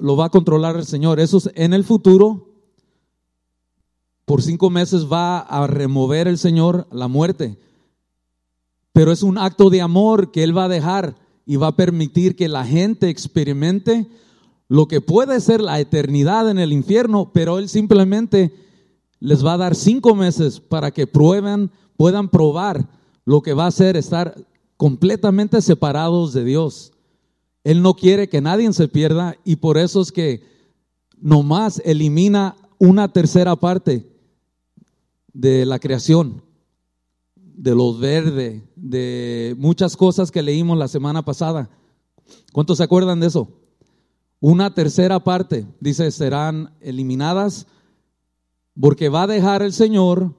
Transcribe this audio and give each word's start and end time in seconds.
lo 0.00 0.16
va 0.16 0.26
a 0.26 0.30
controlar 0.30 0.76
el 0.76 0.84
Señor. 0.84 1.20
Eso 1.20 1.38
es 1.38 1.50
en 1.54 1.72
el 1.72 1.84
futuro. 1.84 2.48
Por 4.24 4.42
cinco 4.42 4.70
meses 4.70 5.10
va 5.10 5.40
a 5.40 5.66
remover 5.66 6.28
el 6.28 6.38
Señor 6.38 6.86
la 6.92 7.08
muerte. 7.08 7.58
Pero 8.92 9.12
es 9.12 9.22
un 9.22 9.38
acto 9.38 9.70
de 9.70 9.80
amor 9.80 10.30
que 10.32 10.42
Él 10.42 10.56
va 10.56 10.64
a 10.64 10.68
dejar 10.68 11.16
y 11.46 11.56
va 11.56 11.68
a 11.68 11.76
permitir 11.76 12.36
que 12.36 12.48
la 12.48 12.64
gente 12.64 13.08
experimente 13.08 14.08
lo 14.68 14.86
que 14.86 15.00
puede 15.00 15.40
ser 15.40 15.60
la 15.60 15.80
eternidad 15.80 16.48
en 16.48 16.58
el 16.60 16.72
infierno, 16.72 17.32
pero 17.32 17.58
Él 17.58 17.68
simplemente 17.68 18.54
les 19.18 19.44
va 19.44 19.54
a 19.54 19.58
dar 19.58 19.74
cinco 19.74 20.14
meses 20.14 20.60
para 20.60 20.92
que 20.92 21.06
prueben, 21.08 21.70
puedan 21.96 22.28
probar 22.28 22.88
lo 23.24 23.42
que 23.42 23.52
va 23.52 23.66
a 23.66 23.72
ser 23.72 23.96
estar 23.96 24.34
completamente 24.76 25.60
separados 25.60 26.32
de 26.32 26.44
Dios. 26.44 26.92
Él 27.64 27.82
no 27.82 27.94
quiere 27.94 28.28
que 28.28 28.40
nadie 28.40 28.72
se 28.72 28.88
pierda 28.88 29.36
y 29.44 29.56
por 29.56 29.76
eso 29.76 30.00
es 30.00 30.12
que 30.12 30.42
nomás 31.20 31.82
elimina 31.84 32.56
una 32.78 33.12
tercera 33.12 33.56
parte 33.56 34.06
de 35.32 35.66
la 35.66 35.78
creación, 35.78 36.42
de 37.36 37.74
los 37.74 38.00
verdes, 38.00 38.62
de 38.74 39.54
muchas 39.58 39.96
cosas 39.96 40.30
que 40.30 40.42
leímos 40.42 40.78
la 40.78 40.88
semana 40.88 41.22
pasada. 41.22 41.68
¿Cuántos 42.52 42.78
se 42.78 42.84
acuerdan 42.84 43.20
de 43.20 43.26
eso? 43.26 43.48
Una 44.40 44.74
tercera 44.74 45.20
parte, 45.20 45.66
dice, 45.80 46.10
serán 46.10 46.72
eliminadas 46.80 47.66
porque 48.80 49.10
va 49.10 49.24
a 49.24 49.26
dejar 49.26 49.60
el 49.62 49.74
Señor 49.74 50.34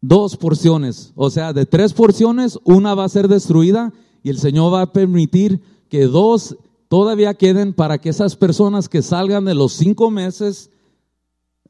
dos 0.00 0.36
porciones, 0.36 1.12
o 1.16 1.30
sea, 1.30 1.52
de 1.52 1.66
tres 1.66 1.92
porciones, 1.92 2.58
una 2.62 2.94
va 2.94 3.04
a 3.04 3.08
ser 3.08 3.26
destruida 3.26 3.92
y 4.22 4.30
el 4.30 4.38
Señor 4.38 4.72
va 4.72 4.82
a 4.82 4.92
permitir 4.92 5.60
que 5.88 6.06
dos 6.06 6.56
todavía 6.88 7.34
queden 7.34 7.72
para 7.72 7.98
que 7.98 8.10
esas 8.10 8.36
personas 8.36 8.88
que 8.88 9.02
salgan 9.02 9.44
de 9.44 9.54
los 9.54 9.72
cinco 9.72 10.10
meses 10.10 10.70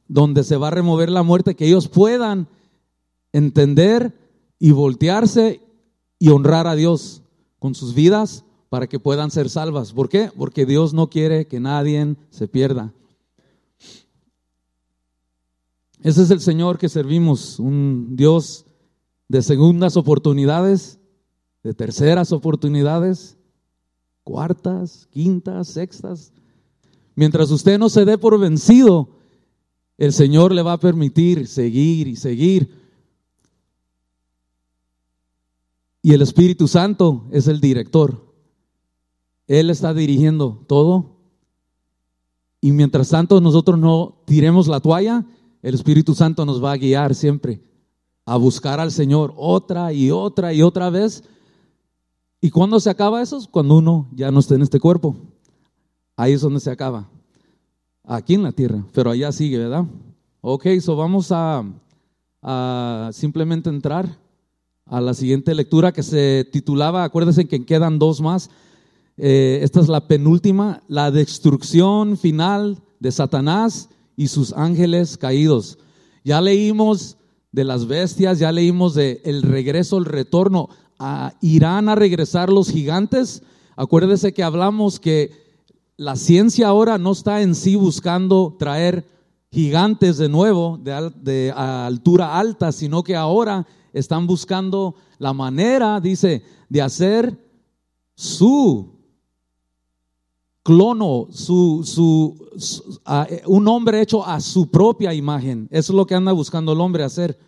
donde 0.07 0.43
se 0.43 0.57
va 0.57 0.67
a 0.67 0.71
remover 0.71 1.09
la 1.09 1.23
muerte, 1.23 1.55
que 1.55 1.67
ellos 1.67 1.87
puedan 1.87 2.47
entender 3.33 4.17
y 4.59 4.71
voltearse 4.71 5.61
y 6.19 6.29
honrar 6.29 6.67
a 6.67 6.75
Dios 6.75 7.21
con 7.59 7.75
sus 7.75 7.93
vidas 7.93 8.45
para 8.69 8.87
que 8.87 8.99
puedan 8.99 9.31
ser 9.31 9.49
salvas. 9.49 9.93
¿Por 9.93 10.09
qué? 10.09 10.31
Porque 10.35 10.65
Dios 10.65 10.93
no 10.93 11.09
quiere 11.09 11.47
que 11.47 11.59
nadie 11.59 12.15
se 12.29 12.47
pierda. 12.47 12.93
Ese 16.01 16.23
es 16.23 16.31
el 16.31 16.39
Señor 16.39 16.77
que 16.77 16.89
servimos, 16.89 17.59
un 17.59 18.15
Dios 18.15 18.65
de 19.27 19.41
segundas 19.41 19.97
oportunidades, 19.97 20.99
de 21.63 21.73
terceras 21.73 22.31
oportunidades, 22.31 23.36
cuartas, 24.27 25.07
quintas, 25.09 25.69
sextas. 25.69 26.33
Mientras 27.15 27.49
usted 27.49 27.79
no 27.79 27.87
se 27.87 28.03
dé 28.03 28.17
por 28.17 28.37
vencido, 28.37 29.07
el 29.97 30.11
Señor 30.11 30.53
le 30.53 30.63
va 30.63 30.73
a 30.73 30.79
permitir 30.81 31.47
seguir 31.47 32.09
y 32.09 32.17
seguir. 32.17 32.69
Y 36.01 36.11
el 36.11 36.21
Espíritu 36.21 36.67
Santo 36.67 37.25
es 37.31 37.47
el 37.47 37.61
director. 37.61 38.21
Él 39.47 39.69
está 39.69 39.93
dirigiendo 39.93 40.65
todo. 40.67 41.15
Y 42.59 42.73
mientras 42.73 43.07
tanto 43.07 43.39
nosotros 43.39 43.79
no 43.79 44.23
tiremos 44.25 44.67
la 44.67 44.81
toalla, 44.81 45.25
el 45.61 45.73
Espíritu 45.73 46.13
Santo 46.13 46.45
nos 46.45 46.61
va 46.61 46.73
a 46.73 46.77
guiar 46.77 47.15
siempre 47.15 47.61
a 48.25 48.35
buscar 48.35 48.81
al 48.81 48.91
Señor 48.91 49.33
otra 49.37 49.93
y 49.93 50.11
otra 50.11 50.53
y 50.53 50.61
otra 50.63 50.89
vez 50.89 51.23
¿Y 52.39 52.51
cuándo 52.51 52.79
se 52.79 52.89
acaba 52.89 53.21
eso? 53.21 53.39
Cuando 53.49 53.77
uno 53.77 54.07
ya 54.13 54.31
no 54.31 54.39
está 54.39 54.55
en 54.55 54.61
este 54.61 54.79
cuerpo. 54.79 55.15
Ahí 56.15 56.33
es 56.33 56.41
donde 56.41 56.59
se 56.59 56.69
acaba. 56.69 57.09
Aquí 58.03 58.35
en 58.35 58.43
la 58.43 58.51
tierra, 58.51 58.83
pero 58.93 59.11
allá 59.11 59.31
sigue, 59.31 59.57
¿verdad? 59.57 59.85
Ok, 60.41 60.67
so 60.79 60.95
vamos 60.95 61.31
a, 61.31 61.63
simplemente 63.11 63.69
entrar 63.69 64.17
a 64.85 65.01
la 65.01 65.13
siguiente 65.13 65.53
lectura 65.53 65.91
que 65.91 66.03
se 66.03 66.47
titulaba, 66.49 67.03
acuérdense 67.03 67.47
que 67.47 67.65
quedan 67.65 67.99
dos 67.99 68.21
más. 68.21 68.49
Eh, 69.17 69.59
esta 69.61 69.81
es 69.81 69.89
la 69.89 70.07
penúltima, 70.07 70.81
la 70.87 71.11
destrucción 71.11 72.17
final 72.17 72.81
de 72.99 73.11
Satanás 73.11 73.89
y 74.15 74.27
sus 74.27 74.53
ángeles 74.53 75.17
caídos. 75.17 75.77
Ya 76.23 76.39
leímos 76.39 77.17
de 77.51 77.63
las 77.63 77.87
bestias, 77.87 78.39
ya 78.39 78.51
leímos 78.51 78.93
de 78.93 79.21
el 79.25 79.41
regreso, 79.41 79.97
el 79.97 80.05
retorno 80.05 80.69
irán 81.41 81.89
a 81.89 81.95
regresar 81.95 82.49
los 82.49 82.69
gigantes. 82.69 83.43
Acuérdese 83.75 84.33
que 84.33 84.43
hablamos 84.43 84.99
que 84.99 85.31
la 85.97 86.15
ciencia 86.15 86.67
ahora 86.67 86.97
no 86.97 87.11
está 87.11 87.41
en 87.41 87.55
sí 87.55 87.75
buscando 87.75 88.55
traer 88.57 89.05
gigantes 89.51 90.17
de 90.17 90.29
nuevo 90.29 90.79
de, 90.81 91.11
de 91.21 91.51
altura 91.51 92.37
alta, 92.37 92.71
sino 92.71 93.03
que 93.03 93.15
ahora 93.15 93.65
están 93.93 94.27
buscando 94.27 94.95
la 95.17 95.33
manera, 95.33 95.99
dice, 95.99 96.43
de 96.69 96.81
hacer 96.81 97.37
su 98.15 98.97
clono, 100.67 101.27
su, 101.31 101.81
su, 101.85 102.35
un 103.45 103.67
hombre 103.69 104.01
hecho 104.01 104.25
a 104.25 104.41
su 104.41 104.69
propia 104.69 105.13
imagen. 105.13 105.67
Eso 105.71 105.93
es 105.93 105.95
lo 105.95 106.05
que 106.05 106.13
anda 106.13 106.33
buscando 106.33 106.73
el 106.73 106.81
hombre 106.81 107.03
hacer. 107.05 107.39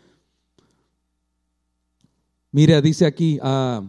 Mire, 2.52 2.82
dice 2.82 3.06
aquí, 3.06 3.38
ah, 3.44 3.84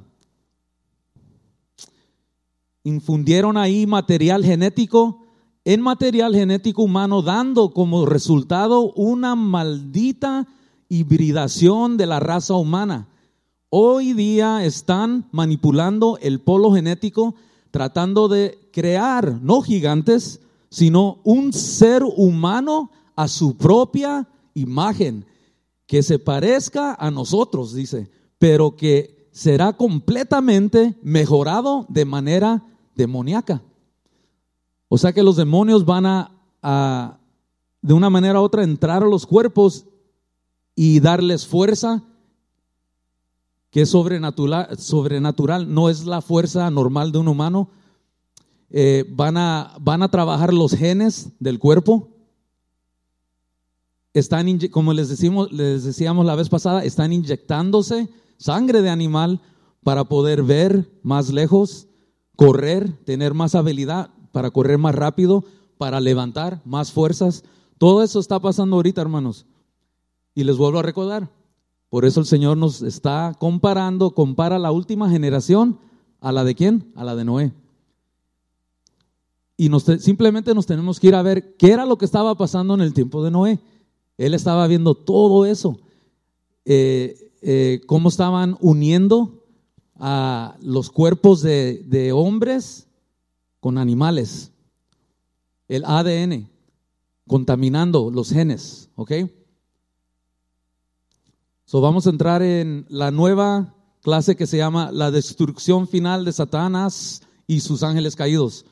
infundieron 2.85 3.57
ahí 3.57 3.87
material 3.87 4.45
genético 4.45 5.25
en 5.65 5.81
material 5.81 6.35
genético 6.35 6.83
humano, 6.83 7.23
dando 7.23 7.71
como 7.71 8.05
resultado 8.07 8.93
una 8.93 9.35
maldita 9.35 10.47
hibridación 10.89 11.97
de 11.97 12.07
la 12.07 12.21
raza 12.21 12.55
humana. 12.55 13.09
Hoy 13.71 14.15
día 14.15 14.65
están 14.65 15.29
manipulando 15.33 16.19
el 16.21 16.41
polo 16.41 16.73
genético, 16.73 17.35
tratando 17.71 18.29
de 18.29 18.59
crear, 18.73 19.41
no 19.43 19.63
gigantes, 19.63 20.41
sino 20.71 21.21
un 21.25 21.53
ser 21.53 22.03
humano 22.03 22.91
a 23.17 23.29
su 23.29 23.57
propia 23.57 24.29
imagen, 24.55 25.25
que 25.87 26.03
se 26.03 26.19
parezca 26.19 26.95
a 26.95 27.11
nosotros, 27.11 27.75
dice 27.75 28.11
pero 28.41 28.75
que 28.75 29.29
será 29.33 29.75
completamente 29.75 30.99
mejorado 31.03 31.85
de 31.91 32.07
manera 32.07 32.65
demoníaca. 32.97 33.63
O 34.89 34.97
sea 34.97 35.13
que 35.13 35.23
los 35.23 35.37
demonios 35.37 35.85
van 35.85 36.07
a, 36.07 37.21
de 37.83 37.93
una 37.93 38.09
manera 38.09 38.41
u 38.41 38.45
otra, 38.45 38.65
entrar 38.65 39.03
a 39.03 39.07
los 39.07 39.27
cuerpos 39.27 39.85
y 40.75 41.01
darles 41.01 41.47
fuerza 41.47 42.03
que 43.71 43.83
es 43.83 43.91
sobrenatural, 43.91 44.79
sobrenatural 44.79 45.73
no 45.73 45.91
es 45.91 46.07
la 46.07 46.23
fuerza 46.23 46.71
normal 46.71 47.13
de 47.13 47.19
un 47.19 47.29
humano. 47.29 47.69
Eh, 48.71 49.05
van, 49.11 49.37
a, 49.37 49.77
van 49.83 50.03
a 50.03 50.11
trabajar 50.11 50.55
los 50.55 50.73
genes 50.73 51.29
del 51.41 51.59
cuerpo. 51.59 52.09
Están, 54.15 54.59
como 54.71 54.95
les, 54.95 55.11
decimos, 55.11 55.53
les 55.53 55.85
decíamos 55.85 56.25
la 56.25 56.37
vez 56.37 56.49
pasada, 56.49 56.85
están 56.85 57.13
inyectándose 57.13 58.09
sangre 58.41 58.81
de 58.81 58.89
animal 58.89 59.41
para 59.85 60.05
poder 60.05 60.43
ver 60.43 60.91
más 61.03 61.31
lejos, 61.31 61.87
correr, 62.37 62.93
tener 63.05 63.35
más 63.35 63.55
habilidad 63.55 64.11
para 64.33 64.51
correr 64.51 64.79
más 64.79 64.95
rápido, 64.95 65.45
para 65.77 66.01
levantar 66.01 66.63
más 66.65 66.91
fuerzas. 66.91 67.45
Todo 67.79 68.03
eso 68.03 68.19
está 68.19 68.41
pasando 68.41 68.77
ahorita, 68.77 69.01
hermanos. 69.01 69.47
Y 70.35 70.45
les 70.45 70.57
vuelvo 70.57 70.79
a 70.79 70.83
recordar, 70.83 71.31
por 71.89 72.05
eso 72.05 72.21
el 72.21 72.27
Señor 72.27 72.57
nos 72.57 72.83
está 72.83 73.35
comparando, 73.39 74.15
compara 74.15 74.59
la 74.59 74.73
última 74.73 75.11
generación 75.11 75.79
a 76.21 76.33
la 76.33 76.45
de 76.45 76.55
quién? 76.55 76.93
A 76.95 77.05
la 77.05 77.17
de 77.17 77.25
Noé. 77.25 77.53
Y 79.57 79.69
simplemente 79.99 80.55
nos 80.55 80.65
tenemos 80.65 80.99
que 80.99 81.09
ir 81.09 81.15
a 81.15 81.23
ver 81.23 81.57
qué 81.59 81.73
era 81.73 81.85
lo 81.85 81.99
que 81.99 82.07
estaba 82.07 82.35
pasando 82.37 82.73
en 82.75 82.81
el 82.81 82.95
tiempo 82.95 83.23
de 83.23 83.31
Noé. 83.31 83.61
Él 84.17 84.33
estaba 84.33 84.67
viendo 84.67 84.95
todo 84.95 85.45
eso. 85.45 85.79
Eh, 86.65 87.30
eh, 87.43 87.81
cómo 87.87 88.09
estaban 88.09 88.57
uniendo 88.61 89.45
a 89.99 90.57
los 90.63 90.91
cuerpos 90.91 91.43
de, 91.43 92.13
hombres 92.15 92.89
con 93.61 93.79
animales. 93.79 94.51
El 95.69 95.85
ADN, 95.85 96.49
contaminando 97.27 98.11
los 98.11 98.31
genes, 98.31 98.89
¿ok? 98.97 99.13
So 101.65 101.81
vamos 101.81 102.07
a 102.07 102.11
entrar 102.11 102.43
en 102.43 102.87
la 102.89 103.11
nueva 103.11 103.75
clase 104.03 104.35
que 104.35 104.47
se 104.47 104.57
llama 104.57 104.91
La 104.91 105.11
destrucción 105.11 105.87
final 105.87 106.25
de 106.25 106.33
Satanás 106.33 107.23
y 107.47 107.61
sus 107.61 107.83
ángeles 107.83 108.17
caídos. 108.17 108.65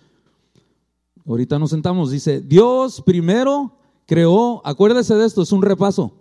Ahorita 1.27 1.59
nos 1.59 1.71
sentamos, 1.71 2.11
dice, 2.11 2.41
Dios 2.41 3.03
primero 3.05 3.77
creó, 4.07 4.63
acuérdese 4.65 5.15
de 5.15 5.27
esto, 5.27 5.43
es 5.43 5.53
un 5.53 5.63
repaso. 5.63 6.15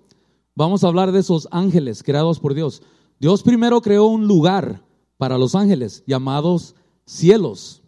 Vamos 0.57 0.83
a 0.83 0.87
hablar 0.87 1.11
de 1.11 1.19
esos 1.19 1.47
ángeles 1.51 2.01
creados 2.01 2.39
por 2.39 2.55
Dios. 2.55 2.81
Dios 3.19 3.43
primero 3.43 3.79
creó 3.79 4.05
un 4.05 4.25
lugar 4.25 4.83
para 5.17 5.37
los 5.37 5.53
ángeles 5.53 6.03
llamados 6.07 6.73
cielos. 7.05 7.83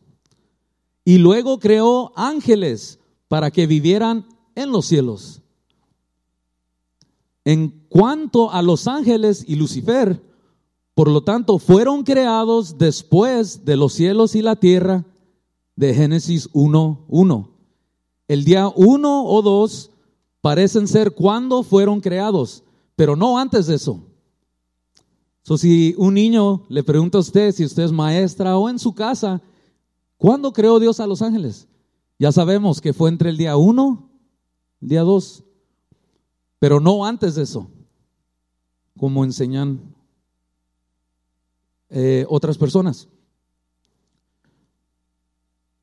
Y 1.03 1.17
luego 1.17 1.57
creó 1.57 2.13
ángeles 2.15 2.99
para 3.27 3.49
que 3.49 3.65
vivieran 3.65 4.27
en 4.53 4.71
los 4.71 4.85
cielos. 4.85 5.41
En 7.43 7.87
cuanto 7.89 8.51
a 8.51 8.61
los 8.61 8.87
ángeles 8.87 9.43
y 9.47 9.55
Lucifer, 9.55 10.21
por 10.93 11.09
lo 11.09 11.23
tanto, 11.23 11.57
fueron 11.57 12.03
creados 12.03 12.77
después 12.77 13.65
de 13.65 13.77
los 13.77 13.93
cielos 13.93 14.35
y 14.35 14.43
la 14.43 14.57
tierra 14.57 15.07
de 15.75 15.95
Génesis 15.95 16.51
1.1. 16.53 17.49
El 18.27 18.43
día 18.43 18.67
1 18.67 19.25
o 19.25 19.41
2 19.41 19.89
parecen 20.41 20.87
ser 20.87 21.11
cuando 21.11 21.63
fueron 21.63 22.01
creados, 22.01 22.63
pero 22.95 23.15
no 23.15 23.37
antes 23.37 23.67
de 23.67 23.75
eso. 23.75 24.05
So, 25.41 25.57
si 25.57 25.95
un 25.97 26.13
niño 26.13 26.65
le 26.69 26.83
pregunta 26.83 27.17
a 27.17 27.21
usted, 27.21 27.51
si 27.51 27.65
usted 27.65 27.83
es 27.83 27.91
maestra 27.91 28.57
o 28.57 28.69
en 28.69 28.77
su 28.77 28.93
casa, 28.93 29.41
¿cuándo 30.17 30.53
creó 30.53 30.79
Dios 30.79 30.99
a 30.99 31.07
los 31.07 31.21
ángeles? 31.21 31.67
Ya 32.19 32.31
sabemos 32.31 32.81
que 32.81 32.93
fue 32.93 33.09
entre 33.09 33.29
el 33.29 33.37
día 33.37 33.57
1 33.57 34.09
el 34.81 34.87
día 34.87 35.01
2, 35.01 35.43
pero 36.59 36.79
no 36.79 37.05
antes 37.05 37.35
de 37.35 37.43
eso, 37.43 37.69
como 38.97 39.23
enseñan 39.23 39.93
eh, 41.89 42.25
otras 42.29 42.57
personas. 42.57 43.07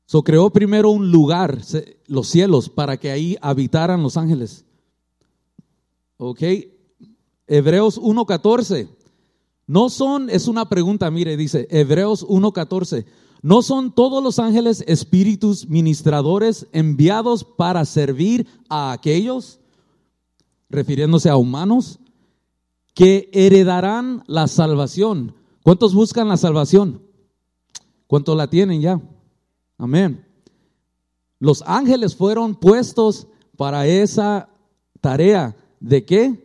So 0.07 0.23
creó 0.23 0.49
primero 0.49 0.89
un 0.89 1.11
lugar, 1.11 1.61
los 2.07 2.27
cielos, 2.29 2.69
para 2.69 2.95
que 2.95 3.11
ahí 3.11 3.35
habitaran 3.41 4.01
los 4.01 4.15
ángeles. 4.15 4.63
Ok, 6.15 6.41
Hebreos 7.45 8.01
1.14. 8.01 8.87
No 9.67 9.89
son, 9.89 10.29
es 10.29 10.47
una 10.47 10.69
pregunta, 10.69 11.11
mire, 11.11 11.35
dice 11.35 11.67
Hebreos 11.69 12.25
1.14. 12.25 13.05
¿No 13.41 13.61
son 13.61 13.93
todos 13.93 14.23
los 14.23 14.39
ángeles 14.39 14.81
espíritus 14.87 15.67
ministradores 15.67 16.67
enviados 16.71 17.43
para 17.43 17.83
servir 17.83 18.47
a 18.69 18.93
aquellos, 18.93 19.59
refiriéndose 20.69 21.29
a 21.29 21.35
humanos, 21.35 21.99
que 22.93 23.29
heredarán 23.33 24.23
la 24.25 24.47
salvación? 24.47 25.35
¿Cuántos 25.63 25.93
buscan 25.93 26.29
la 26.29 26.37
salvación? 26.37 27.01
¿Cuántos 28.07 28.37
la 28.37 28.49
tienen 28.49 28.79
ya? 28.79 29.01
Amén. 29.77 30.25
Los 31.39 31.63
ángeles 31.65 32.15
fueron 32.15 32.55
puestos 32.55 33.27
para 33.55 33.87
esa 33.87 34.49
tarea. 35.01 35.55
¿De 35.79 36.03
qué? 36.03 36.43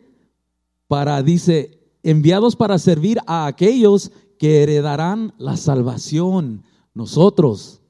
Para, 0.87 1.23
dice, 1.23 1.79
enviados 2.03 2.55
para 2.55 2.77
servir 2.77 3.19
a 3.25 3.47
aquellos 3.47 4.11
que 4.37 4.61
heredarán 4.61 5.33
la 5.37 5.57
salvación, 5.57 6.63
nosotros. 6.93 7.81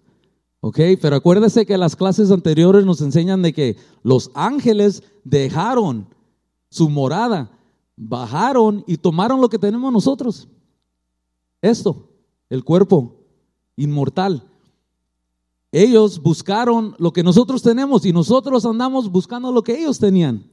¿Ok? 0.62 0.80
Pero 1.02 1.18
acuérdese 1.18 1.66
que 1.66 1.78
las 1.78 1.96
clases 1.96 2.32
anteriores 2.32 2.86
nos 2.86 3.02
enseñan 3.02 3.42
de 3.42 3.52
que 3.52 3.76
los 4.02 4.32
ángeles 4.34 5.04
dejaron 5.26 6.08
su 6.70 6.90
morada, 6.90 7.52
bajaron 7.98 8.84
y 8.88 8.98
tomaron 8.98 9.42
lo 9.42 9.50
que 9.50 9.60
tenemos 9.60 9.92
nosotros. 9.92 10.48
Esto, 11.62 12.10
el 12.50 12.64
cuerpo 12.64 13.16
inmortal. 13.76 14.50
Ellos 15.74 16.22
buscaron 16.22 16.96
lo 17.00 17.12
que 17.14 17.24
nosotros 17.24 17.64
tenemos 17.64 18.06
y 18.06 18.14
nosotros 18.14 18.64
andamos 18.64 19.12
buscando 19.12 19.52
lo 19.52 19.64
que 19.64 19.80
ellos 19.80 19.98
tenían. 19.98 20.44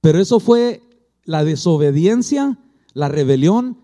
Pero 0.00 0.20
eso 0.20 0.38
fue 0.38 0.80
la 1.24 1.42
desobediencia, 1.42 2.56
la 2.92 3.08
rebelión. 3.08 3.76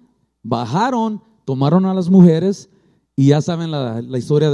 Bajaron, 0.44 1.24
tomaron 1.44 1.86
a 1.86 1.92
las 1.92 2.08
mujeres 2.08 2.70
y 3.16 3.26
ya 3.26 3.42
saben 3.42 3.72
la, 3.72 4.00
historia 4.16 4.52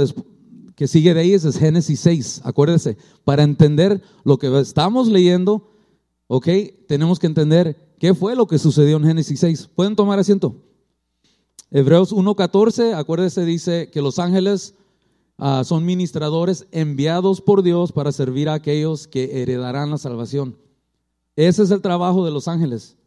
que 0.75 0.87
sigue 0.87 1.13
de 1.13 1.19
ahí, 1.19 1.33
es 1.33 1.55
Génesis 1.55 1.99
6. 1.99 2.41
Acuérdense, 2.43 2.97
para 3.23 3.43
entender 3.43 4.01
lo 4.23 4.39
que 4.39 4.59
estamos 4.59 5.09
leyendo, 5.09 5.69
ok, 6.25 6.47
tenemos 6.87 7.19
que 7.19 7.27
entender 7.27 7.93
qué 7.99 8.15
fue 8.15 8.35
lo 8.35 8.47
que 8.47 8.57
sucedió 8.57 8.97
en 8.97 9.03
Génesis 9.03 9.39
6. 9.39 9.69
¿Pueden 9.75 9.95
tomar 9.95 10.17
asiento? 10.17 10.55
Hebreos 11.69 12.11
1.14, 12.11 12.95
acuérdense, 12.95 13.45
dice 13.45 13.91
que 13.91 14.01
los 14.01 14.17
ángeles 14.17 14.73
Ah, 15.37 15.63
son 15.63 15.85
ministradores 15.85 16.67
enviados 16.71 17.41
por 17.41 17.61
Dios 17.61 17.91
para 17.91 18.11
servir 18.11 18.49
a 18.49 18.55
aquellos 18.55 19.07
que 19.07 19.41
heredarán 19.41 19.91
la 19.91 19.97
salvación. 19.97 20.57
Ese 21.35 21.61
es 21.61 21.71
el 21.71 21.81
trabajo 21.81 22.25
de 22.25 22.31
los 22.31 22.47
ángeles. 22.47 22.97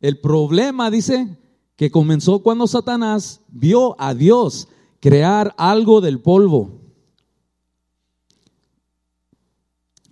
El 0.00 0.20
problema, 0.20 0.90
dice, 0.90 1.36
que 1.76 1.90
comenzó 1.90 2.40
cuando 2.40 2.66
Satanás 2.66 3.40
vio 3.48 3.94
a 4.00 4.14
Dios 4.14 4.68
crear 5.00 5.54
algo 5.58 6.00
del 6.00 6.20
polvo. 6.20 6.80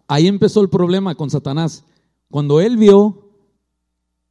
Ahí 0.06 0.26
empezó 0.28 0.60
el 0.60 0.68
problema 0.68 1.14
con 1.14 1.30
Satanás. 1.30 1.84
Cuando 2.30 2.60
él 2.60 2.76
vio 2.76 3.30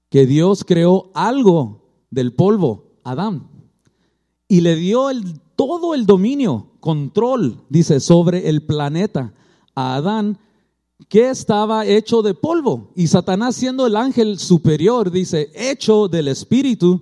que 0.09 0.25
Dios 0.25 0.63
creó 0.63 1.11
algo 1.13 1.81
del 2.09 2.33
polvo, 2.33 2.93
Adán, 3.03 3.49
y 4.47 4.61
le 4.61 4.75
dio 4.75 5.09
el 5.09 5.39
todo 5.55 5.93
el 5.93 6.05
dominio, 6.05 6.67
control, 6.79 7.63
dice, 7.69 7.99
sobre 7.99 8.49
el 8.49 8.63
planeta 8.63 9.33
a 9.73 9.95
Adán, 9.95 10.37
que 11.09 11.29
estaba 11.29 11.85
hecho 11.85 12.21
de 12.21 12.33
polvo. 12.33 12.91
Y 12.95 13.07
Satanás, 13.07 13.55
siendo 13.55 13.87
el 13.87 13.95
ángel 13.95 14.39
superior, 14.39 15.11
dice, 15.11 15.49
hecho 15.55 16.07
del 16.07 16.27
espíritu, 16.27 17.01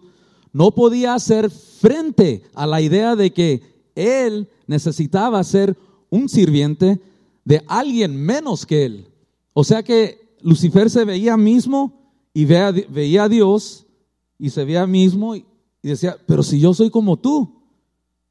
no 0.52 0.72
podía 0.72 1.16
hacer 1.16 1.50
frente 1.50 2.44
a 2.54 2.68
la 2.68 2.82
idea 2.82 3.16
de 3.16 3.34
que 3.34 3.62
él 3.96 4.50
necesitaba 4.68 5.44
ser 5.44 5.76
un 6.10 6.30
sirviente 6.30 7.02
de 7.44 7.64
alguien 7.68 8.16
menos 8.16 8.66
que 8.66 8.86
él. 8.86 9.08
O 9.54 9.64
sea 9.64 9.84
que 9.84 10.38
Lucifer 10.42 10.90
se 10.90 11.06
veía 11.06 11.38
mismo 11.38 12.12
y 12.34 12.46
veía, 12.46 13.24
a 13.24 13.30
Dios 13.30 13.86
y 14.38 14.50
se 14.50 14.64
veía 14.64 14.88
mismo 14.88 15.36
decía, 15.90 16.18
pero 16.26 16.44
si 16.44 16.60
yo 16.60 16.74
soy 16.74 16.90
como 16.90 17.18
tú, 17.18 17.64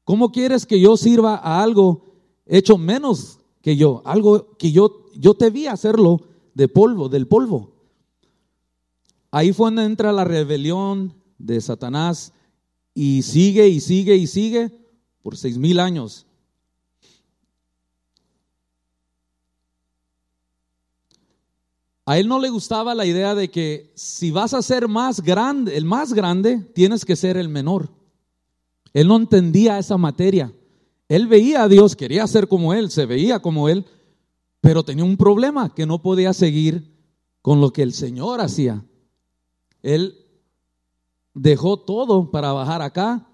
¿Cómo 0.03 0.31
quieres 0.31 0.65
que 0.65 0.79
yo 0.79 0.97
sirva 0.97 1.35
a 1.35 1.63
algo 1.63 2.03
hecho 2.45 2.77
menos 2.77 3.39
que 3.61 3.77
yo? 3.77 4.01
Algo 4.05 4.57
que 4.57 4.71
yo, 4.71 5.05
yo 5.15 5.33
te 5.33 5.49
vi 5.49 5.67
hacerlo 5.67 6.21
de 6.53 6.67
polvo, 6.67 7.07
del 7.07 7.27
polvo. 7.27 7.71
Ahí 9.31 9.53
fue 9.53 9.67
donde 9.67 9.85
entra 9.85 10.11
la 10.11 10.25
rebelión 10.25 11.13
de 11.37 11.59
Satanás 11.61 12.33
y 12.93 13.21
sigue 13.23 13.67
y 13.69 13.79
sigue 13.79 14.15
y 14.15 14.27
sigue 14.27 14.71
por 15.21 15.37
seis 15.37 15.57
mil 15.57 15.79
años. 15.79 16.27
A 22.05 22.17
él 22.19 22.27
no 22.27 22.39
le 22.39 22.49
gustaba 22.49 22.93
la 22.95 23.05
idea 23.05 23.33
de 23.33 23.49
que 23.49 23.93
si 23.95 24.31
vas 24.31 24.53
a 24.53 24.61
ser 24.61 24.87
más 24.89 25.21
grande, 25.21 25.77
el 25.77 25.85
más 25.85 26.13
grande, 26.13 26.59
tienes 26.73 27.05
que 27.05 27.15
ser 27.15 27.37
el 27.37 27.47
menor. 27.47 27.89
Él 28.93 29.07
no 29.07 29.15
entendía 29.15 29.79
esa 29.79 29.97
materia. 29.97 30.53
Él 31.07 31.27
veía 31.27 31.63
a 31.63 31.69
Dios, 31.69 31.95
quería 31.95 32.27
ser 32.27 32.47
como 32.47 32.73
Él, 32.73 32.91
se 32.91 33.05
veía 33.05 33.39
como 33.39 33.69
Él, 33.69 33.85
pero 34.59 34.83
tenía 34.83 35.05
un 35.05 35.15
problema 35.15 35.73
que 35.73 35.85
no 35.85 36.01
podía 36.01 36.33
seguir 36.33 36.91
con 37.41 37.61
lo 37.61 37.71
que 37.71 37.83
el 37.83 37.93
Señor 37.93 38.41
hacía. 38.41 38.83
Él 39.81 40.17
dejó 41.33 41.79
todo 41.79 42.31
para 42.31 42.51
bajar 42.51 42.81
acá, 42.81 43.29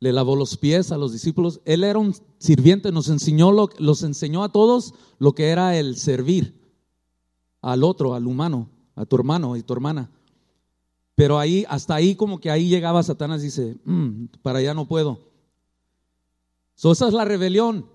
le 0.00 0.12
lavó 0.12 0.34
los 0.34 0.56
pies 0.56 0.92
a 0.92 0.98
los 0.98 1.12
discípulos. 1.12 1.60
Él 1.66 1.84
era 1.84 1.98
un 1.98 2.14
sirviente, 2.38 2.90
nos 2.90 3.08
enseñó, 3.08 3.52
los 3.52 4.02
enseñó 4.02 4.44
a 4.44 4.52
todos 4.52 4.94
lo 5.18 5.34
que 5.34 5.48
era 5.48 5.76
el 5.76 5.96
servir 5.96 6.63
al 7.64 7.82
otro, 7.82 8.14
al 8.14 8.26
humano, 8.26 8.68
a 8.94 9.06
tu 9.06 9.16
hermano 9.16 9.56
y 9.56 9.62
tu 9.62 9.72
hermana. 9.72 10.10
Pero 11.14 11.38
ahí, 11.38 11.64
hasta 11.68 11.94
ahí 11.94 12.14
como 12.14 12.38
que 12.38 12.50
ahí 12.50 12.68
llegaba 12.68 13.02
Satanás 13.02 13.40
y 13.40 13.46
dice, 13.46 13.76
mm, 13.84 14.26
para 14.42 14.58
allá 14.58 14.74
no 14.74 14.86
puedo. 14.86 15.20
So, 16.74 16.92
esa 16.92 17.08
es 17.08 17.14
la 17.14 17.24
rebelión. 17.24 17.86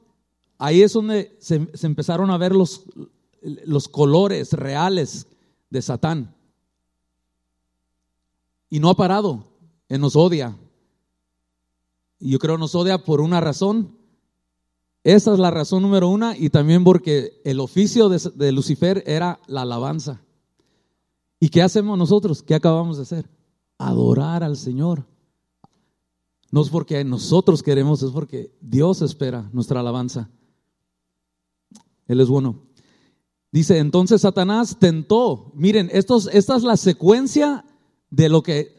Ahí 0.58 0.82
es 0.82 0.94
donde 0.94 1.38
se, 1.40 1.68
empezaron 1.84 2.32
a 2.32 2.38
ver 2.38 2.56
los, 2.56 2.86
los 3.42 3.88
colores 3.88 4.54
reales 4.54 5.28
de 5.70 5.82
Satán. 5.82 6.36
Y 8.70 8.80
no 8.80 8.90
ha 8.90 8.96
parado, 8.96 9.46
en 9.88 10.02
nos 10.02 10.16
odia. 10.16 10.58
Y 12.20 12.32
yo 12.32 12.40
creo 12.40 12.58
nos 12.58 12.74
odia 12.74 13.04
por 13.04 13.22
una 13.22 13.40
razón. 13.40 13.99
Esa 15.04 15.34
es 15.34 15.40
la 15.40 15.52
razón 15.52 15.82
número 15.82 16.10
una 16.10 16.38
y 16.38 16.50
también 16.50 16.84
porque 16.84 17.42
el 17.46 17.60
oficio 17.60 18.10
de 18.10 18.52
Lucifer 18.52 19.04
era 19.08 19.40
la 19.48 19.62
alabanza. 19.62 20.22
¿Y 21.40 21.50
qué 21.50 21.62
hacemos 21.62 21.98
nosotros? 21.98 22.44
¿Qué 22.44 22.54
acabamos 22.54 22.98
de 22.98 23.04
hacer? 23.04 23.30
Adorar 23.78 24.44
al 24.44 24.58
Señor. 24.58 25.06
No 26.52 26.62
es 26.62 26.70
porque 26.70 27.04
nosotros 27.04 27.64
queremos, 27.64 28.04
es 28.04 28.12
porque 28.12 28.52
Dios 28.60 29.02
espera 29.02 29.50
nuestra 29.54 29.80
alabanza. 29.80 30.30
Él 32.08 32.20
es 32.20 32.28
bueno. 32.28 32.64
Dice, 33.52 33.78
entonces 33.78 34.22
Satanás 34.22 34.78
tentó. 34.80 35.52
Miren, 35.56 35.90
esta 35.94 36.18
es 36.18 36.64
la 36.64 36.76
secuencia 36.76 37.66
de 38.10 38.30
lo 38.30 38.44
que 38.44 38.76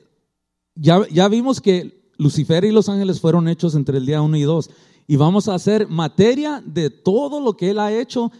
ya, 0.74 1.06
ya 1.08 1.28
vimos 1.28 1.60
que 1.60 2.10
Lucifer 2.18 2.64
y 2.64 2.72
los 2.72 2.88
ángeles 2.88 3.20
fueron 3.20 3.48
hechos 3.48 3.74
entre 3.74 3.98
el 3.98 4.06
día 4.06 4.20
1 4.20 4.36
y 4.36 4.42
2. 4.42 4.70
Y 5.10 5.16
vamos 5.16 5.48
a 5.48 5.56
hacer 5.56 5.88
materia 5.88 6.62
de 6.64 6.88
todo 6.88 7.40
lo 7.40 7.56
que 7.56 7.70
Él 7.70 7.80
ha 7.80 7.92
hecho 7.92 8.30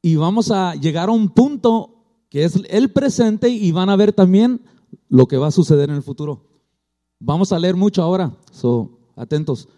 y 0.00 0.16
vamos 0.16 0.50
a 0.50 0.74
llegar 0.74 1.10
a 1.10 1.12
un 1.12 1.28
punto 1.28 2.06
que 2.30 2.44
es 2.44 2.58
el 2.70 2.90
presente 2.90 3.50
y 3.50 3.70
van 3.70 3.90
a 3.90 3.96
ver 3.96 4.14
también 4.14 4.62
lo 5.10 5.28
que 5.28 5.36
va 5.36 5.48
a 5.48 5.50
suceder 5.50 5.90
en 5.90 5.96
el 5.96 6.02
futuro. 6.02 6.42
Vamos 7.20 7.52
a 7.52 7.58
leer 7.58 7.76
mucho 7.76 8.02
ahora, 8.02 8.34
so, 8.50 8.98
atentos. 9.14 9.68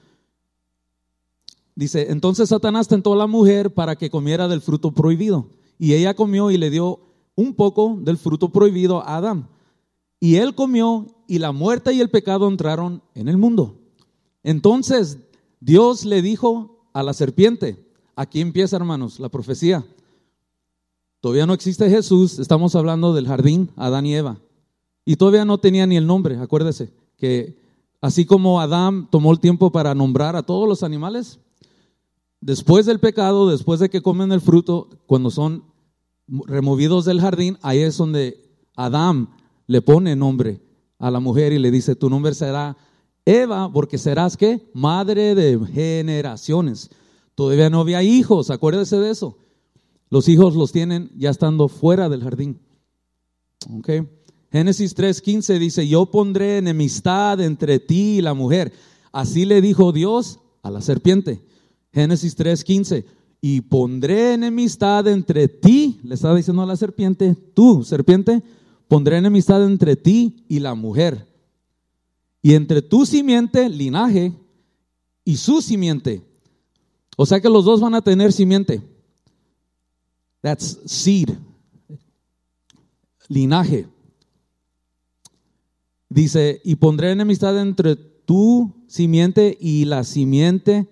Dice, 1.75 2.13
entonces 2.13 2.51
Satanás 2.51 2.87
tentó 2.87 3.15
a 3.15 3.17
la 3.17 3.27
mujer 3.27 3.75
para 3.75 3.97
que 3.97 4.11
comiera 4.11 4.47
del 4.47 4.61
fruto 4.61 4.93
prohibido. 4.93 5.49
Y 5.77 5.95
ella 5.95 6.15
comió 6.15 6.53
y 6.53 6.57
le 6.57 6.71
dio 6.71 7.01
un 7.35 7.53
poco 7.53 7.99
del 8.01 8.17
fruto 8.17 8.53
prohibido 8.53 9.01
a 9.01 9.17
Adán. 9.17 9.49
Y 10.21 10.37
él 10.37 10.55
comió 10.55 11.09
y 11.27 11.41
la 11.41 11.51
muerte 11.51 11.93
y 11.93 12.01
el 12.01 12.11
pecado 12.11 12.47
entraron 12.47 13.03
en 13.17 13.27
el 13.27 13.39
mundo. 13.39 13.81
Entonces 14.45 15.19
Dios 15.61 16.07
le 16.07 16.23
dijo 16.23 16.89
a 16.95 17.03
la 17.03 17.13
serpiente, 17.13 17.87
aquí 18.17 18.41
empieza 18.41 18.77
hermanos 18.77 19.21
la 19.21 19.29
profecía. 19.29 19.85
Todavía 21.21 21.47
no 21.47 21.53
existe 21.53 21.91
Jesús, 21.91 22.39
estamos 22.39 22.75
hablando 22.75 23.13
del 23.13 23.27
jardín, 23.27 23.71
Adán 23.77 24.07
y 24.07 24.15
Eva. 24.15 24.41
Y 25.05 25.17
todavía 25.17 25.45
no 25.45 25.59
tenía 25.59 25.87
ni 25.87 25.97
el 25.97 26.07
nombre, 26.07 26.39
acuérdese, 26.39 26.93
que 27.19 27.59
así 28.01 28.25
como 28.25 28.61
Adán 28.61 29.09
tomó 29.11 29.33
el 29.33 29.41
tiempo 29.41 29.71
para 29.71 29.95
nombrar 29.95 30.35
a 30.35 30.43
todos 30.43 30.67
los 30.67 30.83
animales, 30.83 31.41
después 32.41 32.87
del 32.87 33.01
pecado, 33.01 33.51
después 33.51 33.81
de 33.81 33.91
que 33.91 34.01
comen 34.01 34.33
el 34.33 34.41
fruto, 34.41 34.89
cuando 35.07 35.31
son 35.31 35.65
removidos 36.27 37.05
del 37.05 37.21
jardín, 37.21 37.59
ahí 37.61 37.81
es 37.81 37.99
donde 37.99 38.51
Adán 38.77 39.29
le 39.67 39.83
pone 39.83 40.17
nombre 40.17 40.63
a 40.99 41.11
la 41.11 41.21
mujer 41.21 41.53
y 41.53 41.59
le 41.59 41.71
dice, 41.71 41.97
tu 41.97 42.09
nombre 42.09 42.35
será 42.35 42.77
Eva, 43.25 43.73
porque 43.73 43.99
serás 43.99 44.37
qué? 44.37 44.71
Madre 44.73 45.35
de 45.35 45.59
generaciones. 45.67 46.91
Todavía 47.35 47.71
no 47.71 47.81
había 47.81 48.03
hijos, 48.03 48.51
acuérdese 48.51 48.97
de 48.99 49.11
eso. 49.11 49.39
Los 50.11 50.29
hijos 50.29 50.57
los 50.57 50.73
tienen 50.73 51.11
ya 51.17 51.31
estando 51.31 51.69
fuera 51.69 52.09
del 52.09 52.23
jardín. 52.23 52.61
Okay. 53.79 54.07
Génesis 54.51 54.97
3:15 54.97 55.59
dice, 55.59 55.87
yo 55.87 56.07
pondré 56.07 56.59
enemistad 56.59 57.41
entre 57.41 57.79
ti 57.79 58.19
y 58.19 58.21
la 58.21 58.35
mujer. 58.35 58.73
Así 59.13 59.45
le 59.45 59.61
dijo 59.61 59.93
Dios 59.93 60.41
a 60.63 60.71
la 60.71 60.81
serpiente. 60.81 61.43
Génesis 61.93 62.37
3:15, 62.37 63.05
y 63.41 63.63
pondré 63.63 64.35
enemistad 64.35 65.09
entre 65.09 65.49
ti, 65.49 66.01
le 66.03 66.15
estaba 66.15 66.37
diciendo 66.37 66.63
a 66.63 66.67
la 66.67 66.77
serpiente, 66.77 67.35
tú, 67.55 67.85
serpiente, 67.85 68.43
pondré 68.87 69.17
enemistad 69.17 69.65
entre 69.65 69.97
ti 69.97 70.45
y 70.49 70.59
la 70.61 70.75
mujer. 70.75 71.30
Y 72.43 72.55
entre 72.55 72.83
tu 72.83 73.05
simiente, 73.05 73.69
linaje, 73.69 74.33
y 75.25 75.37
su 75.37 75.61
simiente. 75.61 76.23
O 77.17 77.27
sea 77.27 77.41
que 77.41 77.51
los 77.51 77.65
dos 77.65 77.81
van 77.81 77.95
a 77.95 78.03
tener 78.03 78.33
simiente. 78.33 78.83
That's 80.41 80.79
seed. 80.87 81.31
Linaje. 83.29 83.87
Dice, 86.09 86.61
y 86.65 86.77
pondré 86.77 87.13
enemistad 87.13 87.61
entre 87.61 87.95
tu 87.97 88.85
simiente 88.89 89.57
y 89.61 89.85
la 89.85 90.03
simiente 90.03 90.89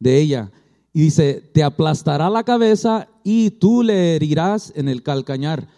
de 0.00 0.20
ella. 0.20 0.50
Y 0.92 1.02
dice, 1.02 1.34
te 1.52 1.62
aplastará 1.62 2.28
la 2.28 2.42
cabeza 2.42 3.08
y 3.22 3.50
tú 3.50 3.82
le 3.82 4.16
herirás 4.16 4.72
en 4.74 4.88
el 4.88 5.02
calcañar. 5.02 5.68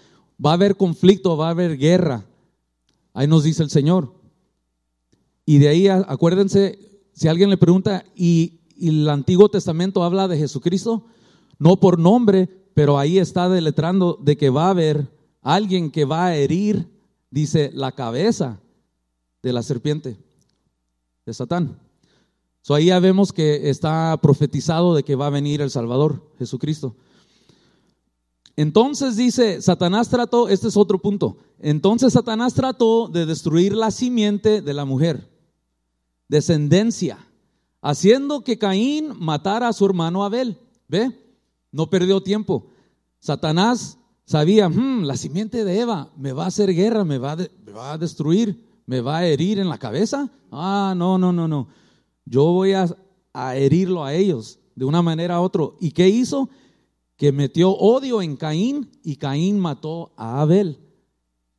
Va 0.44 0.50
a 0.50 0.54
haber 0.54 0.76
conflicto, 0.76 1.36
va 1.36 1.48
a 1.48 1.50
haber 1.50 1.76
guerra. 1.76 2.24
Ahí 3.12 3.26
nos 3.26 3.44
dice 3.44 3.62
el 3.62 3.70
Señor. 3.70 4.23
Y 5.46 5.58
de 5.58 5.68
ahí, 5.68 5.88
acuérdense, 5.88 6.78
si 7.12 7.28
alguien 7.28 7.50
le 7.50 7.56
pregunta, 7.56 8.04
¿y, 8.14 8.60
el 8.80 9.08
Antiguo 9.08 9.48
Testamento 9.48 10.02
habla 10.02 10.26
de 10.26 10.36
Jesucristo? 10.36 11.06
No 11.58 11.78
por 11.78 11.98
nombre, 11.98 12.48
pero 12.74 12.98
ahí 12.98 13.18
está 13.18 13.48
deletrando 13.48 14.18
de 14.20 14.36
que 14.36 14.50
va 14.50 14.66
a 14.66 14.70
haber 14.70 15.08
alguien 15.42 15.90
que 15.90 16.04
va 16.04 16.26
a 16.26 16.36
herir, 16.36 16.88
dice, 17.30 17.70
la 17.72 17.92
cabeza 17.92 18.60
de 19.42 19.52
la 19.52 19.62
serpiente, 19.62 20.16
de 21.24 21.34
Satán. 21.34 21.78
So 22.62 22.74
ahí 22.74 22.86
ya 22.86 22.98
vemos 22.98 23.32
que 23.32 23.68
está 23.68 24.18
profetizado 24.22 24.94
de 24.94 25.02
que 25.02 25.16
va 25.16 25.26
a 25.26 25.30
venir 25.30 25.60
el 25.60 25.70
Salvador, 25.70 26.32
Jesucristo. 26.38 26.96
Entonces 28.56 29.16
dice, 29.16 29.60
Satanás 29.60 30.08
trató, 30.08 30.48
este 30.48 30.68
es 30.68 30.76
otro 30.76 30.98
punto, 30.98 31.36
entonces 31.58 32.12
Satanás 32.12 32.54
trató 32.54 33.08
de 33.08 33.26
destruir 33.26 33.74
la 33.74 33.90
simiente 33.90 34.62
de 34.62 34.74
la 34.74 34.84
mujer, 34.84 35.28
descendencia, 36.34 37.18
haciendo 37.80 38.42
que 38.42 38.58
Caín 38.58 39.12
matara 39.20 39.68
a 39.68 39.72
su 39.72 39.86
hermano 39.86 40.24
Abel. 40.24 40.58
¿Ve? 40.88 41.12
No 41.70 41.88
perdió 41.88 42.20
tiempo. 42.24 42.66
Satanás 43.20 43.98
sabía, 44.24 44.68
hmm, 44.68 45.04
la 45.04 45.16
simiente 45.16 45.64
de 45.64 45.78
Eva 45.78 46.10
me 46.16 46.32
va 46.32 46.44
a 46.44 46.48
hacer 46.48 46.74
guerra, 46.74 47.04
me 47.04 47.18
va, 47.18 47.36
a 47.92 47.98
destruir, 47.98 48.64
me 48.84 49.00
va 49.00 49.18
a 49.18 49.26
herir 49.26 49.60
en 49.60 49.68
la 49.68 49.78
cabeza. 49.78 50.28
Ah, 50.50 50.92
no, 50.96 51.18
no, 51.18 51.32
no, 51.32 51.46
no. 51.46 51.68
Yo 52.24 52.46
voy 52.46 52.72
a, 52.72 52.86
a 53.32 53.54
herirlo 53.54 54.02
a 54.02 54.12
ellos 54.12 54.58
de 54.74 54.84
una 54.84 55.02
manera 55.02 55.40
u 55.40 55.44
otra. 55.44 55.62
¿Y 55.78 55.92
qué 55.92 56.08
hizo? 56.08 56.50
Que 57.16 57.30
metió 57.30 57.70
odio 57.70 58.22
en 58.22 58.34
Caín 58.34 58.90
y 59.04 59.16
Caín 59.16 59.60
mató 59.60 60.12
a 60.16 60.40
Abel. 60.40 60.80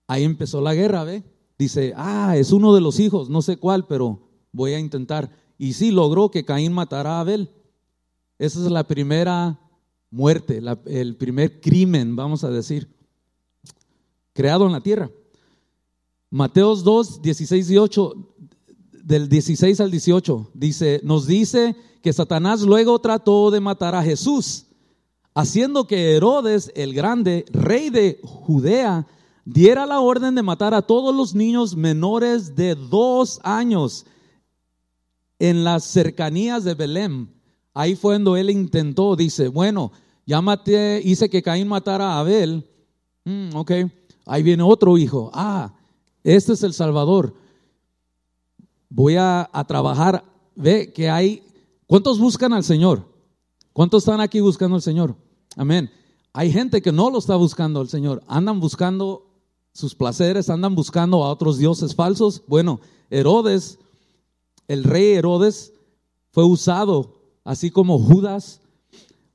Ahí 0.06 0.26
empezó 0.26 0.60
la 0.60 0.74
guerra, 0.74 1.06
¿ve? 1.06 1.24
Dice, 1.58 1.94
ah, 1.96 2.36
es 2.36 2.52
uno 2.52 2.76
de 2.76 2.82
los 2.82 3.00
hijos, 3.00 3.30
no 3.30 3.42
sé 3.42 3.56
cuál, 3.56 3.88
pero 3.88 4.25
voy 4.56 4.74
a 4.74 4.80
intentar. 4.80 5.30
Y 5.58 5.74
sí 5.74 5.92
logró 5.92 6.32
que 6.32 6.46
Caín 6.46 6.74
matara 6.74 7.18
a 7.18 7.20
Abel. 7.20 7.50
Esa 8.40 8.60
es 8.60 8.72
la 8.72 8.86
primera 8.86 9.60
muerte, 10.10 10.62
el 10.86 11.16
primer 11.18 11.60
crimen, 11.60 12.16
vamos 12.16 12.44
a 12.44 12.50
decir, 12.50 12.88
creado 14.34 14.66
en 14.66 14.72
la 14.72 14.82
tierra. 14.82 15.10
Mateos 16.30 16.84
2, 16.84 17.22
16 17.22 17.70
y 17.70 17.78
8, 17.78 18.14
del 19.04 19.30
16 19.30 19.80
al 19.80 19.92
18, 19.92 20.52
dice, 20.54 21.00
nos 21.04 21.28
dice 21.28 21.76
que 22.02 22.12
Satanás 22.12 22.62
luego 22.62 23.00
trató 23.00 23.52
de 23.52 23.60
matar 23.60 23.94
a 23.94 24.04
Jesús, 24.04 24.66
haciendo 25.34 25.86
que 25.86 26.16
Herodes 26.16 26.72
el 26.76 26.94
Grande, 26.94 27.46
rey 27.52 27.90
de 27.90 28.20
Judea, 28.24 29.06
diera 29.46 29.86
la 29.86 30.00
orden 30.00 30.34
de 30.36 30.42
matar 30.42 30.74
a 30.74 30.82
todos 30.82 31.16
los 31.16 31.36
niños 31.36 31.76
menores 31.76 32.56
de 32.56 32.76
dos 32.76 33.40
años 33.44 34.06
en 35.40 35.64
las 35.64 35.84
cercanías 35.84 36.64
de 36.64 36.74
Belén. 36.74 37.30
Ahí 37.74 37.96
fue 37.96 38.16
cuando 38.16 38.38
él 38.38 38.50
intentó, 38.50 39.16
dice, 39.16 39.50
bueno, 39.50 39.92
ya 40.26 40.42
maté, 40.42 41.02
hice 41.04 41.30
que 41.30 41.44
Caín 41.44 41.68
matara 41.68 42.14
a 42.14 42.20
Abel. 42.20 42.68
Mm, 43.26 43.56
ok, 43.56 43.72
ahí 44.26 44.44
viene 44.44 44.64
otro 44.64 44.98
hijo. 44.98 45.30
Ah, 45.34 45.74
este 46.24 46.54
es 46.54 46.64
el 46.64 46.74
Salvador. 46.74 47.36
Voy 48.90 49.16
a, 49.16 49.50
a 49.52 49.64
trabajar. 49.66 50.24
Ve 50.56 50.94
que 50.94 51.10
hay, 51.10 51.44
¿cuántos 51.86 52.20
buscan 52.20 52.54
al 52.54 52.64
Señor? 52.64 53.06
¿Cuántos 53.74 54.04
están 54.04 54.22
aquí 54.22 54.40
buscando 54.40 54.78
al 54.78 54.82
Señor? 54.82 55.16
Amén. 55.58 55.92
Hay 56.32 56.52
gente 56.52 56.82
que 56.82 56.92
no 56.92 57.10
lo 57.10 57.20
está 57.20 57.36
buscando 57.36 57.82
al 57.82 57.90
Señor. 57.90 58.24
Andan 58.28 58.60
buscando 58.60 59.26
sus 59.74 59.94
placeres, 59.94 60.50
andan 60.50 60.76
buscando 60.76 61.24
a 61.24 61.30
otros 61.30 61.58
dioses 61.58 61.94
falsos. 61.94 62.42
Bueno, 62.48 62.80
Herodes, 63.10 63.78
el 64.68 64.84
rey 64.84 65.14
Herodes, 65.14 65.74
fue 66.32 66.44
usado, 66.44 67.14
así 67.44 67.72
como 67.72 68.00
Judas, 68.00 68.62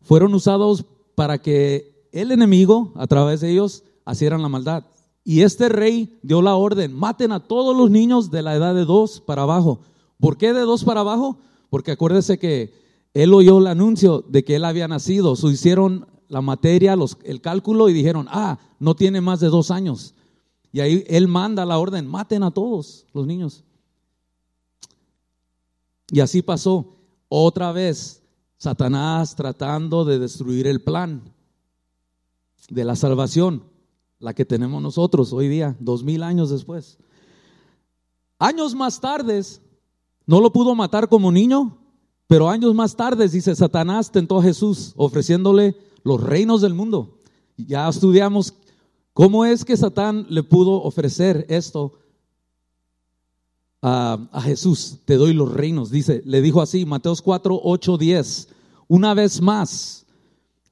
fueron 0.02 0.34
usados 0.34 0.84
para 1.14 1.40
que 1.40 2.08
el 2.12 2.32
enemigo, 2.32 2.92
a 2.96 3.06
través 3.06 3.40
de 3.40 3.50
ellos, 3.50 3.84
hicieran 4.10 4.42
la 4.42 4.48
maldad. 4.48 4.84
Y 5.24 5.42
este 5.42 5.68
rey 5.68 6.18
dio 6.22 6.42
la 6.42 6.56
orden, 6.56 6.94
maten 6.94 7.32
a 7.32 7.40
todos 7.40 7.76
los 7.76 7.90
niños 7.90 8.30
de 8.30 8.42
la 8.42 8.54
edad 8.54 8.74
de 8.74 8.84
dos 8.84 9.20
para 9.20 9.42
abajo. 9.42 9.80
¿Por 10.18 10.36
qué 10.36 10.52
de 10.52 10.60
dos 10.60 10.84
para 10.84 11.00
abajo? 11.00 11.38
Porque 11.68 11.92
acuérdese 11.92 12.38
que 12.38 12.74
él 13.14 13.32
oyó 13.34 13.58
el 13.58 13.66
anuncio 13.66 14.24
de 14.28 14.44
que 14.44 14.56
él 14.56 14.64
había 14.64 14.88
nacido. 14.88 15.36
So 15.36 15.50
hicieron 15.50 16.06
la 16.28 16.40
materia, 16.40 16.96
los, 16.96 17.18
el 17.24 17.40
cálculo 17.40 17.88
y 17.88 17.92
dijeron, 17.92 18.26
ah, 18.30 18.58
no 18.78 18.94
tiene 18.94 19.20
más 19.20 19.40
de 19.40 19.48
dos 19.48 19.70
años. 19.70 20.14
Y 20.72 20.80
ahí 20.80 21.04
él 21.08 21.28
manda 21.28 21.66
la 21.66 21.78
orden, 21.78 22.06
maten 22.06 22.42
a 22.42 22.50
todos 22.50 23.06
los 23.12 23.26
niños. 23.26 23.64
Y 26.10 26.20
así 26.20 26.42
pasó. 26.42 26.96
Otra 27.28 27.72
vez 27.72 28.22
Satanás 28.58 29.36
tratando 29.36 30.04
de 30.04 30.18
destruir 30.18 30.66
el 30.66 30.82
plan 30.82 31.32
de 32.68 32.84
la 32.84 32.96
salvación, 32.96 33.64
la 34.18 34.34
que 34.34 34.44
tenemos 34.44 34.82
nosotros 34.82 35.32
hoy 35.32 35.48
día, 35.48 35.76
dos 35.80 36.04
mil 36.04 36.22
años 36.22 36.50
después. 36.50 36.98
Años 38.38 38.74
más 38.74 39.00
tarde, 39.00 39.40
no 40.26 40.40
lo 40.40 40.52
pudo 40.52 40.74
matar 40.74 41.08
como 41.08 41.30
niño, 41.30 41.78
pero 42.26 42.48
años 42.48 42.74
más 42.74 42.96
tarde, 42.96 43.28
dice 43.28 43.54
Satanás, 43.54 44.10
tentó 44.10 44.38
a 44.38 44.42
Jesús 44.42 44.92
ofreciéndole 44.96 45.76
los 46.02 46.22
reinos 46.22 46.60
del 46.60 46.74
mundo. 46.74 47.18
Ya 47.56 47.88
estudiamos 47.88 48.54
cómo 49.12 49.44
es 49.44 49.64
que 49.64 49.76
Satán 49.76 50.26
le 50.28 50.42
pudo 50.42 50.82
ofrecer 50.82 51.46
esto 51.48 51.99
a, 53.82 54.40
Jesús, 54.42 54.98
te 55.04 55.16
doy 55.16 55.32
los 55.32 55.52
reinos. 55.52 55.90
Dice, 55.90 56.22
le 56.24 56.42
dijo 56.42 56.60
así, 56.60 56.84
Mateos 56.84 57.22
4, 57.22 57.60
8, 57.62 57.98
10. 57.98 58.48
Una 58.88 59.14
vez 59.14 59.40
más, 59.40 60.06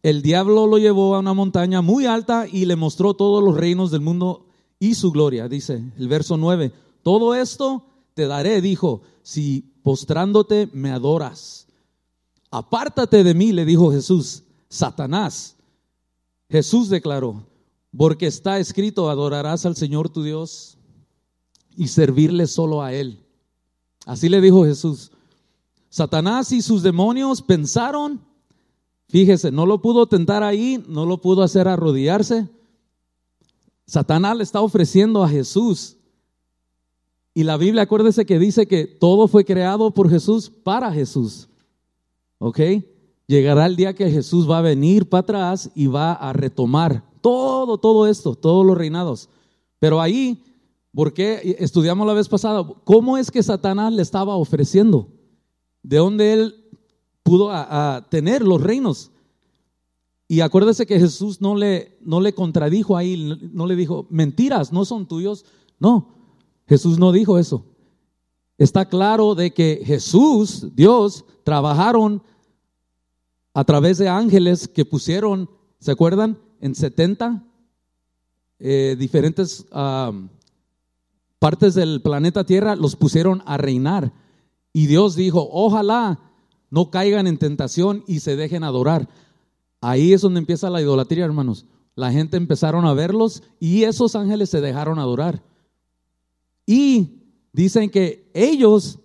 el 0.03 0.23
diablo 0.23 0.67
lo 0.67 0.79
llevó 0.79 1.15
a 1.15 1.21
una 1.21 1.35
montaña 1.35 1.83
muy 1.83 2.07
alta 2.07 2.47
y 2.51 2.65
le 2.67 2.77
mostró 2.77 3.15
todos 3.15 3.43
los 3.43 3.57
reinos 3.57 3.91
del 3.91 4.01
mundo 4.01 4.47
y 4.79 4.95
su 4.95 5.11
gloria. 5.11 5.49
Dice 5.49 5.83
el 5.99 6.09
verso 6.09 6.37
9, 6.37 6.73
todo 7.03 7.35
esto 7.35 7.85
te 8.15 8.27
daré, 8.27 8.61
dijo, 8.61 9.03
si 9.23 9.73
postrándote 9.83 10.69
me 10.73 10.91
adoras. 10.91 11.67
Apártate 12.51 13.25
de 13.25 13.35
mí, 13.35 13.53
le 13.53 13.65
dijo 13.65 13.93
Jesús, 13.93 14.43
Satanás. 14.69 15.57
Jesús 16.49 16.89
declaró, 16.89 17.47
porque 17.97 18.27
está 18.27 18.59
escrito, 18.59 19.11
adorarás 19.11 19.67
al 19.67 19.77
Señor 19.77 20.09
tu 20.09 20.23
Dios 20.23 20.78
y 21.79 21.87
servirle 21.87 22.49
solo 22.49 22.83
a 22.83 22.93
Él. 22.93 23.21
Así 24.05 24.29
le 24.29 24.41
dijo 24.41 24.65
Jesús. 24.65 25.13
Satanás 25.89 26.51
y 26.51 26.61
sus 26.61 26.83
demonios 26.83 27.41
pensaron, 27.41 28.21
fíjese, 29.09 29.53
no 29.53 29.65
lo 29.65 29.81
pudo 29.81 30.09
tentar 30.09 30.43
ahí, 30.43 30.85
no 30.89 31.07
lo 31.07 31.21
pudo 31.21 31.45
hacer 31.45 31.69
arrodillarse. 31.69 32.49
Satanás 33.87 34.37
le 34.37 34.43
está 34.43 34.61
ofreciendo 34.61 35.23
a 35.23 35.29
Jesús. 35.29 35.97
Y 37.33 37.45
la 37.45 37.57
Biblia, 37.57 37.83
acuérdese 37.83 38.27
que 38.27 38.41
dice 38.41 38.67
que 38.67 38.87
todo 38.87 39.29
fue 39.29 39.45
creado 39.45 39.95
por 39.95 40.11
Jesús 40.11 40.51
para 40.51 40.93
Jesús. 40.93 41.49
¿Ok? 42.39 42.59
Llegará 43.29 43.67
el 43.67 43.77
día 43.77 43.95
que 43.95 44.11
Jesús 44.11 44.51
va 44.51 44.59
a 44.59 44.63
venir 44.63 45.09
para 45.09 45.21
atrás 45.21 45.71
y 45.77 45.87
va 45.87 46.13
a 46.13 46.33
retomar 46.33 47.05
todo, 47.21 47.79
todo 47.79 48.09
esto, 48.09 48.35
todos 48.35 48.67
los 48.67 48.77
reinados. 48.77 49.29
Pero 49.79 50.01
ahí 50.01 50.43
porque 50.99 51.55
estudiamos 51.61 52.05
la 52.09 52.13
vez 52.13 52.29
pasada, 52.29 52.67
¿cómo 52.83 53.17
es 53.17 53.31
que 53.31 53.41
Satanás 53.41 53.93
le 53.93 54.03
estaba 54.03 54.35
ofreciendo? 54.35 55.07
¿De 55.81 55.99
dónde 55.99 56.33
él 56.33 56.65
pudo 57.23 57.53
tener 58.09 58.43
los 58.43 58.61
reinos? 58.61 59.13
Y 60.27 60.41
acuérdese 60.41 60.87
que 60.87 60.99
Jesús 60.99 61.41
no 61.41 61.55
le, 61.55 61.97
no 62.01 62.21
le 62.21 62.35
contradijo 62.35 62.97
ahí, 62.97 63.39
no 63.53 63.69
le 63.69 63.77
dijo, 63.77 64.09
mentiras, 64.11 64.73
no 64.73 64.85
son 64.85 65.07
tuyos. 65.07 65.45
No, 65.79 66.17
Jesús 66.67 66.99
no 66.99 67.13
dijo 67.13 67.39
eso. 67.39 67.65
Está 68.57 68.89
claro 68.89 69.37
de 69.37 69.53
que 69.53 69.83
Jesús, 69.85 70.67
Dios, 70.75 71.25
trabajaron 71.45 72.25
a 73.55 73.63
través 73.63 73.99
de 73.99 74.09
ángeles 74.09 74.67
que 74.67 74.85
pusieron, 74.85 75.49
¿se 75.79 75.93
acuerdan? 75.93 76.41
En 76.61 76.75
70 76.75 77.45
eh, 78.59 78.97
diferentes 78.99 79.65
partes 81.39 81.75
del 81.75 82.03
planeta 82.03 82.45
Tierra 82.45 82.77
los 82.77 82.97
pusieron 82.97 83.43
a 83.47 83.57
reinar. 83.57 84.13
Y 84.73 84.87
Dios 84.87 85.17
dijo, 85.17 85.49
ojalá 85.53 86.21
no 86.71 86.91
caigan 86.91 87.27
en 87.27 87.39
tentación 87.39 88.05
y 88.07 88.21
se 88.21 88.37
dejen 88.37 88.65
adorar. 88.65 89.09
Ahí 89.81 90.13
es 90.13 90.21
donde 90.21 90.41
empieza 90.41 90.71
la 90.71 90.81
idolatría, 90.81 91.25
hermanos. 91.25 91.67
La 91.95 92.13
gente 92.13 92.37
empezaron 92.37 92.87
a 92.87 92.95
verlos 92.95 93.43
y 93.59 93.85
esos 93.85 94.15
ángeles 94.15 94.51
se 94.51 94.61
dejaron 94.61 94.99
adorar. 94.99 95.43
Y 96.67 97.23
dicen 97.53 97.91
que 97.91 98.31
ellos 98.35 98.99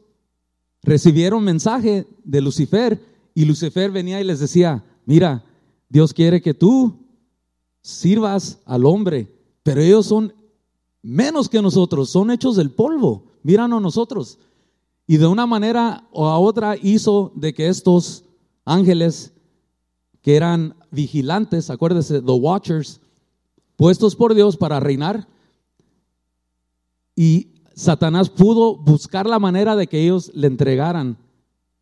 recibieron 0.84 1.44
mensaje 1.44 2.06
de 2.24 2.42
Lucifer 2.42 3.00
y 3.34 3.46
Lucifer 3.46 3.90
venía 3.90 4.22
y 4.22 4.24
les 4.24 4.40
decía, 4.40 4.84
mira, 5.06 5.44
Dios 5.90 6.13
quiere 6.13 6.42
que 6.42 6.54
tú 6.54 7.00
sirvas 7.82 8.60
al 8.66 8.86
hombre, 8.86 9.34
pero 9.63 9.82
ellos 9.82 10.06
son 10.06 10.34
menos 11.04 11.50
que 11.50 11.62
nosotros, 11.62 12.10
son 12.10 12.32
hechos 12.32 12.56
del 12.56 12.72
polvo, 12.72 13.26
míranos 13.44 13.82
nosotros. 13.82 14.40
Y 15.06 15.18
de 15.18 15.28
una 15.28 15.46
manera 15.46 16.08
o 16.12 16.28
a 16.28 16.40
otra 16.40 16.78
hizo 16.82 17.34
de 17.36 17.54
que 17.54 17.68
estos 17.68 18.24
ángeles 18.66 19.34
que 20.22 20.38
eran 20.38 20.76
vigilantes, 20.90 21.70
acuérdese, 21.70 22.22
the 22.22 22.32
watchers, 22.32 23.02
puestos 23.76 24.16
por 24.16 24.34
Dios 24.34 24.56
para 24.56 24.80
reinar, 24.80 25.28
y 27.16 27.50
Satanás 27.76 28.30
pudo 28.30 28.78
buscar 28.78 29.28
la 29.28 29.39
manera 29.39 29.76
de 29.76 29.88
que 29.88 30.02
ellos 30.02 30.32
le 30.34 30.48
entregaran, 30.48 31.18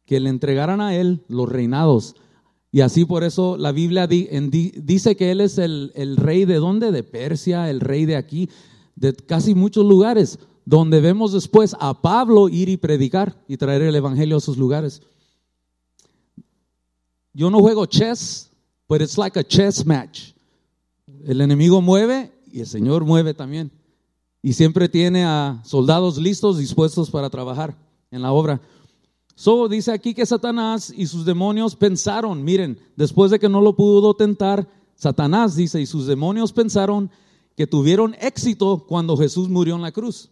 que 0.06 0.20
le 0.20 0.30
entregaran 0.30 0.82
a 0.82 0.96
él 0.96 1.24
los 1.28 1.48
reinados. 1.48 2.16
Y 2.72 2.82
así 2.82 3.06
por 3.06 3.24
eso 3.24 3.58
la 3.58 3.72
Biblia 3.72 4.08
dice 4.08 5.16
que 5.16 5.32
él 5.32 5.42
es 5.42 5.58
el, 5.58 5.92
el 5.94 6.18
rey 6.18 6.46
de 6.46 6.56
dónde? 6.56 6.92
De 6.92 7.04
Persia, 7.04 7.70
el 7.70 7.82
rey 7.82 8.06
de 8.06 8.16
aquí 8.16 8.50
de 9.02 9.16
casi 9.16 9.56
muchos 9.56 9.84
lugares, 9.84 10.38
donde 10.64 11.02
vemos 11.02 11.34
después 11.34 11.76
a 11.80 12.00
Pablo 12.00 12.48
ir 12.50 12.70
y 12.70 12.78
predicar 12.78 13.36
y 13.48 13.58
traer 13.58 13.82
el 13.82 13.96
Evangelio 13.96 14.38
a 14.38 14.40
sus 14.40 14.58
lugares. 14.58 15.02
Yo 17.34 17.50
no 17.50 17.60
juego 17.60 17.88
chess, 17.88 18.52
but 18.88 19.02
it's 19.02 19.18
like 19.18 19.40
a 19.40 19.44
chess 19.44 19.84
match. 19.84 20.34
El 21.26 21.42
enemigo 21.42 21.82
mueve 21.82 22.32
y 22.52 22.60
el 22.60 22.68
Señor 22.68 23.04
mueve 23.04 23.34
también. 23.34 23.72
Y 24.44 24.54
siempre 24.54 24.88
tiene 24.88 25.26
a 25.26 25.62
soldados 25.66 26.20
listos, 26.20 26.60
dispuestos 26.60 27.10
para 27.10 27.32
trabajar 27.32 27.76
en 28.12 28.22
la 28.22 28.32
obra. 28.32 28.62
So 29.34 29.68
dice 29.68 29.92
aquí 29.92 30.14
que 30.14 30.28
Satanás 30.28 30.94
y 30.96 31.08
sus 31.08 31.26
demonios 31.26 31.76
pensaron, 31.76 32.44
miren, 32.44 32.78
después 32.96 33.32
de 33.32 33.40
que 33.40 33.50
no 33.50 33.62
lo 33.62 33.76
pudo 33.76 34.14
tentar, 34.14 34.68
Satanás 34.94 35.56
dice, 35.56 35.82
y 35.82 35.88
sus 35.88 36.06
demonios 36.06 36.54
pensaron 36.54 37.10
que 37.62 37.68
tuvieron 37.68 38.16
éxito 38.20 38.86
cuando 38.88 39.16
Jesús 39.16 39.48
murió 39.48 39.76
en 39.76 39.84
la 39.84 39.92
cruz. 39.92 40.32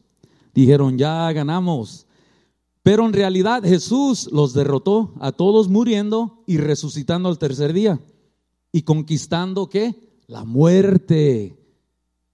Dijeron, 0.51 0.97
ya 0.97 1.31
ganamos. 1.31 2.07
Pero 2.81 3.05
en 3.05 3.13
realidad 3.13 3.61
Jesús 3.61 4.31
los 4.31 4.55
derrotó 4.55 5.13
a 5.19 5.31
todos 5.31 5.69
muriendo 5.69 6.41
y 6.47 6.57
resucitando 6.57 7.29
al 7.29 7.37
tercer 7.37 7.71
día. 7.71 7.99
Y 8.71 8.81
conquistando 8.81 9.69
qué? 9.69 10.17
La 10.25 10.43
muerte. 10.43 11.55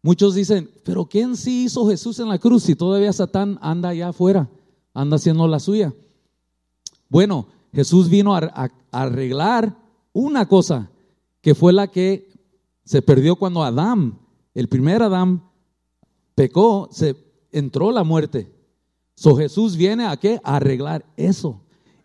Muchos 0.01 0.33
dicen, 0.33 0.71
pero 0.85 1.07
¿quién 1.07 1.35
sí 1.35 1.65
hizo 1.65 1.89
Jesús 1.89 2.19
en 2.19 2.29
la 2.29 2.39
cruz 2.39 2.63
si 2.63 2.75
todavía 2.75 3.11
Satán 3.11 3.59
anda 3.61 3.89
allá 3.89 4.07
afuera, 4.07 4.49
anda 4.93 5.17
haciendo 5.17 5.45
la 5.45 5.59
suya? 5.59 5.93
Bueno, 7.09 7.47
Jesús 7.73 8.07
vino 8.07 8.33
a, 8.33 8.39
a 8.45 8.71
arreglar 8.93 9.77
una 10.13 10.47
cosa 10.47 10.89
que 11.41 11.53
fue 11.53 11.73
la 11.73 11.87
que 11.91 12.29
se 12.85 13.01
perdió 13.01 13.35
cuando 13.35 13.61
Adán 13.61 14.19
el 14.55 14.69
primer 14.69 15.03
Adán 15.03 15.43
pecó, 16.33 16.89
se 16.91 17.15
entró 17.51 17.91
la 17.91 18.03
muerte. 18.03 18.51
So 19.15 19.35
Jesús 19.35 19.75
viene 19.75 20.05
a 20.05 20.17
qué? 20.17 20.39
A 20.43 20.55
arreglar 20.55 21.05
eso. 21.17 21.61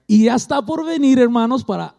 Y 0.07 0.25
ya 0.25 0.35
está 0.35 0.61
por 0.61 0.85
venir, 0.85 1.19
hermanos, 1.19 1.65
para, 1.65 1.97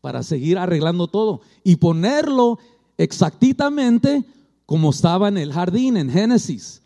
para 0.00 0.22
seguir 0.22 0.58
arreglando 0.58 1.08
todo 1.08 1.42
y 1.62 1.76
ponerlo 1.76 2.58
exactamente 2.96 4.24
como 4.64 4.90
estaba 4.90 5.28
en 5.28 5.38
el 5.38 5.52
jardín, 5.52 5.96
en 5.96 6.10
Génesis. 6.10 6.82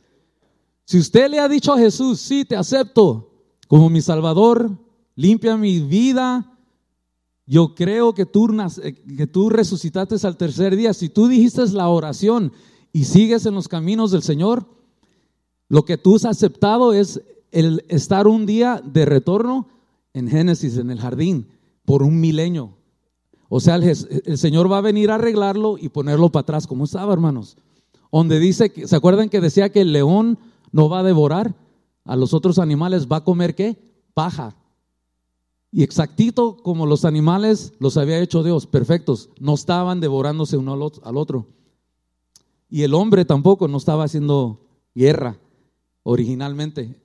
Si 0.84 0.98
usted 0.98 1.30
le 1.30 1.38
ha 1.38 1.48
dicho 1.48 1.72
a 1.72 1.78
Jesús, 1.78 2.20
sí, 2.20 2.44
te 2.44 2.56
acepto 2.56 3.30
como 3.68 3.88
mi 3.88 4.00
Salvador, 4.00 4.76
limpia 5.14 5.56
mi 5.56 5.80
vida, 5.80 6.52
yo 7.46 7.74
creo 7.74 8.14
que 8.14 8.24
que 8.24 9.26
tú 9.26 9.50
resucitaste 9.50 10.26
al 10.26 10.36
tercer 10.36 10.76
día. 10.76 10.94
Si 10.94 11.08
tú 11.08 11.28
dijiste 11.28 11.66
la 11.68 11.88
oración 11.88 12.52
y 12.92 13.04
sigues 13.04 13.46
en 13.46 13.54
los 13.54 13.68
caminos 13.68 14.10
del 14.10 14.22
Señor, 14.22 14.66
lo 15.68 15.84
que 15.84 15.96
tú 15.96 16.16
has 16.16 16.24
aceptado 16.24 16.92
es 16.92 17.22
el 17.50 17.84
estar 17.88 18.26
un 18.26 18.46
día 18.46 18.82
de 18.84 19.04
retorno 19.04 19.68
en 20.12 20.28
Génesis, 20.28 20.76
en 20.76 20.90
el 20.90 21.00
jardín, 21.00 21.48
por 21.84 22.02
un 22.02 22.20
milenio. 22.20 22.76
O 23.48 23.60
sea, 23.60 23.76
el, 23.76 24.38
Señor 24.38 24.70
va 24.70 24.78
a 24.78 24.82
venir 24.82 25.10
a 25.10 25.16
arreglarlo 25.16 25.76
y 25.78 25.88
ponerlo 25.88 26.30
para 26.30 26.42
atrás, 26.42 26.66
como 26.66 26.84
estaba, 26.84 27.12
hermanos. 27.12 27.56
Donde 28.10 28.38
dice, 28.38 28.70
que, 28.70 28.86
¿se 28.86 28.96
acuerdan 28.96 29.28
que 29.28 29.40
decía 29.40 29.70
que 29.70 29.82
el 29.82 29.92
león 29.92 30.38
no 30.70 30.88
va 30.88 31.00
a 31.00 31.02
devorar 31.02 31.54
a 32.04 32.16
los 32.16 32.34
otros 32.34 32.58
animales? 32.58 33.08
¿Va 33.10 33.16
a 33.16 33.24
comer 33.24 33.54
qué? 33.54 33.78
Paja. 34.14 34.56
Y 35.70 35.82
exactito 35.82 36.56
como 36.58 36.86
los 36.86 37.04
animales 37.04 37.72
los 37.78 37.96
había 37.96 38.20
hecho 38.20 38.42
Dios, 38.42 38.66
perfectos. 38.66 39.30
No 39.40 39.54
estaban 39.54 40.00
devorándose 40.00 40.56
uno 40.58 40.72
al 41.02 41.16
otro. 41.16 41.46
Y 42.72 42.84
el 42.84 42.94
hombre 42.94 43.26
tampoco 43.26 43.68
no 43.68 43.76
estaba 43.76 44.04
haciendo 44.04 44.64
guerra 44.94 45.38
originalmente. 46.04 46.98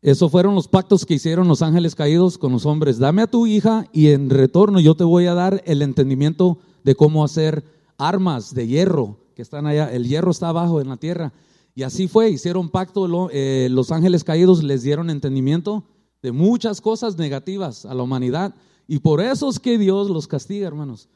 Esos 0.00 0.32
fueron 0.32 0.54
los 0.54 0.66
pactos 0.66 1.04
que 1.04 1.12
hicieron 1.12 1.46
los 1.46 1.60
ángeles 1.60 1.94
caídos 1.94 2.38
con 2.38 2.52
los 2.52 2.64
hombres. 2.64 2.98
Dame 2.98 3.20
a 3.20 3.26
tu 3.26 3.46
hija 3.46 3.86
y 3.92 4.08
en 4.08 4.30
retorno 4.30 4.80
yo 4.80 4.94
te 4.94 5.04
voy 5.04 5.26
a 5.26 5.34
dar 5.34 5.62
el 5.66 5.82
entendimiento 5.82 6.56
de 6.84 6.94
cómo 6.94 7.22
hacer 7.22 7.62
armas 7.98 8.54
de 8.54 8.66
hierro 8.66 9.18
que 9.36 9.42
están 9.42 9.66
allá. 9.66 9.92
El 9.92 10.08
hierro 10.08 10.30
está 10.30 10.48
abajo 10.48 10.80
en 10.80 10.88
la 10.88 10.96
tierra. 10.96 11.34
Y 11.74 11.82
así 11.82 12.08
fue, 12.08 12.30
hicieron 12.30 12.70
pacto, 12.70 13.28
eh, 13.32 13.68
los 13.70 13.92
ángeles 13.92 14.24
caídos 14.24 14.62
les 14.62 14.82
dieron 14.82 15.10
entendimiento 15.10 15.84
de 16.22 16.32
muchas 16.32 16.80
cosas 16.80 17.18
negativas 17.18 17.84
a 17.84 17.92
la 17.92 18.04
humanidad. 18.04 18.54
Y 18.88 19.00
por 19.00 19.20
eso 19.20 19.50
es 19.50 19.60
que 19.60 19.76
Dios 19.76 20.08
los 20.08 20.26
castiga, 20.26 20.66
hermanos. 20.66 21.10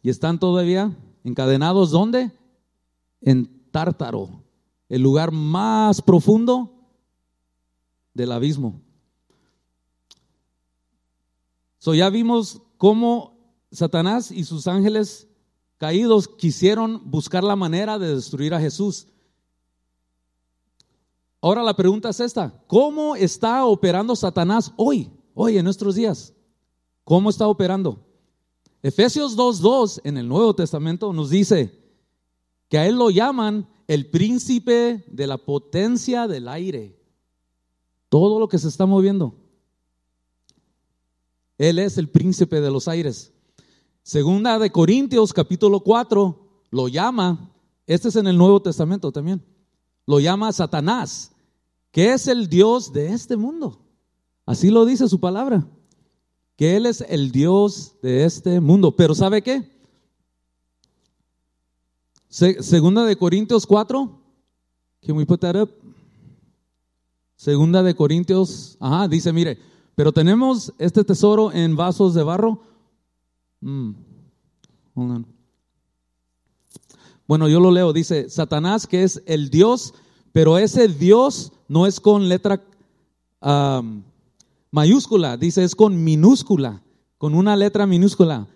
Y 0.00 0.10
están 0.10 0.38
todavía 0.38 0.96
encadenados 1.24 1.90
¿dónde? 1.90 2.32
En 3.20 3.70
Tártaro, 3.70 4.42
el 4.88 5.02
lugar 5.02 5.32
más 5.32 6.00
profundo 6.02 6.72
del 8.14 8.32
abismo. 8.32 8.80
So 11.78 11.94
ya 11.94 12.10
vimos 12.10 12.60
cómo 12.76 13.38
Satanás 13.70 14.30
y 14.30 14.44
sus 14.44 14.66
ángeles 14.66 15.28
caídos 15.76 16.28
quisieron 16.28 17.10
buscar 17.10 17.44
la 17.44 17.56
manera 17.56 17.98
de 17.98 18.14
destruir 18.14 18.54
a 18.54 18.60
Jesús. 18.60 19.06
Ahora 21.40 21.62
la 21.62 21.76
pregunta 21.76 22.08
es 22.08 22.18
esta, 22.18 22.52
¿cómo 22.66 23.14
está 23.14 23.64
operando 23.64 24.16
Satanás 24.16 24.72
hoy, 24.76 25.10
hoy 25.34 25.56
en 25.56 25.64
nuestros 25.64 25.94
días? 25.94 26.34
¿Cómo 27.04 27.30
está 27.30 27.46
operando? 27.46 28.07
Efesios 28.82 29.36
2.2 29.36 30.00
en 30.04 30.16
el 30.16 30.28
Nuevo 30.28 30.54
Testamento 30.54 31.12
nos 31.12 31.30
dice 31.30 31.78
que 32.68 32.78
a 32.78 32.86
él 32.86 32.96
lo 32.96 33.10
llaman 33.10 33.68
el 33.86 34.10
príncipe 34.10 35.04
de 35.08 35.26
la 35.26 35.38
potencia 35.38 36.28
del 36.28 36.48
aire. 36.48 36.98
Todo 38.08 38.38
lo 38.38 38.48
que 38.48 38.58
se 38.58 38.68
está 38.68 38.86
moviendo. 38.86 39.34
Él 41.56 41.78
es 41.78 41.98
el 41.98 42.08
príncipe 42.08 42.60
de 42.60 42.70
los 42.70 42.88
aires. 42.88 43.32
Segunda 44.02 44.58
de 44.58 44.70
Corintios 44.70 45.32
capítulo 45.32 45.80
4 45.80 46.66
lo 46.70 46.88
llama, 46.88 47.52
este 47.86 48.08
es 48.08 48.16
en 48.16 48.26
el 48.26 48.38
Nuevo 48.38 48.62
Testamento 48.62 49.10
también 49.12 49.42
lo 50.08 50.20
llama 50.20 50.50
Satanás, 50.54 51.32
que 51.90 52.14
es 52.14 52.28
el 52.28 52.48
Dios 52.48 52.94
de 52.94 53.12
este 53.12 53.36
mundo. 53.36 53.84
Así 54.46 54.70
lo 54.70 54.86
dice 54.86 55.06
su 55.06 55.20
palabra, 55.20 55.68
que 56.58 56.76
Él 56.76 56.86
es 56.86 57.02
el 57.08 57.30
Dios 57.30 57.94
de 58.02 58.24
este 58.24 58.60
mundo. 58.60 58.90
Pero 58.90 59.14
¿sabe 59.14 59.42
qué? 59.42 59.70
segunda 62.28 63.04
de 63.04 63.16
Corintios 63.16 63.64
4. 63.64 64.20
Can 65.06 65.16
we 65.16 65.24
put 65.24 65.40
that 65.40 65.54
up? 65.54 65.70
Segunda 67.36 67.84
de 67.84 67.94
Corintios, 67.94 68.76
ajá, 68.80 69.06
dice, 69.06 69.32
mire, 69.32 69.56
pero 69.94 70.12
tenemos 70.12 70.74
este 70.78 71.04
tesoro 71.04 71.52
en 71.52 71.76
vasos 71.76 72.12
de 72.14 72.24
barro. 72.24 72.60
Mm, 73.60 73.92
bueno, 77.28 77.48
yo 77.48 77.60
lo 77.60 77.70
leo, 77.70 77.92
dice, 77.92 78.28
Satanás 78.28 78.88
que 78.88 79.04
es 79.04 79.22
el 79.26 79.48
Dios, 79.48 79.94
pero 80.32 80.58
ese 80.58 80.88
Dios 80.88 81.52
no 81.68 81.86
es 81.86 82.00
con 82.00 82.28
letra 82.28 82.60
mayúscula, 84.70 85.36
dice, 85.36 85.64
es 85.64 85.74
con 85.74 86.02
minúscula, 86.02 86.82
con 87.16 87.34
una 87.34 87.56
letra 87.56 87.86
minúscula. 87.86 88.46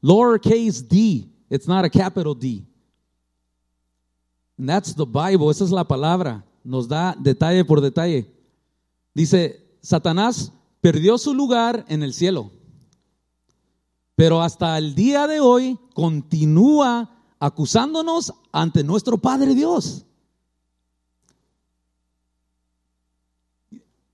Lowercase 0.00 0.82
d, 0.88 1.28
it's 1.50 1.66
not 1.66 1.84
a 1.84 1.90
capital 1.90 2.34
D. 2.34 2.64
That's 4.56 4.94
the 4.94 5.04
Bible, 5.04 5.50
esa 5.50 5.64
es 5.64 5.70
la 5.70 5.84
palabra, 5.84 6.44
nos 6.64 6.88
da 6.88 7.16
detalle 7.18 7.64
por 7.64 7.80
detalle. 7.80 8.28
Dice, 9.14 9.78
Satanás 9.82 10.52
perdió 10.80 11.16
su 11.18 11.34
lugar 11.34 11.84
en 11.88 12.02
el 12.02 12.12
cielo, 12.12 12.50
pero 14.16 14.42
hasta 14.42 14.76
el 14.78 14.94
día 14.94 15.26
de 15.28 15.40
hoy 15.40 15.78
continúa 15.94 17.10
acusándonos 17.38 18.34
ante 18.50 18.82
nuestro 18.82 19.18
Padre 19.18 19.54
Dios. 19.54 20.04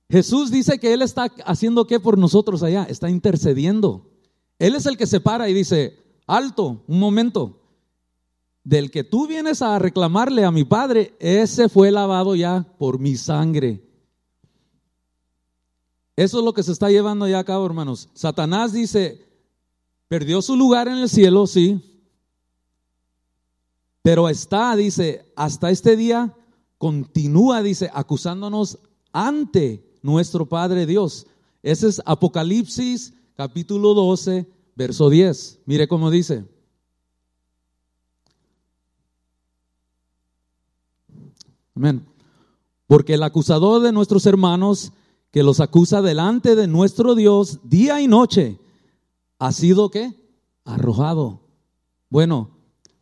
Jesús 0.09 0.51
dice 0.51 0.79
que 0.79 0.93
Él 0.93 1.03
está 1.03 1.33
haciendo 1.45 1.87
qué 1.87 1.99
por 2.01 2.19
nosotros 2.19 2.63
allá, 2.63 2.85
está 2.85 3.11
intercediendo. 3.11 4.11
Él 4.59 4.75
es 4.75 4.87
el 4.87 4.97
que 4.97 5.07
se 5.07 5.21
para 5.21 5.49
y 5.49 5.55
dice, 5.55 5.99
alto, 6.27 6.85
un 6.87 7.01
momento, 7.01 7.61
del 8.63 8.91
que 8.91 9.05
tú 9.05 9.27
vienes 9.27 9.61
a 9.63 9.79
reclamarle 9.79 10.45
a 10.45 10.51
mi 10.51 10.65
Padre, 10.65 11.15
ese 11.19 11.69
fue 11.69 11.91
lavado 11.91 12.35
ya 12.35 12.67
por 12.79 12.99
mi 12.99 13.17
sangre. 13.17 13.83
Eso 16.17 16.39
es 16.39 16.45
lo 16.45 16.55
que 16.55 16.63
se 16.63 16.73
está 16.73 16.91
llevando 16.91 17.27
ya 17.27 17.41
a 17.41 17.45
cabo, 17.45 17.67
hermanos. 17.67 18.09
Satanás 18.15 18.73
dice, 18.73 19.27
perdió 20.09 20.41
su 20.43 20.57
lugar 20.57 20.89
en 20.89 20.99
el 20.99 21.09
cielo, 21.09 21.47
sí, 21.47 21.81
pero 24.03 24.29
está, 24.29 24.77
dice, 24.77 25.33
hasta 25.35 25.71
este 25.71 25.97
día, 25.97 26.37
continúa, 26.79 27.63
dice, 27.63 27.91
acusándonos 27.93 28.79
ante 29.13 29.94
nuestro 30.05 30.47
Padre 30.47 30.85
Dios. 30.85 31.27
Ese 31.63 31.89
es 31.89 32.03
Apocalipsis 32.05 33.15
capítulo 33.37 33.95
12, 33.95 34.47
verso 34.77 35.09
10. 35.09 35.61
Mire 35.65 35.89
cómo 35.89 36.11
dice. 36.11 36.45
Amén. 41.75 42.07
Porque 42.87 43.15
el 43.15 43.23
acusador 43.23 43.81
de 43.81 43.93
nuestros 43.93 44.27
hermanos, 44.27 44.93
que 45.31 45.43
los 45.43 45.59
acusa 45.61 46.03
delante 46.03 46.55
de 46.55 46.67
nuestro 46.67 47.15
Dios 47.15 47.61
día 47.65 48.03
y 48.03 48.07
noche, 48.07 48.61
ha 49.39 49.53
sido 49.53 49.91
qué? 49.91 50.13
Arrojado. 50.67 51.41
Bueno, 52.11 52.51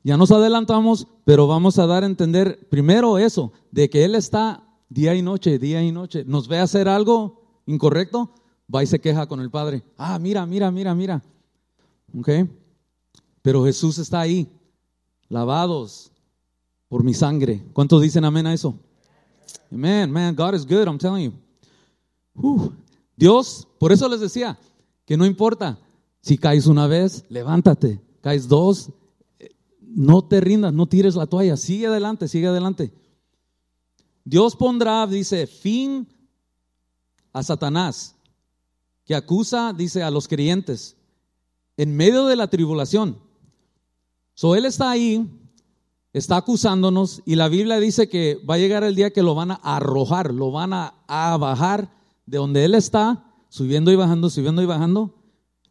ya 0.04 0.16
nos 0.16 0.30
adelantamos, 0.30 1.08
pero 1.24 1.48
vamos 1.48 1.80
a 1.80 1.86
dar 1.88 2.04
a 2.04 2.06
entender 2.06 2.68
primero 2.68 3.18
eso, 3.18 3.52
de 3.72 3.90
que 3.90 4.04
Él 4.04 4.14
está 4.14 4.71
día 4.92 5.14
y 5.14 5.22
noche, 5.22 5.58
día 5.58 5.82
y 5.82 5.90
noche. 5.90 6.24
Nos 6.26 6.48
ve 6.48 6.58
hacer 6.58 6.88
algo 6.88 7.40
incorrecto, 7.66 8.30
va 8.72 8.82
y 8.82 8.86
se 8.86 9.00
queja 9.00 9.26
con 9.26 9.40
el 9.40 9.50
Padre. 9.50 9.82
Ah, 9.96 10.18
mira, 10.18 10.44
mira, 10.46 10.70
mira, 10.70 10.94
mira. 10.94 11.22
¿Ok? 12.18 12.28
Pero 13.40 13.64
Jesús 13.64 13.98
está 13.98 14.20
ahí, 14.20 14.48
lavados 15.28 16.12
por 16.88 17.02
mi 17.02 17.14
sangre. 17.14 17.64
¿Cuántos 17.72 18.02
dicen 18.02 18.24
amén 18.24 18.46
a 18.46 18.54
eso? 18.54 18.78
Amén, 19.70 20.10
man, 20.10 20.34
God 20.36 20.54
is 20.54 20.66
good, 20.66 20.86
I'm 20.86 20.98
telling 20.98 21.32
you. 22.34 22.72
Dios, 23.16 23.66
por 23.78 23.92
eso 23.92 24.08
les 24.08 24.20
decía 24.20 24.58
que 25.04 25.16
no 25.16 25.26
importa 25.26 25.78
si 26.20 26.38
caes 26.38 26.66
una 26.66 26.86
vez, 26.86 27.24
levántate, 27.28 28.00
caes 28.20 28.46
dos, 28.46 28.90
no 29.80 30.22
te 30.22 30.40
rindas, 30.40 30.72
no 30.72 30.86
tires 30.86 31.16
la 31.16 31.26
toalla, 31.26 31.56
sigue 31.56 31.86
adelante, 31.86 32.28
sigue 32.28 32.46
adelante. 32.46 32.92
Dios 34.24 34.56
pondrá, 34.56 35.06
dice, 35.06 35.46
fin 35.46 36.08
a 37.32 37.42
Satanás, 37.42 38.14
que 39.04 39.14
acusa, 39.14 39.72
dice, 39.72 40.02
a 40.02 40.10
los 40.10 40.28
creyentes 40.28 40.96
en 41.76 41.96
medio 41.96 42.26
de 42.26 42.36
la 42.36 42.48
tribulación. 42.48 43.18
So 44.34 44.54
él 44.54 44.64
está 44.64 44.90
ahí, 44.90 45.28
está 46.12 46.36
acusándonos 46.36 47.22
y 47.24 47.36
la 47.36 47.48
Biblia 47.48 47.80
dice 47.80 48.08
que 48.08 48.40
va 48.48 48.54
a 48.54 48.58
llegar 48.58 48.84
el 48.84 48.94
día 48.94 49.12
que 49.12 49.22
lo 49.22 49.34
van 49.34 49.52
a 49.52 49.60
arrojar, 49.62 50.32
lo 50.32 50.50
van 50.50 50.72
a, 50.72 50.94
bajar 51.38 51.90
de 52.26 52.38
donde 52.38 52.64
él 52.64 52.74
está, 52.74 53.24
subiendo 53.48 53.90
y 53.90 53.96
bajando, 53.96 54.30
subiendo 54.30 54.62
y 54.62 54.66
bajando 54.66 55.14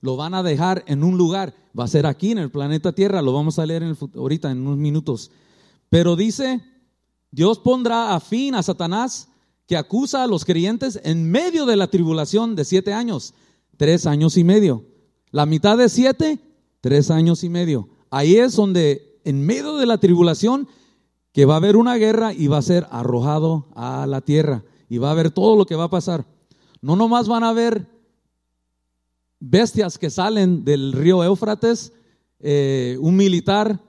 lo 0.01 0.15
van 0.15 0.33
a 0.33 0.43
dejar 0.43 0.83
en 0.87 1.03
un 1.03 1.17
lugar. 1.17 1.53
Va 1.77 1.85
a 1.85 1.87
ser 1.87 2.05
aquí 2.05 2.31
en 2.31 2.39
el 2.39 2.51
planeta 2.51 2.91
Tierra, 2.91 3.21
lo 3.21 3.33
vamos 3.33 3.59
a 3.59 3.65
leer 3.65 3.83
en 3.83 3.95
ahorita 4.15 4.51
en 4.51 4.59
unos 4.59 4.77
minutos. 4.77 5.31
Pero 5.89 6.15
dice, 6.15 6.59
Dios 7.31 7.59
pondrá 7.59 8.13
a 8.13 8.19
fin 8.19 8.55
a 8.55 8.63
Satanás 8.63 9.29
que 9.67 9.77
acusa 9.77 10.23
a 10.23 10.27
los 10.27 10.43
creyentes 10.43 10.99
en 11.03 11.31
medio 11.31 11.65
de 11.65 11.77
la 11.77 11.87
tribulación 11.87 12.55
de 12.55 12.65
siete 12.65 12.93
años, 12.93 13.33
tres 13.77 14.05
años 14.05 14.35
y 14.37 14.43
medio. 14.43 14.85
La 15.31 15.45
mitad 15.45 15.77
de 15.77 15.87
siete, 15.87 16.39
tres 16.81 17.09
años 17.09 17.43
y 17.43 17.49
medio. 17.49 17.87
Ahí 18.09 18.35
es 18.35 18.55
donde 18.55 19.19
en 19.23 19.45
medio 19.45 19.77
de 19.77 19.85
la 19.85 19.97
tribulación 19.97 20.67
que 21.31 21.45
va 21.45 21.53
a 21.53 21.57
haber 21.57 21.77
una 21.77 21.95
guerra 21.95 22.33
y 22.33 22.47
va 22.47 22.57
a 22.57 22.61
ser 22.61 22.85
arrojado 22.91 23.67
a 23.73 24.05
la 24.07 24.19
tierra 24.19 24.65
y 24.89 24.97
va 24.97 25.07
a 25.07 25.11
haber 25.11 25.31
todo 25.31 25.55
lo 25.55 25.65
que 25.65 25.75
va 25.75 25.85
a 25.85 25.89
pasar. 25.89 26.25
No 26.81 26.97
nomás 26.97 27.29
van 27.29 27.45
a 27.45 27.53
ver 27.53 27.87
bestias 29.39 29.97
que 29.97 30.09
salen 30.09 30.65
del 30.65 30.91
río 30.91 31.23
Éufrates, 31.23 31.93
eh, 32.39 32.97
un 32.99 33.15
militar 33.15 33.79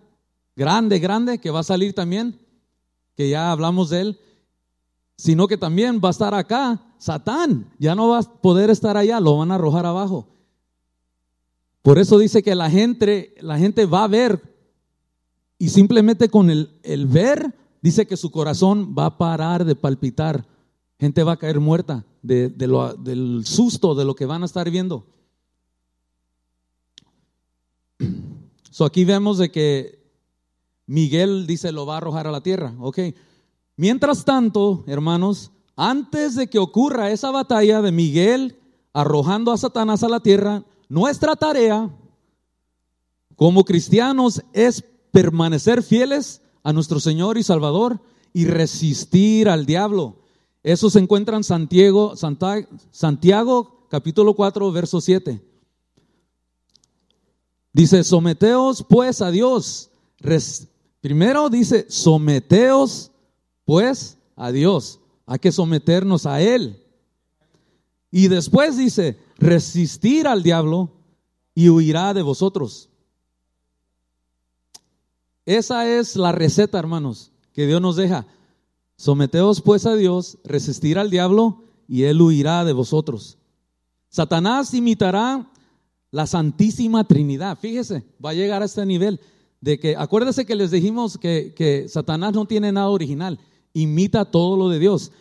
grande, 0.54 1.00
grande, 1.00 1.38
que 1.38 1.50
va 1.50 1.60
a 1.60 1.64
salir 1.64 1.94
también, 1.94 2.38
que 3.16 3.28
ya 3.28 3.52
hablamos 3.52 3.90
de 3.90 4.00
él, 4.00 4.20
sino 5.16 5.46
que 5.48 5.56
también 5.56 6.00
va 6.02 6.08
a 6.08 6.12
estar 6.12 6.34
acá 6.34 6.80
Satán, 6.98 7.70
ya 7.78 7.94
no 7.94 8.08
va 8.08 8.20
a 8.20 8.22
poder 8.22 8.70
estar 8.70 8.96
allá, 8.96 9.18
lo 9.18 9.36
van 9.36 9.50
a 9.50 9.56
arrojar 9.56 9.86
abajo. 9.86 10.28
Por 11.82 11.98
eso 11.98 12.16
dice 12.18 12.42
que 12.42 12.54
la 12.54 12.70
gente, 12.70 13.34
la 13.40 13.58
gente 13.58 13.86
va 13.86 14.04
a 14.04 14.08
ver 14.08 14.40
y 15.58 15.68
simplemente 15.68 16.28
con 16.28 16.48
el, 16.48 16.70
el 16.84 17.06
ver, 17.06 17.54
dice 17.80 18.06
que 18.06 18.16
su 18.16 18.30
corazón 18.30 18.94
va 18.96 19.06
a 19.06 19.18
parar 19.18 19.64
de 19.64 19.74
palpitar. 19.74 20.46
Gente 20.98 21.24
va 21.24 21.32
a 21.32 21.36
caer 21.36 21.58
muerta 21.58 22.04
de, 22.22 22.52
lo, 22.66 22.94
del 22.94 23.42
susto 23.44 23.94
de 23.94 24.04
lo 24.04 24.14
que 24.14 24.26
van 24.26 24.42
a 24.42 24.46
estar 24.46 24.70
viendo. 24.70 25.06
So 28.70 28.86
aquí 28.86 29.04
vemos 29.04 29.36
de 29.36 29.50
que 29.50 30.01
Miguel 30.92 31.46
dice 31.46 31.72
lo 31.72 31.86
va 31.86 31.94
a 31.94 31.96
arrojar 31.96 32.26
a 32.26 32.30
la 32.30 32.42
tierra. 32.42 32.74
Ok. 32.78 32.98
Mientras 33.76 34.26
tanto, 34.26 34.84
hermanos, 34.86 35.50
antes 35.74 36.36
de 36.36 36.50
que 36.50 36.58
ocurra 36.58 37.10
esa 37.10 37.30
batalla 37.30 37.80
de 37.80 37.90
Miguel 37.92 38.58
arrojando 38.92 39.52
a 39.52 39.56
Satanás 39.56 40.02
a 40.02 40.10
la 40.10 40.20
tierra, 40.20 40.64
nuestra 40.90 41.34
tarea 41.34 41.90
como 43.36 43.64
cristianos 43.64 44.42
es 44.52 44.84
permanecer 45.10 45.82
fieles 45.82 46.42
a 46.62 46.74
nuestro 46.74 47.00
Señor 47.00 47.38
y 47.38 47.42
Salvador 47.42 48.02
y 48.34 48.44
resistir 48.44 49.48
al 49.48 49.64
diablo. 49.64 50.16
Eso 50.62 50.90
se 50.90 50.98
encuentra 50.98 51.38
en 51.38 51.44
Santiago, 51.44 52.12
Santiago 52.90 53.86
capítulo 53.88 54.34
4, 54.34 54.70
verso 54.72 55.00
7. 55.00 55.42
Dice, 57.72 58.04
someteos 58.04 58.84
pues 58.86 59.22
a 59.22 59.30
Dios. 59.30 59.88
Primero 61.02 61.50
dice, 61.50 61.84
someteos 61.90 63.10
pues 63.64 64.16
a 64.36 64.52
Dios. 64.52 65.00
Hay 65.26 65.40
que 65.40 65.50
someternos 65.50 66.26
a 66.26 66.40
Él. 66.40 66.80
Y 68.10 68.28
después 68.28 68.78
dice, 68.78 69.18
resistir 69.36 70.28
al 70.28 70.44
diablo 70.44 70.92
y 71.56 71.68
huirá 71.68 72.14
de 72.14 72.22
vosotros. 72.22 72.88
Esa 75.44 75.88
es 75.88 76.14
la 76.14 76.30
receta, 76.30 76.78
hermanos, 76.78 77.32
que 77.52 77.66
Dios 77.66 77.82
nos 77.82 77.96
deja. 77.96 78.24
Someteos 78.94 79.60
pues 79.60 79.86
a 79.86 79.96
Dios, 79.96 80.38
resistir 80.44 81.00
al 81.00 81.10
diablo 81.10 81.64
y 81.88 82.04
él 82.04 82.22
huirá 82.22 82.64
de 82.64 82.74
vosotros. 82.74 83.38
Satanás 84.08 84.72
imitará 84.72 85.50
la 86.12 86.28
Santísima 86.28 87.02
Trinidad. 87.02 87.58
Fíjese, 87.58 88.04
va 88.24 88.30
a 88.30 88.34
llegar 88.34 88.62
a 88.62 88.66
este 88.66 88.86
nivel 88.86 89.18
de 89.62 89.78
que, 89.78 89.96
acuérdese 89.96 90.44
que 90.44 90.56
les 90.56 90.72
dijimos 90.72 91.16
que, 91.16 91.54
que 91.56 91.88
Satanás 91.88 92.34
no 92.34 92.44
tiene 92.46 92.72
nada 92.72 92.88
original, 92.88 93.38
imita 93.72 94.24
todo 94.24 94.56
lo 94.56 94.68
de 94.68 94.80
Dios. 94.80 95.12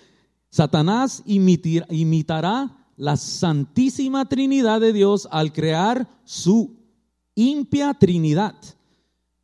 Satanás 0.49 1.23
imitará 1.25 2.75
la 2.97 3.17
Santísima 3.17 4.27
Trinidad 4.27 4.81
de 4.81 4.93
Dios 4.93 5.27
al 5.31 5.53
crear 5.53 6.09
su 6.25 6.75
impia 7.35 7.93
Trinidad. 7.93 8.55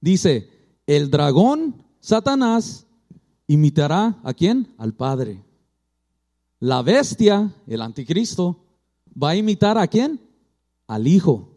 Dice, 0.02 0.50
el 0.88 1.12
dragón, 1.12 1.84
Satanás, 2.00 2.88
imitará 3.46 4.20
a 4.24 4.34
quién? 4.34 4.74
Al 4.80 4.94
Padre. 4.96 5.44
La 6.60 6.82
bestia, 6.82 7.54
el 7.68 7.82
anticristo, 7.84 8.66
va 9.12 9.30
a 9.30 9.36
imitar 9.36 9.78
a 9.78 9.86
quién? 9.86 10.20
Al 10.88 11.08
Hijo, 11.08 11.56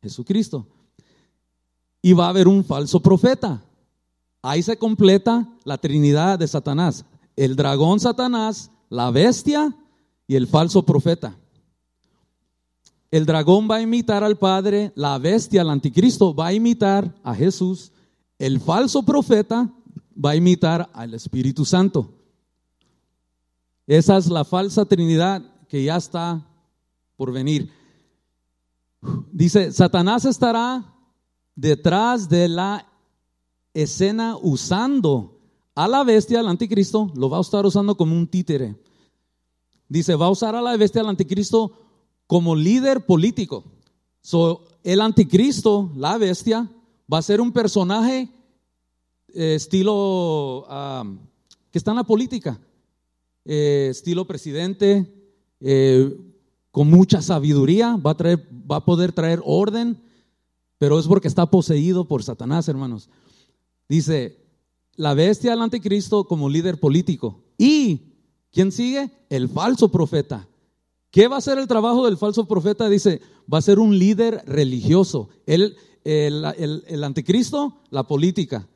Jesucristo. 0.00 0.71
Y 2.02 2.12
va 2.12 2.26
a 2.26 2.30
haber 2.30 2.48
un 2.48 2.64
falso 2.64 3.00
profeta. 3.00 3.62
Ahí 4.42 4.62
se 4.62 4.76
completa 4.76 5.48
la 5.64 5.78
Trinidad 5.78 6.38
de 6.38 6.48
Satanás. 6.48 7.04
El 7.36 7.56
dragón 7.56 8.00
Satanás, 8.00 8.70
la 8.90 9.10
bestia 9.10 9.74
y 10.26 10.34
el 10.34 10.48
falso 10.48 10.82
profeta. 10.82 11.36
El 13.12 13.26
dragón 13.26 13.68
va 13.70 13.76
a 13.76 13.82
imitar 13.82 14.24
al 14.24 14.38
Padre, 14.38 14.92
la 14.96 15.18
bestia, 15.18 15.62
el 15.62 15.70
anticristo, 15.70 16.34
va 16.34 16.48
a 16.48 16.52
imitar 16.54 17.14
a 17.22 17.34
Jesús, 17.34 17.92
el 18.38 18.58
falso 18.58 19.02
profeta 19.04 19.70
va 20.16 20.30
a 20.30 20.36
imitar 20.36 20.90
al 20.92 21.14
Espíritu 21.14 21.64
Santo. 21.64 22.14
Esa 23.86 24.16
es 24.16 24.28
la 24.28 24.44
falsa 24.44 24.86
Trinidad 24.86 25.42
que 25.68 25.84
ya 25.84 25.96
está 25.96 26.46
por 27.16 27.32
venir. 27.32 27.70
Dice, 29.30 29.72
Satanás 29.72 30.24
estará 30.24 30.84
detrás 31.62 32.28
de 32.28 32.48
la 32.48 32.84
escena 33.72 34.36
usando 34.42 35.38
a 35.76 35.86
la 35.86 36.02
bestia, 36.02 36.40
al 36.40 36.48
anticristo, 36.48 37.12
lo 37.14 37.30
va 37.30 37.38
a 37.38 37.40
estar 37.40 37.64
usando 37.64 37.96
como 37.96 38.16
un 38.16 38.26
títere. 38.26 38.74
Dice, 39.88 40.16
va 40.16 40.26
a 40.26 40.30
usar 40.30 40.56
a 40.56 40.60
la 40.60 40.76
bestia, 40.76 41.02
al 41.02 41.08
anticristo, 41.08 41.72
como 42.26 42.56
líder 42.56 43.06
político. 43.06 43.62
So, 44.22 44.64
el 44.82 45.00
anticristo, 45.00 45.92
la 45.94 46.18
bestia, 46.18 46.68
va 47.10 47.18
a 47.18 47.22
ser 47.22 47.40
un 47.40 47.52
personaje 47.52 48.28
eh, 49.32 49.54
estilo 49.54 50.66
que 51.70 51.78
está 51.78 51.92
en 51.92 51.98
la 51.98 52.04
política, 52.04 52.60
eh, 53.44 53.86
estilo 53.92 54.26
presidente, 54.26 55.06
eh, 55.60 56.12
con 56.72 56.90
mucha 56.90 57.22
sabiduría, 57.22 57.96
va 58.04 58.10
a, 58.10 58.16
traer, 58.16 58.48
va 58.68 58.76
a 58.78 58.84
poder 58.84 59.12
traer 59.12 59.40
orden, 59.44 60.02
pero 60.82 60.98
es 60.98 61.06
porque 61.06 61.28
está 61.28 61.46
poseído 61.46 62.08
por 62.08 62.24
Satanás, 62.24 62.66
hermanos. 62.66 63.08
Dice, 63.88 64.36
la 64.96 65.14
bestia 65.14 65.52
del 65.52 65.62
anticristo 65.62 66.24
como 66.24 66.48
líder 66.48 66.80
político. 66.80 67.44
¿Y 67.56 68.00
quién 68.50 68.72
sigue? 68.72 69.08
El 69.30 69.48
falso 69.48 69.92
profeta. 69.92 70.48
¿Qué 71.12 71.28
va 71.28 71.36
a 71.36 71.40
ser 71.40 71.58
el 71.58 71.68
trabajo 71.68 72.04
del 72.04 72.16
falso 72.16 72.46
profeta? 72.48 72.88
Dice, 72.88 73.20
va 73.46 73.58
a 73.58 73.62
ser 73.62 73.78
un 73.78 73.96
líder 73.96 74.42
religioso. 74.44 75.28
el, 75.46 75.76
el 76.02 77.04
anticristo, 77.04 77.76
la 77.90 78.08
política. 78.08 78.66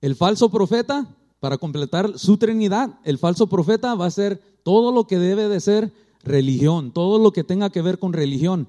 El 0.00 0.14
falso 0.14 0.50
profeta, 0.50 1.08
para 1.40 1.58
completar 1.58 2.20
su 2.20 2.36
trinidad, 2.36 3.00
el 3.02 3.18
falso 3.18 3.48
profeta 3.48 3.96
va 3.96 4.06
a 4.06 4.12
ser 4.12 4.40
todo 4.62 4.92
lo 4.92 5.08
que 5.08 5.18
debe 5.18 5.48
de 5.48 5.58
ser 5.58 5.92
religión, 6.22 6.92
todo 6.92 7.18
lo 7.18 7.32
que 7.32 7.42
tenga 7.42 7.70
que 7.70 7.82
ver 7.82 7.98
con 7.98 8.12
religión. 8.12 8.68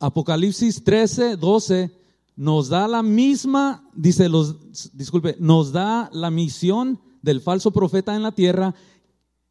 Apocalipsis 0.00 0.82
13, 0.82 1.36
12 1.36 1.90
nos 2.36 2.68
da 2.70 2.88
la 2.88 3.02
misma, 3.02 3.86
dice 3.94 4.28
los, 4.28 4.56
disculpe, 4.96 5.36
nos 5.38 5.72
da 5.72 6.08
la 6.12 6.30
misión 6.30 6.98
del 7.20 7.42
falso 7.42 7.70
profeta 7.70 8.16
en 8.16 8.22
la 8.22 8.32
tierra, 8.32 8.74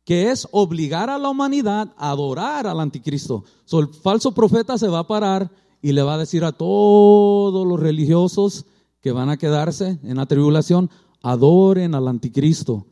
que 0.04 0.32
es 0.32 0.48
obligar 0.52 1.10
a 1.12 1.20
la 1.20 1.30
humanidad 1.30 1.94
a 1.96 2.10
adorar 2.10 2.66
al 2.66 2.80
anticristo. 2.80 3.44
So, 3.66 3.80
el 3.80 3.90
falso 3.90 4.34
profeta 4.34 4.78
se 4.80 4.88
va 4.88 5.00
a 5.00 5.08
parar 5.08 5.52
y 5.84 5.92
le 5.92 6.02
va 6.02 6.16
a 6.16 6.18
decir 6.18 6.44
a 6.44 6.52
todos 6.52 7.68
los 7.68 7.80
religiosos, 7.80 8.66
que 9.02 9.12
van 9.12 9.30
a 9.30 9.38
quedarse 9.38 10.00
en 10.04 10.18
la 10.18 10.26
tribulación, 10.26 10.90
adoren 11.22 11.96
al 11.96 12.08
anticristo. 12.08 12.88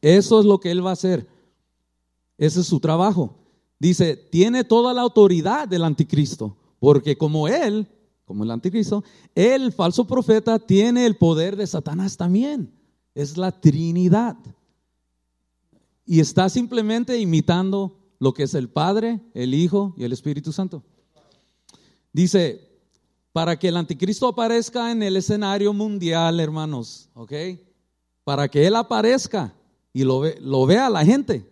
Eso 0.00 0.40
es 0.40 0.46
lo 0.46 0.60
que 0.60 0.70
él 0.70 0.84
va 0.84 0.90
a 0.90 0.94
hacer. 0.94 1.28
Ese 2.36 2.60
es 2.60 2.66
su 2.66 2.80
trabajo. 2.80 3.36
Dice, 3.78 4.16
tiene 4.16 4.64
toda 4.64 4.92
la 4.92 5.02
autoridad 5.02 5.68
del 5.68 5.84
anticristo, 5.84 6.56
porque 6.80 7.16
como 7.16 7.46
él, 7.46 7.86
como 8.24 8.42
el 8.42 8.50
anticristo, 8.50 9.04
el 9.34 9.72
falso 9.72 10.06
profeta 10.06 10.58
tiene 10.58 11.06
el 11.06 11.16
poder 11.16 11.54
de 11.54 11.66
Satanás 11.66 12.16
también. 12.16 12.72
Es 13.14 13.36
la 13.36 13.52
Trinidad. 13.52 14.36
Y 16.06 16.18
está 16.18 16.48
simplemente 16.48 17.18
imitando 17.18 17.98
lo 18.18 18.32
que 18.34 18.44
es 18.44 18.54
el 18.54 18.68
Padre, 18.68 19.20
el 19.34 19.54
Hijo 19.54 19.94
y 19.96 20.04
el 20.04 20.12
Espíritu 20.12 20.52
Santo. 20.52 20.82
Dice, 22.12 22.68
para 23.32 23.58
que 23.58 23.68
el 23.68 23.76
anticristo 23.76 24.26
aparezca 24.26 24.90
en 24.90 25.02
el 25.02 25.16
escenario 25.16 25.72
mundial, 25.72 26.40
hermanos, 26.40 27.08
¿ok? 27.14 27.32
Para 28.24 28.48
que 28.48 28.66
él 28.66 28.74
aparezca 28.74 29.54
y 29.92 30.02
lo, 30.02 30.20
ve, 30.20 30.38
lo 30.40 30.66
vea 30.66 30.90
la 30.90 31.04
gente. 31.04 31.48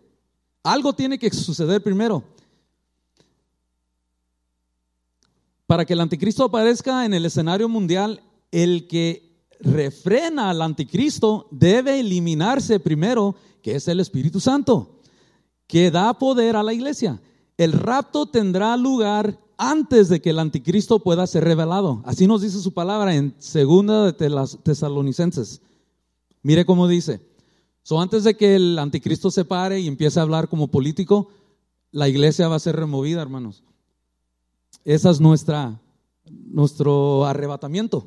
Algo 0.62 0.92
tiene 0.92 1.18
que 1.18 1.30
suceder 1.30 1.82
primero. 1.82 2.24
Para 5.68 5.84
que 5.84 5.92
el 5.92 6.00
anticristo 6.00 6.44
aparezca 6.44 7.04
en 7.04 7.12
el 7.12 7.26
escenario 7.26 7.68
mundial, 7.68 8.22
el 8.50 8.88
que 8.88 9.36
refrena 9.60 10.48
al 10.48 10.62
anticristo 10.62 11.46
debe 11.50 12.00
eliminarse 12.00 12.80
primero, 12.80 13.36
que 13.62 13.74
es 13.74 13.86
el 13.86 14.00
Espíritu 14.00 14.40
Santo, 14.40 15.02
que 15.66 15.90
da 15.90 16.14
poder 16.14 16.56
a 16.56 16.62
la 16.62 16.72
iglesia. 16.72 17.20
El 17.58 17.72
rapto 17.72 18.24
tendrá 18.24 18.78
lugar 18.78 19.38
antes 19.58 20.08
de 20.08 20.22
que 20.22 20.30
el 20.30 20.38
anticristo 20.38 21.00
pueda 21.00 21.26
ser 21.26 21.44
revelado. 21.44 22.00
Así 22.06 22.26
nos 22.26 22.40
dice 22.40 22.60
su 22.60 22.72
palabra 22.72 23.14
en 23.14 23.34
segunda 23.36 24.10
de 24.10 24.14
tesalonicenses. 24.62 25.60
Mire 26.42 26.64
cómo 26.64 26.88
dice. 26.88 27.20
So, 27.82 28.00
antes 28.00 28.24
de 28.24 28.38
que 28.38 28.56
el 28.56 28.78
anticristo 28.78 29.30
se 29.30 29.44
pare 29.44 29.80
y 29.80 29.86
empiece 29.86 30.18
a 30.18 30.22
hablar 30.22 30.48
como 30.48 30.68
político, 30.68 31.28
la 31.90 32.08
iglesia 32.08 32.48
va 32.48 32.56
a 32.56 32.58
ser 32.58 32.74
removida, 32.74 33.20
hermanos. 33.20 33.64
Esa 34.88 35.10
es 35.10 35.20
nuestra, 35.20 35.82
nuestro 36.24 37.26
arrebatamiento. 37.26 38.06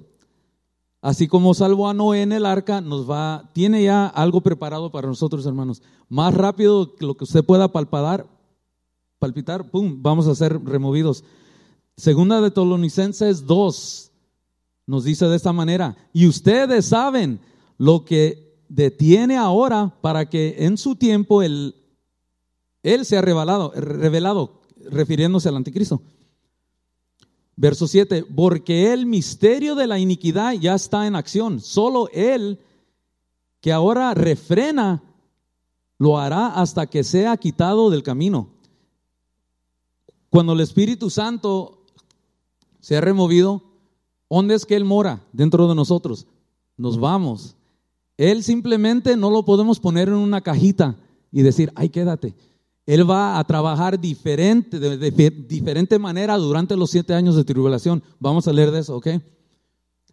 Así 1.00 1.28
como 1.28 1.54
salvo 1.54 1.88
a 1.88 1.94
Noé 1.94 2.24
en 2.24 2.32
el 2.32 2.44
arca, 2.44 2.82
nos 2.82 3.08
va, 3.08 3.52
tiene 3.54 3.84
ya 3.84 4.08
algo 4.08 4.41
preparado 4.41 4.91
para 4.91 5.08
nosotros, 5.08 5.46
hermanos. 5.46 5.84
Más 6.10 6.34
rápido 6.34 6.96
que 6.96 7.06
lo 7.06 7.15
que 7.15 7.26
usted 7.26 7.46
pueda 7.46 7.72
palpar, 7.72 8.28
palpitar, 9.20 9.70
pum, 9.70 10.02
vamos 10.02 10.26
a 10.26 10.34
ser 10.34 10.60
removidos. 10.63 11.24
Segunda 11.98 12.41
de 12.41 12.50
Tolonicenses 12.50 13.46
2 13.46 14.12
nos 14.88 15.04
dice 15.04 15.28
de 15.28 15.36
esta 15.36 15.54
manera, 15.54 15.96
y 16.12 16.26
ustedes 16.26 16.86
saben 16.86 17.41
lo 17.78 18.06
que 18.06 18.58
detiene 18.70 19.38
ahora 19.38 20.00
para 20.02 20.28
que 20.32 20.56
en 20.65 20.80
su 20.80 20.96
tiempo 20.96 21.44
él, 21.44 21.76
él 22.82 23.06
sea 23.06 23.22
revelado, 23.22 23.72
revelado, 23.76 24.62
refiriéndose 24.89 25.48
al 25.48 25.58
anticristo. 25.58 26.02
Verso 27.56 27.88
7, 27.88 28.26
porque 28.36 28.94
el 28.94 29.06
misterio 29.06 29.76
de 29.76 29.88
la 29.88 30.00
iniquidad 30.00 30.54
ya 30.54 30.74
está 30.74 31.06
en 31.06 31.16
acción, 31.16 31.60
solo 31.60 32.10
él 32.12 32.60
que 33.60 33.72
ahora 33.72 34.14
refrena 34.14 35.04
lo 35.98 36.18
hará 36.18 36.48
hasta 36.48 36.88
que 36.88 37.04
sea 37.04 37.38
quitado 37.38 37.92
del 37.92 38.02
camino. 38.02 38.50
Cuando 40.30 40.54
el 40.54 40.62
Espíritu 40.62 41.10
Santo 41.10 41.84
se 42.80 42.98
ha 42.98 43.02
removido, 43.02 43.62
¿dónde 44.30 44.56
es 44.56 44.66
que 44.66 44.76
Él 44.76 44.86
mora? 44.86 45.22
Dentro 45.32 45.68
de 45.68 45.76
nosotros. 45.76 46.26
Nos 46.78 47.00
vamos. 47.00 47.56
Él 48.18 48.44
simplemente 48.44 49.16
no 49.16 49.30
lo 49.30 49.46
podemos 49.46 49.80
poner 49.80 50.08
en 50.08 50.16
una 50.16 50.42
cajita 50.42 50.96
y 51.32 51.44
decir, 51.44 51.72
ay, 51.76 51.90
quédate. 51.90 52.34
Él 52.91 53.10
va 53.10 53.39
a 53.39 53.43
trabajar 53.45 53.97
diferente, 53.97 54.77
de, 54.77 55.12
diferente 55.47 55.97
manera 55.97 56.36
durante 56.36 56.75
los 56.75 56.91
siete 56.91 57.13
años 57.13 57.38
de 57.38 57.45
tribulación. 57.45 58.04
Vamos 58.19 58.49
a 58.49 58.51
leer 58.51 58.69
de 58.69 58.80
eso, 58.80 58.97
¿ok? 58.97 59.08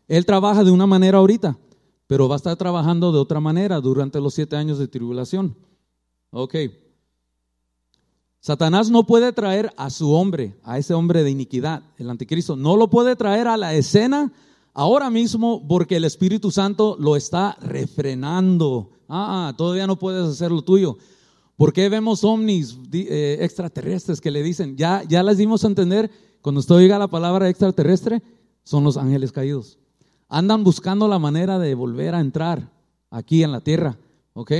Él 0.06 0.24
trabaja 0.24 0.62
de 0.62 0.70
una 0.70 0.86
manera 0.86 1.18
ahorita, 1.18 1.58
pero 2.06 2.28
va 2.28 2.36
a 2.36 2.42
estar 2.42 2.56
trabajando 2.56 3.10
de 3.10 3.18
otra 3.18 3.40
manera 3.40 3.80
durante 3.80 4.20
los 4.20 4.32
siete 4.32 4.54
años 4.54 4.78
de 4.78 4.86
tribulación. 4.86 5.56
Ok. 6.30 6.54
Satanás 8.38 8.90
no 8.90 9.04
puede 9.04 9.32
traer 9.32 9.72
a 9.76 9.90
su 9.90 10.12
hombre, 10.12 10.56
a 10.62 10.78
ese 10.78 10.94
hombre 10.94 11.24
de 11.24 11.30
iniquidad, 11.30 11.82
el 11.96 12.08
anticristo, 12.08 12.54
no 12.54 12.76
lo 12.76 12.88
puede 12.88 13.16
traer 13.16 13.48
a 13.48 13.56
la 13.56 13.74
escena 13.74 14.32
ahora 14.72 15.10
mismo 15.10 15.66
porque 15.66 15.96
el 15.96 16.04
Espíritu 16.04 16.52
Santo 16.52 16.96
lo 17.00 17.16
está 17.16 17.56
refrenando. 17.60 18.92
Ah, 19.08 19.48
ah 19.48 19.56
todavía 19.56 19.88
no 19.88 19.98
puedes 19.98 20.28
hacer 20.28 20.52
lo 20.52 20.62
tuyo. 20.62 20.96
¿Por 21.58 21.72
qué 21.72 21.88
vemos 21.88 22.22
ovnis 22.22 22.78
eh, 22.92 23.38
extraterrestres 23.40 24.20
que 24.20 24.30
le 24.30 24.44
dicen, 24.44 24.76
ya, 24.76 25.02
ya 25.08 25.24
les 25.24 25.38
dimos 25.38 25.64
a 25.64 25.66
entender, 25.66 26.08
cuando 26.40 26.60
usted 26.60 26.76
oiga 26.76 27.00
la 27.00 27.08
palabra 27.08 27.48
extraterrestre, 27.48 28.22
son 28.62 28.84
los 28.84 28.96
ángeles 28.96 29.32
caídos. 29.32 29.76
Andan 30.28 30.62
buscando 30.62 31.08
la 31.08 31.18
manera 31.18 31.58
de 31.58 31.74
volver 31.74 32.14
a 32.14 32.20
entrar 32.20 32.70
aquí 33.10 33.42
en 33.42 33.50
la 33.50 33.60
tierra, 33.60 33.98
¿ok? 34.34 34.52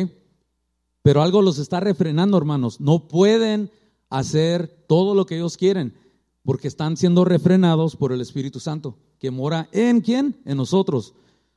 Pero 1.03 1.23
algo 1.23 1.41
los 1.41 1.61
está 1.61 1.79
refrenando, 1.79 2.37
hermanos. 2.37 2.81
No 2.81 3.07
pueden 3.07 3.71
hacer 4.11 4.67
todo 4.89 5.15
lo 5.15 5.25
que 5.25 5.37
ellos 5.37 5.57
quieren 5.57 5.95
porque 6.43 6.67
están 6.67 6.97
siendo 6.97 7.25
refrenados 7.25 7.95
por 7.95 8.11
el 8.11 8.21
Espíritu 8.21 8.59
Santo, 8.59 8.99
que 9.21 9.31
mora 9.31 9.69
en 9.71 10.01
quién? 10.01 10.41
En 10.45 10.57
nosotros. 10.57 11.15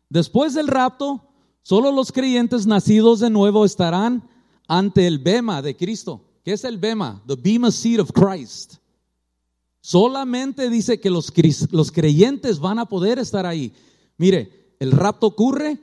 Después 0.07 0.53
del 0.53 0.67
rapto, 0.67 1.29
solo 1.63 1.91
los 1.91 2.11
creyentes 2.11 2.67
nacidos 2.67 3.19
de 3.21 3.31
nuevo 3.31 3.65
estarán 3.65 4.29
ante 4.71 5.05
el 5.05 5.19
bema 5.19 5.61
de 5.61 5.75
Cristo. 5.75 6.21
¿Qué 6.45 6.53
es 6.53 6.63
el 6.63 6.77
bema? 6.77 7.21
The 7.27 7.35
bema 7.35 7.71
seat 7.71 7.99
of 7.99 8.13
Christ. 8.13 8.75
Solamente 9.81 10.69
dice 10.69 10.97
que 10.97 11.09
los, 11.09 11.33
los 11.71 11.91
creyentes 11.91 12.57
van 12.57 12.79
a 12.79 12.85
poder 12.85 13.19
estar 13.19 13.45
ahí. 13.45 13.73
Mire, 14.17 14.75
el 14.79 14.93
rapto 14.93 15.27
ocurre 15.27 15.77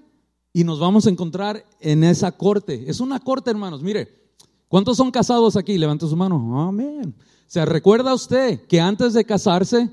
y 0.55 0.65
nos 0.65 0.81
vamos 0.81 1.07
a 1.07 1.11
encontrar 1.11 1.67
en 1.81 2.03
esa 2.03 2.33
corte. 2.33 2.85
Es 2.89 3.01
una 3.01 3.21
corte, 3.21 3.51
hermanos. 3.51 3.83
Mire, 3.83 4.09
¿cuántos 4.69 4.97
son 4.97 5.11
casados 5.11 5.55
aquí? 5.57 5.77
Levante 5.77 6.09
su 6.09 6.17
mano. 6.17 6.59
Amén. 6.59 7.15
¿Se 7.47 7.63
recuerda 7.67 8.15
usted 8.15 8.67
que 8.69 8.81
antes 8.81 9.13
de 9.13 9.27
casarse, 9.27 9.91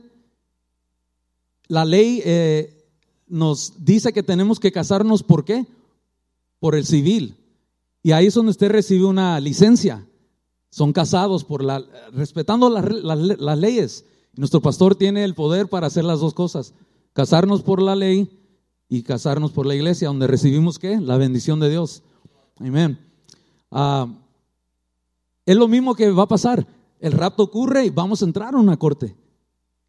la 1.68 1.84
ley 1.84 2.22
eh, 2.24 2.88
nos 3.28 3.74
dice 3.84 4.14
que 4.14 4.24
tenemos 4.24 4.58
que 4.58 4.72
casarnos 4.72 5.22
por 5.22 5.44
qué? 5.44 5.66
Por 6.60 6.76
el 6.76 6.86
civil. 6.86 7.36
Y 8.06 8.12
ahí 8.12 8.28
es 8.28 8.36
donde 8.36 8.52
usted 8.52 8.70
recibe 8.70 9.06
una 9.06 9.40
licencia. 9.40 10.08
Son 10.70 10.94
casados 10.94 11.44
por 11.44 11.64
la, 11.64 11.84
respetando 12.14 12.70
las, 12.70 13.58
leyes. 13.58 14.06
Nuestro 14.36 14.62
pastor 14.62 14.94
tiene 14.94 15.24
el 15.24 15.34
poder 15.34 15.70
para 15.70 15.88
hacer 15.88 16.04
las 16.04 16.20
dos 16.20 16.36
cosas. 16.36 16.76
Casarnos 17.14 17.64
por 17.64 17.82
la 17.82 17.96
ley 17.96 18.30
y 18.90 19.02
casarnos 19.02 19.52
por 19.52 19.66
la 19.66 19.74
iglesia, 19.74 20.10
donde 20.10 20.28
recibimos 20.28 20.78
qué? 20.78 21.02
La 21.02 21.18
bendición 21.18 21.60
de 21.60 21.72
Dios. 21.72 22.04
Amén. 22.58 23.00
Ah, 23.72 24.08
es 25.44 25.58
lo 25.58 25.68
mismo 25.68 25.96
que 25.96 26.12
va 26.12 26.24
a 26.24 26.28
pasar. 26.28 26.68
El 27.00 27.12
rapto 27.12 27.42
ocurre 27.42 27.86
y 27.86 27.90
vamos 27.90 28.22
a 28.22 28.26
entrar 28.26 28.54
a 28.54 28.60
una 28.60 28.78
corte. 28.78 29.16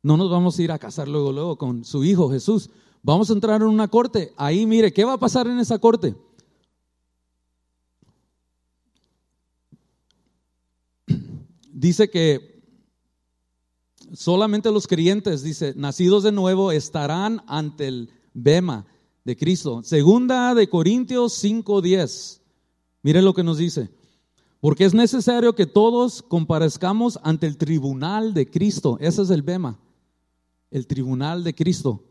No 0.03 0.17
nos 0.17 0.31
vamos 0.31 0.59
a 0.59 0.63
ir 0.63 0.73
a 0.73 0.79
casar 0.79 1.07
luego, 1.07 1.33
luego 1.33 1.59
con 1.59 1.85
su 1.85 2.03
hijo 2.03 2.31
Jesús. 2.31 2.71
Vamos 3.03 3.29
a 3.29 3.35
entrar 3.35 3.61
en 3.61 3.69
una 3.69 3.89
corte. 3.89 4.33
Ahí 4.39 4.65
mire, 4.65 4.91
¿qué 4.91 5.05
va 5.05 5.13
a 5.13 5.19
pasar 5.19 5.47
en 5.49 5.59
esa 5.59 5.79
corte? 5.79 6.17
Dice 11.77 12.09
que 12.09 12.63
solamente 14.15 14.73
los 14.73 14.87
creyentes, 14.87 15.43
dice, 15.43 15.75
nacidos 15.77 16.23
de 16.23 16.33
nuevo, 16.33 16.73
estarán 16.73 17.43
ante 17.47 17.87
el 17.87 18.11
bema 18.33 18.87
de 19.25 19.37
Cristo. 19.37 19.83
Segunda 19.83 20.55
de 20.55 20.69
Corintios 20.69 21.35
5:10. 21.35 22.41
Mire 23.03 23.23
lo 23.23 23.35
que 23.35 23.45
nos 23.45 23.59
dice. 23.59 23.91
Porque 24.61 24.85
es 24.85 24.95
necesario 24.95 25.55
que 25.55 25.67
todos 25.67 26.23
comparezcamos 26.23 27.19
ante 27.23 27.47
el 27.47 27.59
tribunal 27.59 28.33
de 28.33 28.51
Cristo. 28.51 28.97
Ese 29.01 29.23
es 29.23 29.31
el 29.31 29.43
bema. 29.43 29.79
El 30.71 30.87
tribunal 30.87 31.45
de 31.45 31.55
Cristo. 31.55 32.03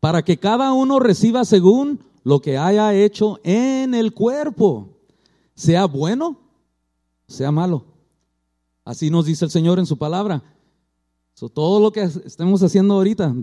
Para 0.00 0.22
que 0.22 0.38
cada 0.38 0.72
uno 0.72 0.98
reciba 0.98 1.44
según 1.44 2.00
lo 2.24 2.40
que 2.40 2.56
haya 2.56 2.94
hecho 2.94 3.38
en 3.44 3.94
el 3.94 4.12
cuerpo, 4.14 4.88
sea 5.54 5.84
bueno, 5.84 6.38
sea 7.28 7.52
malo. 7.52 7.93
Así 8.84 9.10
nos 9.10 9.26
dice 9.26 9.44
el 9.44 9.50
Señor 9.50 9.78
en 9.78 9.86
su 9.86 9.96
palabra. 9.96 10.42
todo 11.52 11.80
lo 11.80 11.90
que 11.90 12.02
estemos 12.02 12.62
haciendo 12.62 12.94
ahorita, 12.94 13.34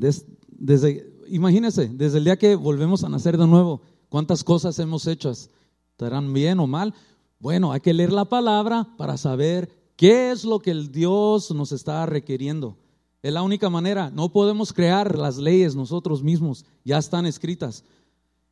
desde, 0.48 1.12
imagínense, 1.28 1.88
desde 1.88 2.20
el 2.20 2.26
día 2.26 2.38
que 2.38 2.56
volvemos 2.56 3.04
a 3.04 3.10
nacer 3.10 3.38
de 3.38 3.48
nuevo, 3.48 3.82
cuántas 4.10 4.44
cosas 4.44 4.78
hemos 4.80 5.08
hecho, 5.08 5.32
estarán 5.32 6.32
bien 6.34 6.60
o 6.60 6.68
mal. 6.68 6.94
Bueno, 7.40 7.72
hay 7.72 7.82
que 7.82 7.94
leer 7.94 8.12
la 8.12 8.26
palabra 8.26 8.88
para 8.98 9.18
saber 9.18 9.70
qué 9.96 10.32
es 10.32 10.46
lo 10.46 10.60
que 10.60 10.72
el 10.72 10.92
Dios 10.92 11.52
nos 11.52 11.72
está 11.72 12.06
requiriendo. 12.06 12.78
Es 13.24 13.34
la 13.34 13.42
única 13.42 13.70
manera. 13.70 14.10
No 14.10 14.32
podemos 14.32 14.74
crear 14.74 15.18
las 15.18 15.38
leyes 15.38 15.76
nosotros 15.76 16.24
mismos, 16.24 16.66
ya 16.84 16.98
están 16.98 17.26
escritas. 17.26 17.84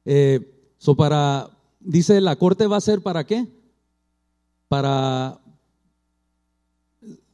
Eh, 0.05 0.55
para, 0.97 1.49
dice, 1.79 2.19
la 2.21 2.35
corte 2.35 2.67
va 2.67 2.77
a 2.77 2.81
ser 2.81 3.01
para 3.01 3.25
qué? 3.25 3.47
Para 4.67 5.39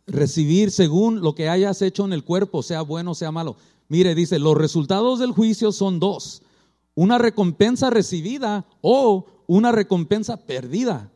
recibir 0.08 0.72
según 0.72 1.22
lo 1.22 1.36
que 1.36 1.50
hayas 1.50 1.82
hecho 1.82 2.06
en 2.06 2.14
el 2.14 2.24
cuerpo, 2.24 2.64
sea 2.64 2.82
bueno 2.82 3.12
o 3.12 3.16
sea 3.16 3.32
malo. 3.32 3.56
Mire, 3.88 4.16
dice, 4.16 4.40
los 4.40 4.58
resultados 4.58 5.20
del 5.20 5.32
juicio 5.32 5.72
son 5.72 6.00
dos, 6.00 6.42
una 6.96 7.18
recompensa 7.18 7.90
recibida 7.90 8.66
o 8.82 9.26
una 9.48 9.72
recompensa 9.72 10.38
perdida. 10.38 11.12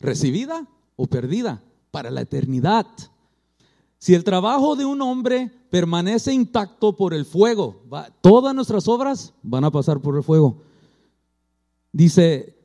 ¿Recibida 0.00 0.66
o 0.96 1.06
perdida? 1.06 1.62
Para 1.90 2.10
la 2.10 2.22
eternidad. 2.22 2.86
Si 3.98 4.14
el 4.14 4.24
trabajo 4.24 4.74
de 4.74 4.84
un 4.84 5.00
hombre 5.00 5.52
permanece 5.70 6.32
intacto 6.32 6.96
por 6.96 7.14
el 7.14 7.24
fuego, 7.24 7.82
todas 8.20 8.54
nuestras 8.54 8.88
obras 8.88 9.32
van 9.42 9.64
a 9.64 9.70
pasar 9.70 10.00
por 10.00 10.16
el 10.16 10.24
fuego. 10.24 10.62
Dice, 11.92 12.56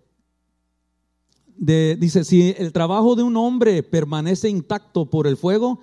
dice, 1.58 2.24
si 2.24 2.56
el 2.58 2.72
trabajo 2.72 3.15
de 3.15 3.24
un 3.24 3.36
hombre 3.38 3.84
permanece 3.84 4.50
intacto 4.50 5.10
por 5.10 5.28
el 5.28 5.38
fuego, 5.38 5.80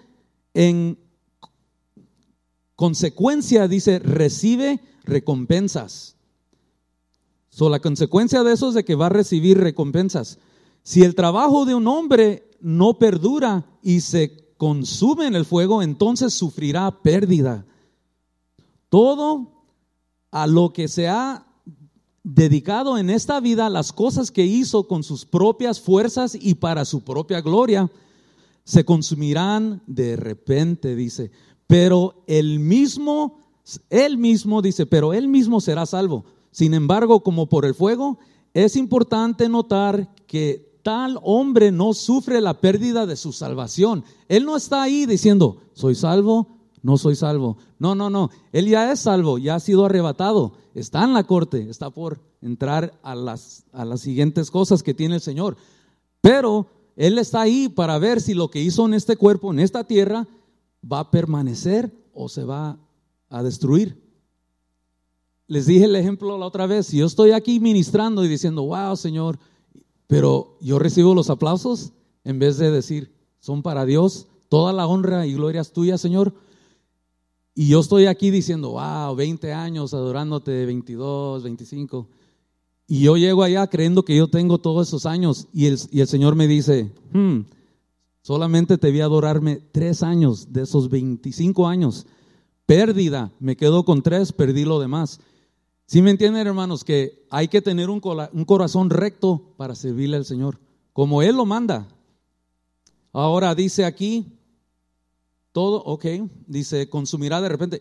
en 0.54 0.98
consecuencia, 2.76 3.68
dice, 3.68 3.98
recibe 3.98 4.80
recompensas. 5.04 6.16
So, 7.50 7.68
la 7.68 7.80
consecuencia 7.80 8.42
de 8.42 8.52
eso 8.52 8.68
es 8.68 8.74
de 8.74 8.84
que 8.84 8.94
va 8.94 9.06
a 9.06 9.10
recibir 9.10 9.58
recompensas. 9.58 10.38
Si 10.82 11.02
el 11.02 11.14
trabajo 11.14 11.64
de 11.64 11.74
un 11.74 11.86
hombre 11.86 12.50
no 12.60 12.98
perdura 12.98 13.64
y 13.82 14.00
se 14.00 14.54
consume 14.56 15.26
en 15.26 15.34
el 15.34 15.44
fuego, 15.44 15.82
entonces 15.82 16.34
sufrirá 16.34 17.02
pérdida. 17.02 17.64
Todo 18.88 19.52
a 20.30 20.46
lo 20.46 20.72
que 20.72 20.88
se 20.88 21.08
ha 21.08 21.46
dedicado 22.24 22.96
en 22.96 23.10
esta 23.10 23.38
vida 23.38 23.68
las 23.68 23.92
cosas 23.92 24.30
que 24.30 24.44
hizo 24.44 24.88
con 24.88 25.04
sus 25.04 25.26
propias 25.26 25.80
fuerzas 25.80 26.36
y 26.40 26.54
para 26.54 26.84
su 26.86 27.02
propia 27.02 27.42
gloria, 27.42 27.90
se 28.64 28.84
consumirán 28.84 29.82
de 29.86 30.16
repente, 30.16 30.96
dice. 30.96 31.30
Pero 31.66 32.24
él 32.26 32.58
mismo, 32.58 33.38
él 33.90 34.16
mismo, 34.16 34.62
dice, 34.62 34.86
pero 34.86 35.12
él 35.12 35.28
mismo 35.28 35.60
será 35.60 35.84
salvo. 35.84 36.24
Sin 36.50 36.72
embargo, 36.72 37.22
como 37.22 37.48
por 37.48 37.66
el 37.66 37.74
fuego, 37.74 38.18
es 38.54 38.76
importante 38.76 39.48
notar 39.48 40.14
que 40.26 40.78
tal 40.82 41.18
hombre 41.22 41.72
no 41.72 41.92
sufre 41.92 42.40
la 42.40 42.60
pérdida 42.60 43.06
de 43.06 43.16
su 43.16 43.32
salvación. 43.32 44.04
Él 44.28 44.44
no 44.44 44.56
está 44.56 44.82
ahí 44.82 45.04
diciendo, 45.04 45.58
soy 45.74 45.94
salvo, 45.94 46.48
no 46.84 46.96
soy 46.98 47.16
salvo. 47.16 47.56
No, 47.80 47.96
no, 47.96 48.10
no. 48.10 48.30
Él 48.52 48.68
ya 48.68 48.92
es 48.92 49.00
salvo, 49.00 49.38
ya 49.38 49.56
ha 49.56 49.60
sido 49.60 49.86
arrebatado 49.86 50.52
está 50.74 51.04
en 51.04 51.12
la 51.12 51.24
corte, 51.24 51.70
está 51.70 51.90
por 51.90 52.20
entrar 52.42 52.98
a 53.02 53.14
las, 53.14 53.64
a 53.72 53.84
las 53.84 54.00
siguientes 54.00 54.50
cosas 54.50 54.82
que 54.82 54.94
tiene 54.94 55.14
el 55.14 55.20
Señor. 55.20 55.56
Pero 56.20 56.66
Él 56.96 57.18
está 57.18 57.42
ahí 57.42 57.68
para 57.68 57.98
ver 57.98 58.20
si 58.20 58.34
lo 58.34 58.50
que 58.50 58.60
hizo 58.60 58.84
en 58.86 58.94
este 58.94 59.16
cuerpo, 59.16 59.52
en 59.52 59.60
esta 59.60 59.84
tierra, 59.84 60.26
va 60.90 61.00
a 61.00 61.10
permanecer 61.10 61.92
o 62.12 62.28
se 62.28 62.44
va 62.44 62.78
a 63.28 63.42
destruir. 63.42 64.02
Les 65.46 65.66
dije 65.66 65.84
el 65.84 65.96
ejemplo 65.96 66.36
la 66.38 66.46
otra 66.46 66.66
vez, 66.66 66.86
si 66.86 66.98
yo 66.98 67.06
estoy 67.06 67.30
aquí 67.30 67.60
ministrando 67.60 68.24
y 68.24 68.28
diciendo, 68.28 68.64
wow, 68.64 68.96
Señor, 68.96 69.38
pero 70.06 70.58
yo 70.60 70.78
recibo 70.78 71.14
los 71.14 71.30
aplausos 71.30 71.92
en 72.24 72.38
vez 72.38 72.58
de 72.58 72.70
decir, 72.70 73.14
son 73.40 73.62
para 73.62 73.84
Dios, 73.84 74.26
toda 74.48 74.72
la 74.72 74.86
honra 74.86 75.26
y 75.26 75.34
gloria 75.34 75.60
es 75.60 75.72
tuya, 75.72 75.98
Señor. 75.98 76.34
Y 77.54 77.68
yo 77.68 77.80
estoy 77.80 78.06
aquí 78.06 78.30
diciendo, 78.30 78.70
wow, 78.70 79.14
20 79.14 79.52
años 79.52 79.94
adorándote, 79.94 80.66
22, 80.66 81.44
25. 81.44 82.08
Y 82.88 83.00
yo 83.00 83.16
llego 83.16 83.42
allá 83.42 83.66
creyendo 83.68 84.04
que 84.04 84.16
yo 84.16 84.28
tengo 84.28 84.58
todos 84.58 84.88
esos 84.88 85.06
años 85.06 85.46
y 85.52 85.66
el, 85.66 85.78
y 85.90 86.00
el 86.00 86.08
Señor 86.08 86.34
me 86.34 86.48
dice, 86.48 86.92
hmm, 87.12 87.42
solamente 88.22 88.76
te 88.76 88.90
vi 88.90 89.00
adorarme 89.00 89.60
tres 89.72 90.02
años 90.02 90.52
de 90.52 90.62
esos 90.62 90.90
25 90.90 91.68
años. 91.68 92.06
Pérdida, 92.66 93.32
me 93.38 93.56
quedo 93.56 93.84
con 93.84 94.02
tres, 94.02 94.32
perdí 94.32 94.64
lo 94.64 94.80
demás. 94.80 95.20
¿Sí 95.86 96.02
me 96.02 96.10
entienden, 96.10 96.46
hermanos? 96.46 96.82
Que 96.82 97.24
hay 97.30 97.48
que 97.48 97.62
tener 97.62 97.88
un, 97.88 98.00
un 98.32 98.44
corazón 98.44 98.90
recto 98.90 99.54
para 99.56 99.74
servirle 99.74 100.16
al 100.16 100.24
Señor, 100.24 100.58
como 100.92 101.22
Él 101.22 101.36
lo 101.36 101.46
manda. 101.46 101.86
Ahora 103.12 103.54
dice 103.54 103.84
aquí, 103.84 104.33
todo, 105.54 105.84
ok, 105.84 106.04
dice, 106.48 106.88
consumirá 106.90 107.40
de 107.40 107.48
repente, 107.48 107.80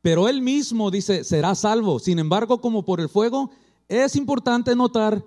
pero 0.00 0.26
Él 0.26 0.40
mismo 0.40 0.90
dice, 0.90 1.22
será 1.22 1.54
salvo. 1.54 1.98
Sin 1.98 2.18
embargo, 2.18 2.62
como 2.62 2.82
por 2.82 2.98
el 2.98 3.10
fuego, 3.10 3.50
es 3.88 4.16
importante 4.16 4.74
notar 4.74 5.22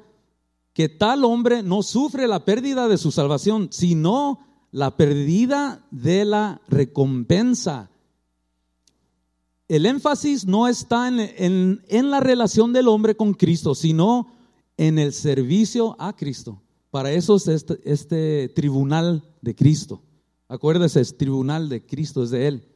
que 0.73 0.89
tal 0.89 1.23
hombre 1.23 1.61
no 1.61 1.83
sufre 1.83 2.27
la 2.27 2.45
pérdida 2.45 2.87
de 2.87 2.97
su 2.97 3.11
salvación, 3.11 3.67
sino 3.71 4.39
la 4.71 4.97
pérdida 4.97 5.85
de 5.91 6.25
la 6.25 6.61
recompensa. 6.67 7.91
El 9.67 9.85
énfasis 9.85 10.47
no 10.47 10.67
está 10.67 11.09
en, 11.09 12.09
la 12.09 12.19
relación 12.21 12.73
del 12.73 12.87
hombre 12.87 13.15
con 13.15 13.35
Cristo, 13.35 13.75
sino 13.75 14.33
en 14.77 14.97
el 14.97 15.13
servicio 15.13 15.95
a 15.99 16.15
Cristo. 16.15 16.59
Para 16.89 17.11
eso 17.11 17.35
es 17.35 17.47
este, 17.47 17.79
este 17.83 18.49
tribunal 18.49 19.23
de 19.41 19.53
Cristo. 19.53 20.01
Acuérdese, 20.47 21.01
es 21.01 21.17
tribunal 21.17 21.69
de 21.69 21.85
Cristo, 21.85 22.23
es 22.23 22.29
de 22.29 22.47
Él. 22.47 22.67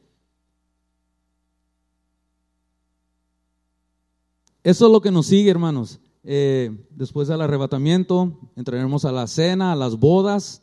Eso 4.62 4.86
es 4.86 4.92
lo 4.92 5.00
que 5.00 5.10
nos 5.10 5.26
sigue, 5.26 5.50
hermanos. 5.50 6.00
Eh, 6.24 6.86
después 6.90 7.28
del 7.28 7.40
arrebatamiento, 7.40 8.38
entraremos 8.56 9.04
a 9.04 9.12
la 9.12 9.26
cena, 9.26 9.72
a 9.72 9.76
las 9.76 9.96
bodas, 9.96 10.62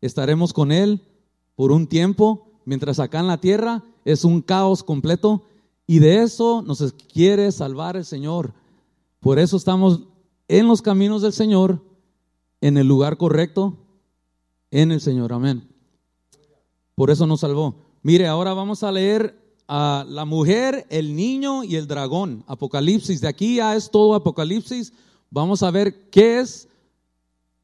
estaremos 0.00 0.52
con 0.52 0.72
Él 0.72 1.00
por 1.54 1.72
un 1.72 1.86
tiempo, 1.86 2.50
mientras 2.64 2.98
acá 2.98 3.20
en 3.20 3.28
la 3.28 3.40
tierra 3.40 3.82
es 4.04 4.24
un 4.24 4.42
caos 4.42 4.82
completo 4.82 5.44
y 5.86 6.00
de 6.00 6.22
eso 6.22 6.62
nos 6.62 6.92
quiere 7.12 7.50
salvar 7.52 7.96
el 7.96 8.04
Señor. 8.04 8.52
Por 9.20 9.38
eso 9.38 9.56
estamos 9.56 10.02
en 10.48 10.66
los 10.66 10.82
caminos 10.82 11.22
del 11.22 11.32
Señor, 11.32 11.82
en 12.60 12.76
el 12.76 12.86
lugar 12.86 13.16
correcto, 13.16 13.78
en 14.70 14.92
el 14.92 15.00
Señor. 15.00 15.32
Amén. 15.32 15.69
Por 17.00 17.10
eso 17.10 17.26
nos 17.26 17.40
salvó. 17.40 17.76
Mire, 18.02 18.26
ahora 18.26 18.52
vamos 18.52 18.82
a 18.82 18.92
leer 18.92 19.34
la 19.66 20.26
mujer, 20.26 20.86
el 20.90 21.16
niño 21.16 21.64
y 21.64 21.76
el 21.76 21.86
dragón. 21.86 22.44
Apocalipsis. 22.46 23.22
De 23.22 23.28
aquí 23.28 23.56
ya 23.56 23.74
es 23.74 23.90
todo 23.90 24.14
Apocalipsis. 24.14 24.92
Vamos 25.30 25.62
a 25.62 25.70
ver 25.70 26.10
qué 26.10 26.40
es, 26.40 26.68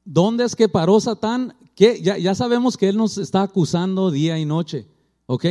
dónde 0.06 0.42
es 0.44 0.56
que 0.56 0.70
paró 0.70 0.98
Satán. 1.00 1.54
Que 1.74 2.00
ya, 2.00 2.16
ya 2.16 2.34
sabemos 2.34 2.78
que 2.78 2.88
él 2.88 2.96
nos 2.96 3.18
está 3.18 3.42
acusando 3.42 4.10
día 4.10 4.38
y 4.38 4.46
noche. 4.46 4.86
¿Ok? 5.26 5.44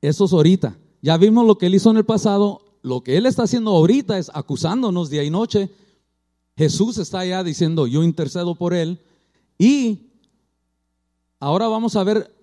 Eso 0.00 0.24
es 0.24 0.32
ahorita. 0.32 0.76
Ya 1.00 1.16
vimos 1.18 1.46
lo 1.46 1.56
que 1.56 1.66
él 1.66 1.76
hizo 1.76 1.92
en 1.92 1.98
el 1.98 2.04
pasado. 2.04 2.62
Lo 2.82 3.04
que 3.04 3.16
él 3.16 3.26
está 3.26 3.44
haciendo 3.44 3.70
ahorita 3.70 4.18
es 4.18 4.28
acusándonos 4.34 5.08
día 5.08 5.22
y 5.22 5.30
noche. 5.30 5.70
Jesús 6.56 6.98
está 6.98 7.24
ya 7.24 7.44
diciendo, 7.44 7.86
yo 7.86 8.02
intercedo 8.02 8.56
por 8.56 8.74
él. 8.74 8.98
Y 9.56 10.00
ahora 11.38 11.68
vamos 11.68 11.94
a 11.94 12.02
ver 12.02 12.36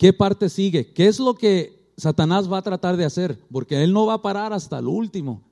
qué 0.00 0.14
parte 0.14 0.48
sigue. 0.48 0.94
¿Qué 0.94 1.08
es 1.08 1.20
lo 1.20 1.34
que 1.34 1.92
Satanás 1.98 2.50
va 2.50 2.56
a 2.56 2.62
tratar 2.62 2.96
de 2.96 3.04
hacer, 3.04 3.38
porque 3.52 3.84
él 3.84 3.92
no 3.92 4.06
va 4.06 4.14
a 4.14 4.22
parar 4.22 4.54
hasta 4.54 4.78
el 4.78 4.88
último. 4.88 5.42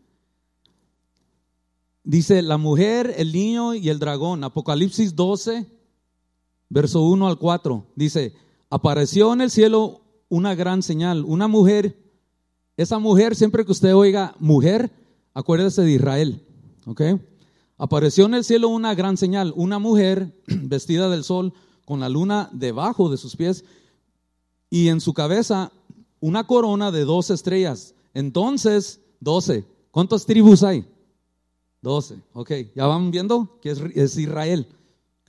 Dice 2.02 2.40
la 2.40 2.56
mujer, 2.56 3.12
el 3.18 3.30
niño 3.30 3.74
y 3.74 3.90
el 3.90 3.98
dragón. 3.98 4.42
Apocalipsis 4.42 5.14
12, 5.14 5.66
verso 6.70 7.02
1 7.02 7.28
al 7.28 7.38
4. 7.38 7.88
Dice, 7.94 8.32
apareció 8.70 9.34
en 9.34 9.42
el 9.42 9.50
cielo 9.50 10.00
una 10.30 10.54
gran 10.54 10.82
señal, 10.82 11.26
una 11.26 11.46
mujer. 11.46 12.02
Esa 12.78 12.98
mujer, 12.98 13.36
siempre 13.36 13.66
que 13.66 13.72
usted 13.72 13.94
oiga 13.94 14.34
mujer, 14.38 14.90
acuérdese 15.34 15.82
de 15.82 15.92
Israel. 15.92 16.42
¿Ok? 16.86 17.02
Apareció 17.76 18.24
en 18.24 18.32
el 18.32 18.44
cielo 18.44 18.68
una 18.68 18.94
gran 18.94 19.18
señal, 19.18 19.52
una 19.54 19.78
mujer 19.78 20.34
vestida 20.46 21.10
del 21.10 21.24
sol 21.24 21.52
con 21.84 22.00
la 22.00 22.08
luna 22.08 22.48
debajo 22.54 23.10
de 23.10 23.18
sus 23.18 23.36
pies 23.36 23.66
y 24.70 24.88
en 24.88 25.00
su 25.00 25.14
cabeza 25.14 25.72
una 26.20 26.46
corona 26.46 26.90
de 26.90 27.04
dos 27.04 27.30
estrellas. 27.30 27.94
Entonces, 28.14 29.00
doce. 29.20 29.64
¿Cuántas 29.90 30.26
tribus 30.26 30.62
hay? 30.62 30.84
Doce. 31.80 32.20
Ok, 32.32 32.52
ya 32.74 32.86
van 32.86 33.10
viendo 33.10 33.58
que 33.60 33.70
es, 33.70 34.16
Israel. 34.16 34.66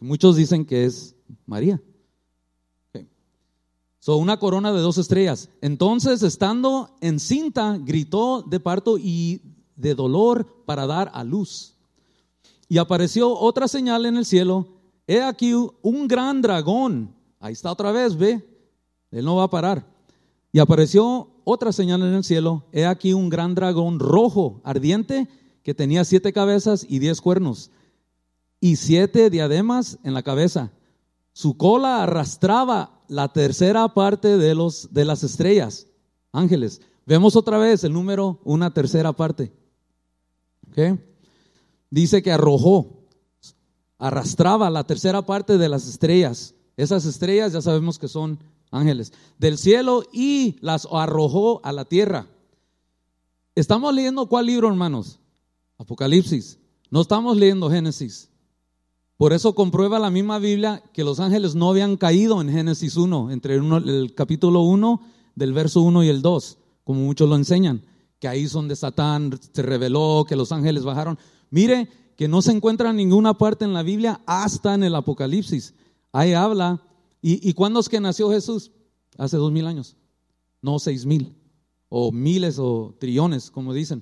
Muchos 0.01 0.35
dicen 0.35 0.65
que 0.65 0.85
es 0.85 1.15
María. 1.45 1.81
Okay. 2.89 3.07
So, 3.99 4.17
una 4.17 4.37
corona 4.37 4.71
de 4.71 4.79
dos 4.79 4.97
estrellas. 4.97 5.49
Entonces, 5.61 6.23
estando 6.23 6.95
encinta, 7.01 7.77
gritó 7.77 8.41
de 8.41 8.59
parto 8.59 8.97
y 8.97 9.41
de 9.75 9.95
dolor 9.95 10.63
para 10.65 10.87
dar 10.87 11.11
a 11.13 11.23
luz. 11.23 11.75
Y 12.67 12.77
apareció 12.77 13.37
otra 13.37 13.67
señal 13.67 14.05
en 14.05 14.17
el 14.17 14.25
cielo. 14.25 14.67
He 15.07 15.21
aquí 15.21 15.53
un 15.53 16.07
gran 16.07 16.41
dragón. 16.41 17.15
Ahí 17.39 17.53
está 17.53 17.71
otra 17.71 17.91
vez, 17.91 18.15
ve. 18.15 18.48
Él 19.11 19.25
no 19.25 19.35
va 19.35 19.43
a 19.43 19.49
parar 19.49 19.85
y 20.51 20.59
apareció 20.59 21.29
otra 21.43 21.71
señal 21.71 22.01
en 22.01 22.13
el 22.13 22.23
cielo. 22.23 22.65
He 22.71 22.85
aquí 22.85 23.13
un 23.13 23.29
gran 23.29 23.55
dragón 23.55 23.99
rojo, 23.99 24.61
ardiente, 24.63 25.27
que 25.63 25.73
tenía 25.73 26.05
siete 26.05 26.33
cabezas 26.33 26.85
y 26.87 26.99
diez 26.99 27.21
cuernos, 27.21 27.71
y 28.59 28.77
siete 28.77 29.29
diademas 29.29 29.99
en 30.03 30.13
la 30.13 30.23
cabeza. 30.23 30.71
Su 31.33 31.57
cola 31.57 32.03
arrastraba 32.03 33.03
la 33.07 33.31
tercera 33.31 33.93
parte 33.93 34.37
de, 34.37 34.55
los, 34.55 34.93
de 34.93 35.05
las 35.05 35.23
estrellas, 35.23 35.87
ángeles. 36.31 36.81
Vemos 37.05 37.35
otra 37.35 37.57
vez 37.57 37.83
el 37.83 37.93
número, 37.93 38.39
una 38.43 38.73
tercera 38.73 39.13
parte. 39.13 39.51
Dice 41.89 42.21
que 42.21 42.31
arrojó, 42.31 43.05
arrastraba 43.97 44.69
la 44.69 44.85
tercera 44.85 45.25
parte 45.25 45.57
de 45.57 45.69
las 45.69 45.87
estrellas. 45.87 46.55
Esas 46.77 47.05
estrellas 47.05 47.51
ya 47.51 47.61
sabemos 47.61 47.99
que 47.99 48.07
son 48.07 48.39
ángeles 48.71 49.13
del 49.37 49.57
cielo 49.57 50.03
y 50.11 50.57
las 50.61 50.87
arrojó 50.91 51.61
a 51.63 51.71
la 51.71 51.85
tierra. 51.85 52.27
Estamos 53.55 53.93
leyendo 53.93 54.27
cuál 54.27 54.45
libro, 54.45 54.67
hermanos? 54.67 55.19
Apocalipsis. 55.77 56.59
No 56.89 57.01
estamos 57.01 57.37
leyendo 57.37 57.69
Génesis. 57.69 58.29
Por 59.17 59.33
eso 59.33 59.53
comprueba 59.53 59.99
la 59.99 60.09
misma 60.09 60.39
Biblia 60.39 60.81
que 60.93 61.03
los 61.03 61.19
ángeles 61.19 61.53
no 61.53 61.69
habían 61.69 61.97
caído 61.97 62.39
en 62.39 62.49
Génesis 62.49 62.95
1, 62.95 63.31
entre 63.31 63.55
el 63.55 64.13
capítulo 64.15 64.61
1 64.61 65.01
del 65.35 65.53
verso 65.53 65.81
1 65.81 66.03
y 66.03 66.07
el 66.07 66.21
2, 66.21 66.57
como 66.85 67.01
muchos 67.01 67.27
lo 67.27 67.35
enseñan, 67.35 67.83
que 68.19 68.29
ahí 68.29 68.43
es 68.43 68.53
donde 68.53 68.75
Satán 68.77 69.37
se 69.51 69.61
reveló, 69.61 70.25
que 70.27 70.37
los 70.37 70.51
ángeles 70.51 70.83
bajaron. 70.83 71.19
Mire 71.49 71.89
que 72.15 72.27
no 72.27 72.41
se 72.41 72.51
encuentra 72.51 72.89
en 72.89 72.97
ninguna 72.97 73.37
parte 73.37 73.65
en 73.65 73.73
la 73.73 73.83
Biblia 73.83 74.21
hasta 74.25 74.73
en 74.73 74.83
el 74.83 74.95
Apocalipsis. 74.95 75.73
Ahí 76.11 76.33
habla 76.33 76.81
¿Y, 77.21 77.53
cuándo 77.53 77.79
es 77.79 77.89
que 77.89 77.99
nació 77.99 78.29
Jesús? 78.29 78.71
Hace 79.17 79.35
dos 79.35 79.51
mil 79.51 79.67
años, 79.67 79.97
no 80.61 80.79
seis 80.79 81.05
mil, 81.05 81.35
o 81.89 82.11
miles 82.11 82.57
o 82.59 82.95
trillones, 82.97 83.51
como 83.51 83.73
dicen. 83.73 84.01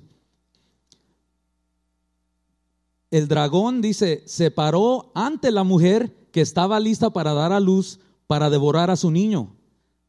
El 3.10 3.26
dragón 3.26 3.80
dice, 3.80 4.22
se 4.26 4.50
paró 4.50 5.10
ante 5.14 5.50
la 5.50 5.64
mujer 5.64 6.28
que 6.30 6.40
estaba 6.40 6.78
lista 6.78 7.10
para 7.10 7.32
dar 7.32 7.52
a 7.52 7.58
luz, 7.58 7.98
para 8.26 8.50
devorar 8.50 8.90
a 8.90 8.96
su 8.96 9.10
niño, 9.10 9.56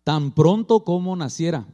tan 0.03 0.31
pronto 0.31 0.83
como 0.83 1.15
naciera. 1.15 1.65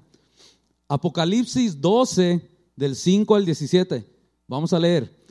Apocalipsis 0.88 1.82
12, 1.82 2.48
del 2.76 2.96
5 2.96 3.36
al 3.36 3.46
17. 3.46 4.08
Vamos 4.48 4.72
a 4.72 4.80
leer. 4.80 5.26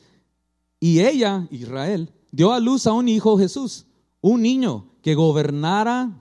Y 0.81 1.01
ella, 1.01 1.47
Israel, 1.51 2.13
dio 2.31 2.53
a 2.53 2.61
luz 2.61 2.87
a 2.87 2.93
un 2.93 3.09
hijo 3.09 3.39
Jesús, 3.39 3.87
un 4.21 4.43
niño 4.43 4.91
que 5.05 5.15
gobernara 5.15 6.19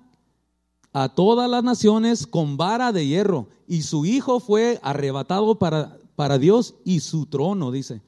a 0.92 1.16
todas 1.16 1.50
las 1.50 1.64
naciones 1.64 2.28
con 2.28 2.58
vara 2.58 2.92
de 2.92 3.08
hierro, 3.08 3.48
y 3.66 3.84
su 3.84 4.06
hijo 4.06 4.42
fue 4.42 4.78
arrebatado 4.84 5.58
para, 5.58 5.98
para 6.18 6.38
Dios 6.38 6.76
y 6.84 7.00
su 7.00 7.26
trono, 7.28 7.72
dice. 7.72 8.02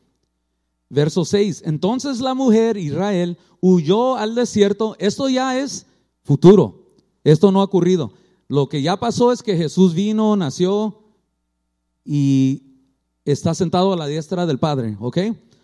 Verso 0.90 1.24
6, 1.24 1.64
entonces 1.66 2.20
la 2.20 2.34
mujer 2.34 2.76
Israel 2.76 3.38
huyó 3.62 4.18
al 4.18 4.36
desierto, 4.36 4.98
esto 5.00 5.30
ya 5.30 5.58
es 5.58 5.86
futuro, 6.24 6.92
esto 7.24 7.54
no 7.54 7.62
ha 7.62 7.64
ocurrido. 7.64 8.12
Lo 8.50 8.68
que 8.68 8.82
ya 8.82 8.98
pasó 8.98 9.32
es 9.32 9.42
que 9.42 9.56
Jesús 9.56 9.94
vino, 9.94 10.36
nació 10.36 11.00
y 12.04 12.64
está 13.24 13.56
sentado 13.56 13.94
a 13.94 13.98
la 13.98 14.08
diestra 14.08 14.46
del 14.46 14.60
Padre, 14.60 14.98
¿ok? 15.00 15.20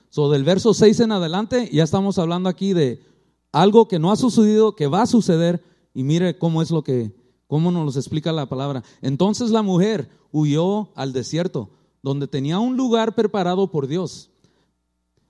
So 0.10 0.32
del 0.32 0.46
verso 0.46 0.74
6 0.74 1.02
en 1.02 1.12
adelante 1.12 1.70
ya 1.74 1.84
estamos 1.84 2.18
hablando 2.18 2.48
aquí 2.48 2.72
de 2.72 3.11
algo 3.52 3.88
que 3.88 4.00
no 4.00 4.12
ha 4.12 4.16
sucedido, 4.16 4.76
que 4.76 4.88
va 4.88 5.04
a 5.04 5.08
suceder, 5.08 5.64
y 5.94 6.04
mire 6.04 6.38
cómo 6.38 6.62
es 6.62 6.72
lo 6.72 6.84
que, 6.84 7.14
cómo 7.48 7.72
nos 7.72 7.98
explica 7.98 8.32
la 8.32 8.48
palabra. 8.48 8.84
Entonces 9.02 9.52
la 9.52 9.62
mujer 9.62 10.10
huyó 10.32 10.90
al 10.96 11.12
desierto, 11.14 11.70
donde 12.02 12.28
tenía 12.28 12.60
un 12.60 12.78
lugar 12.78 13.16
preparado 13.16 13.72
por 13.72 13.88
Dios, 13.88 14.30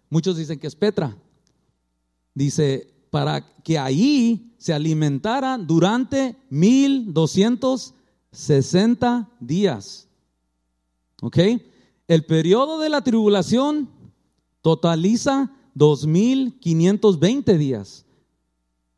muchos 0.09 0.37
dicen 0.37 0.59
que 0.59 0.67
es 0.67 0.75
Petra. 0.75 1.17
Dice, 2.33 2.87
para 3.09 3.41
que 3.63 3.77
ahí 3.77 4.55
se 4.57 4.73
alimentara 4.73 5.57
durante 5.57 6.37
1260 6.49 9.29
días. 9.39 10.07
¿Ok? 11.21 11.37
El 12.07 12.25
periodo 12.25 12.79
de 12.79 12.89
la 12.89 13.03
tribulación 13.03 13.89
totaliza 14.61 15.51
2520 15.75 17.57
días. 17.57 18.05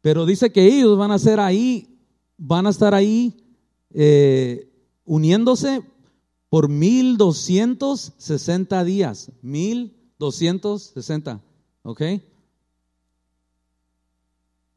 Pero 0.03 0.25
dice 0.25 0.51
que 0.51 0.67
ellos 0.67 0.97
van 0.97 1.11
a 1.11 1.17
ser 1.17 1.39
ahí, 1.39 1.97
van 2.37 2.67
a 2.67 2.71
estar 2.71 2.93
ahí 2.93 3.41
eh, 3.93 4.69
uniéndose 5.05 5.81
por 6.49 6.67
1260 6.67 8.83
días. 8.83 9.31
1260. 9.41 11.41
¿Ok? 11.83 12.01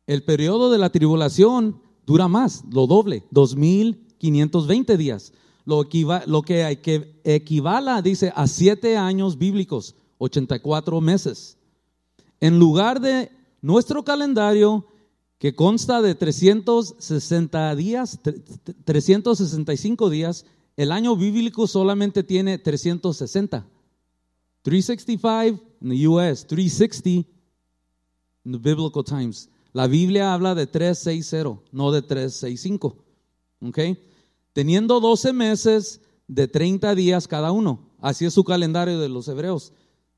El 0.06 0.22
periodo 0.22 0.70
de 0.70 0.78
la 0.78 0.90
tribulación 0.90 1.82
dura 2.06 2.28
más, 2.28 2.62
lo 2.70 2.86
doble, 2.86 3.24
2520 3.32 4.96
días. 4.96 5.32
Lo, 5.64 5.88
lo 6.26 6.42
que, 6.42 6.80
que 6.80 7.20
equivala, 7.24 8.00
dice, 8.00 8.32
a 8.36 8.46
siete 8.46 8.96
años 8.96 9.38
bíblicos, 9.38 9.96
84 10.18 11.00
meses. 11.00 11.58
En 12.38 12.60
lugar 12.60 13.00
de 13.00 13.32
nuestro 13.60 14.04
calendario, 14.04 14.86
que 15.38 15.54
consta 15.54 16.00
de 16.00 16.14
360 16.14 17.76
días, 17.76 18.20
365 18.84 20.10
días, 20.10 20.46
el 20.76 20.92
año 20.92 21.16
bíblico 21.16 21.66
solamente 21.66 22.22
tiene 22.22 22.58
360. 22.58 23.66
365 24.62 25.62
en 25.80 25.88
the 25.90 26.08
US, 26.08 26.46
360 26.46 27.08
in 28.44 28.52
the 28.52 28.58
biblical 28.58 29.04
times. 29.04 29.48
La 29.72 29.86
Biblia 29.86 30.32
habla 30.32 30.54
de 30.54 30.66
360, 30.66 31.62
no 31.70 31.92
de 31.92 32.00
365. 32.00 32.96
¿Ok? 33.60 33.78
Teniendo 34.52 35.00
12 35.00 35.32
meses 35.34 36.00
de 36.26 36.48
30 36.48 36.94
días 36.94 37.28
cada 37.28 37.52
uno. 37.52 37.90
Así 38.00 38.24
es 38.24 38.32
su 38.34 38.44
calendario 38.44 38.98
de 38.98 39.08
los 39.08 39.28
hebreos. 39.28 39.72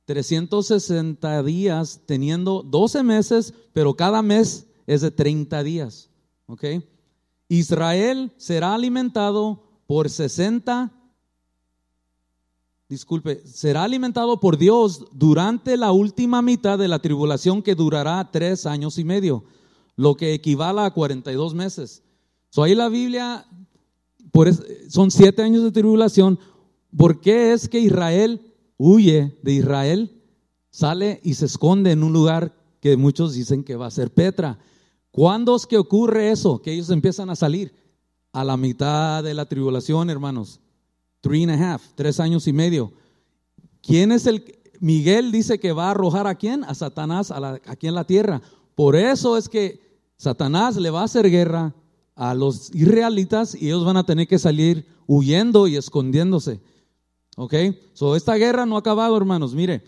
360 0.04 1.42
días 1.42 2.00
teniendo 2.06 2.62
12 2.62 3.02
meses, 3.02 3.52
pero 3.72 3.94
cada 3.94 4.22
mes 4.22 4.67
es 4.88 5.02
de 5.02 5.12
30 5.12 5.62
días. 5.62 6.10
¿Ok? 6.46 6.64
Israel 7.48 8.32
será 8.36 8.74
alimentado 8.74 9.62
por 9.86 10.10
60 10.10 10.92
disculpe, 12.88 13.42
será 13.44 13.84
alimentado 13.84 14.40
por 14.40 14.56
Dios 14.56 15.04
durante 15.12 15.76
la 15.76 15.92
última 15.92 16.40
mitad 16.40 16.78
de 16.78 16.88
la 16.88 17.00
tribulación 17.00 17.62
que 17.62 17.74
durará 17.74 18.30
tres 18.32 18.64
años 18.64 18.98
y 18.98 19.04
medio, 19.04 19.44
lo 19.96 20.16
que 20.16 20.32
equivale 20.32 20.80
a 20.80 20.90
42 20.90 21.54
meses. 21.54 22.02
So, 22.48 22.66
la 22.66 22.88
Biblia, 22.88 23.46
por 24.32 24.48
son 24.88 25.10
siete 25.10 25.42
años 25.42 25.62
de 25.64 25.70
tribulación. 25.70 26.38
¿Por 26.96 27.20
qué 27.20 27.52
es 27.52 27.68
que 27.68 27.80
Israel 27.80 28.40
huye 28.78 29.38
de 29.42 29.52
Israel? 29.52 30.22
Sale 30.70 31.20
y 31.22 31.34
se 31.34 31.44
esconde 31.44 31.92
en 31.92 32.02
un 32.02 32.14
lugar 32.14 32.54
que 32.80 32.96
muchos 32.96 33.34
dicen 33.34 33.64
que 33.64 33.76
va 33.76 33.86
a 33.86 33.90
ser 33.90 34.10
Petra. 34.14 34.58
¿Cuándo 35.18 35.56
es 35.56 35.66
que 35.66 35.76
ocurre 35.76 36.30
eso? 36.30 36.62
Que 36.62 36.72
ellos 36.72 36.90
empiezan 36.90 37.28
a 37.28 37.34
salir 37.34 37.74
a 38.32 38.44
la 38.44 38.56
mitad 38.56 39.24
de 39.24 39.34
la 39.34 39.46
tribulación, 39.46 40.10
hermanos. 40.10 40.60
Three 41.22 41.42
and 41.42 41.60
a 41.60 41.74
half, 41.74 41.82
tres 41.96 42.20
años 42.20 42.46
y 42.46 42.52
medio. 42.52 42.92
¿Quién 43.82 44.12
es 44.12 44.28
el? 44.28 44.44
Miguel 44.78 45.32
dice 45.32 45.58
que 45.58 45.72
va 45.72 45.88
a 45.88 45.90
arrojar 45.90 46.28
a 46.28 46.36
quién? 46.36 46.62
A 46.62 46.72
Satanás 46.72 47.32
aquí 47.66 47.88
en 47.88 47.96
la 47.96 48.04
tierra. 48.04 48.40
Por 48.76 48.94
eso 48.94 49.36
es 49.36 49.48
que 49.48 49.80
Satanás 50.16 50.76
le 50.76 50.90
va 50.90 51.00
a 51.00 51.06
hacer 51.06 51.28
guerra 51.28 51.74
a 52.14 52.32
los 52.34 52.72
israelitas 52.72 53.60
y 53.60 53.66
ellos 53.66 53.84
van 53.84 53.96
a 53.96 54.06
tener 54.06 54.28
que 54.28 54.38
salir 54.38 54.86
huyendo 55.08 55.66
y 55.66 55.74
escondiéndose. 55.74 56.60
¿Ok? 57.36 57.54
So, 57.92 58.14
esta 58.14 58.36
guerra 58.36 58.66
no 58.66 58.76
ha 58.76 58.78
acabado, 58.78 59.16
hermanos. 59.16 59.52
Mire, 59.52 59.82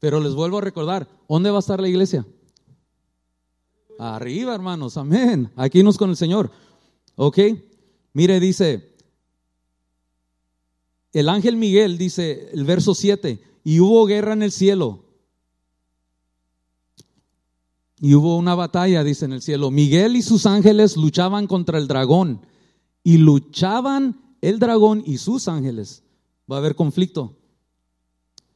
pero 0.00 0.18
les 0.18 0.34
vuelvo 0.34 0.58
a 0.58 0.62
recordar, 0.62 1.06
¿dónde 1.28 1.52
va 1.52 1.58
a 1.58 1.60
estar 1.60 1.80
la 1.80 1.88
iglesia? 1.88 2.26
Arriba, 3.98 4.54
hermanos. 4.54 4.96
Amén. 4.96 5.50
Aquí 5.56 5.82
nos 5.82 5.98
con 5.98 6.10
el 6.10 6.16
Señor. 6.16 6.50
¿Ok? 7.16 7.38
Mire, 8.12 8.40
dice, 8.40 8.94
el 11.12 11.28
ángel 11.28 11.56
Miguel 11.56 11.96
dice, 11.96 12.50
el 12.52 12.64
verso 12.64 12.94
7, 12.94 13.40
y 13.62 13.80
hubo 13.80 14.04
guerra 14.06 14.32
en 14.32 14.42
el 14.42 14.52
cielo. 14.52 15.04
Y 18.00 18.14
hubo 18.14 18.36
una 18.36 18.54
batalla, 18.54 19.04
dice 19.04 19.24
en 19.24 19.32
el 19.32 19.42
cielo. 19.42 19.70
Miguel 19.70 20.16
y 20.16 20.22
sus 20.22 20.44
ángeles 20.44 20.96
luchaban 20.96 21.46
contra 21.46 21.78
el 21.78 21.88
dragón. 21.88 22.44
Y 23.02 23.18
luchaban 23.18 24.36
el 24.40 24.58
dragón 24.58 25.02
y 25.06 25.18
sus 25.18 25.48
ángeles. 25.48 26.02
Va 26.50 26.56
a 26.56 26.58
haber 26.58 26.74
conflicto. 26.74 27.36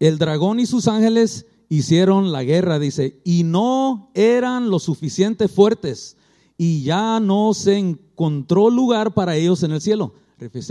El 0.00 0.18
dragón 0.18 0.60
y 0.60 0.66
sus 0.66 0.86
ángeles 0.88 1.46
hicieron 1.68 2.32
la 2.32 2.44
guerra, 2.44 2.78
dice, 2.78 3.20
y 3.24 3.44
no 3.44 4.10
eran 4.14 4.70
lo 4.70 4.78
suficiente 4.78 5.48
fuertes. 5.48 6.16
Y 6.56 6.82
ya 6.82 7.20
no 7.20 7.54
se 7.54 7.78
encontró 7.78 8.70
lugar 8.70 9.14
para 9.14 9.36
ellos 9.36 9.62
en 9.62 9.72
el 9.72 9.80
cielo 9.80 10.14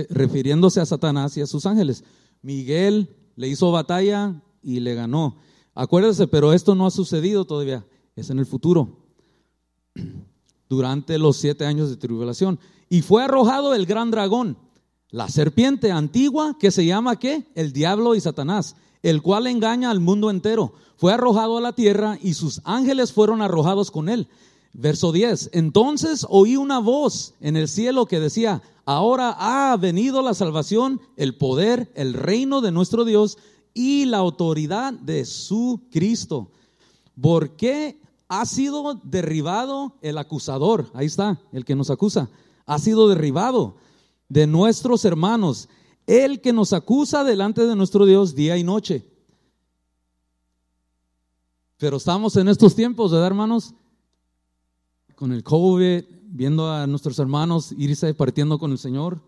refiriéndose 0.09 0.79
a 0.79 0.85
Satanás 0.85 1.35
y 1.37 1.41
a 1.41 1.47
sus 1.47 1.65
ángeles. 1.65 2.03
Miguel 2.41 3.15
le 3.35 3.47
hizo 3.47 3.71
batalla 3.71 4.41
y 4.61 4.79
le 4.79 4.95
ganó. 4.95 5.37
Acuérdese, 5.75 6.27
pero 6.27 6.53
esto 6.53 6.75
no 6.75 6.87
ha 6.87 6.91
sucedido 6.91 7.45
todavía, 7.45 7.85
es 8.15 8.29
en 8.29 8.39
el 8.39 8.45
futuro, 8.45 8.97
durante 10.69 11.17
los 11.17 11.37
siete 11.37 11.65
años 11.65 11.89
de 11.89 11.97
tribulación. 11.97 12.59
Y 12.89 13.01
fue 13.01 13.23
arrojado 13.23 13.75
el 13.75 13.85
gran 13.85 14.11
dragón, 14.11 14.57
la 15.09 15.29
serpiente 15.29 15.91
antigua 15.91 16.57
que 16.59 16.71
se 16.71 16.85
llama 16.85 17.17
qué? 17.17 17.47
El 17.53 17.73
diablo 17.73 18.15
y 18.15 18.21
Satanás, 18.21 18.75
el 19.03 19.21
cual 19.21 19.47
engaña 19.47 19.91
al 19.91 19.99
mundo 19.99 20.29
entero. 20.29 20.73
Fue 20.97 21.13
arrojado 21.13 21.57
a 21.57 21.61
la 21.61 21.73
tierra 21.73 22.17
y 22.21 22.33
sus 22.33 22.61
ángeles 22.63 23.13
fueron 23.13 23.41
arrojados 23.41 23.91
con 23.91 24.09
él. 24.09 24.27
Verso 24.73 25.11
10. 25.11 25.51
Entonces 25.53 26.25
oí 26.29 26.55
una 26.55 26.79
voz 26.79 27.33
en 27.39 27.55
el 27.55 27.67
cielo 27.67 28.05
que 28.05 28.19
decía, 28.19 28.61
ahora 28.85 29.35
ha 29.37 29.75
venido 29.77 30.21
la 30.21 30.33
salvación, 30.33 31.01
el 31.15 31.35
poder, 31.35 31.91
el 31.95 32.13
reino 32.13 32.61
de 32.61 32.71
nuestro 32.71 33.05
Dios 33.05 33.37
y 33.73 34.05
la 34.05 34.17
autoridad 34.17 34.93
de 34.93 35.25
su 35.25 35.81
Cristo. 35.91 36.49
¿Por 37.19 37.51
qué 37.51 37.99
ha 38.27 38.45
sido 38.45 38.95
derribado 39.03 39.93
el 40.01 40.17
acusador? 40.17 40.89
Ahí 40.93 41.05
está, 41.05 41.39
el 41.51 41.65
que 41.65 41.75
nos 41.75 41.89
acusa. 41.89 42.29
Ha 42.65 42.79
sido 42.79 43.07
derribado 43.07 43.75
de 44.29 44.47
nuestros 44.47 45.05
hermanos, 45.05 45.69
el 46.07 46.41
que 46.41 46.53
nos 46.53 46.73
acusa 46.73 47.23
delante 47.23 47.65
de 47.67 47.75
nuestro 47.75 48.05
Dios 48.05 48.33
día 48.33 48.57
y 48.57 48.63
noche. 48.63 49.05
Pero 51.77 51.97
estamos 51.97 52.35
en 52.37 52.47
estos 52.47 52.75
tiempos, 52.75 53.11
¿verdad, 53.11 53.27
hermanos? 53.27 53.75
Con 55.15 55.31
el 55.31 55.43
COVID, 55.43 56.03
viendo 56.23 56.71
a 56.71 56.87
nuestros 56.87 57.19
hermanos 57.19 57.73
irse 57.77 58.13
partiendo 58.13 58.57
con 58.57 58.71
el 58.71 58.77
Señor, 58.77 59.19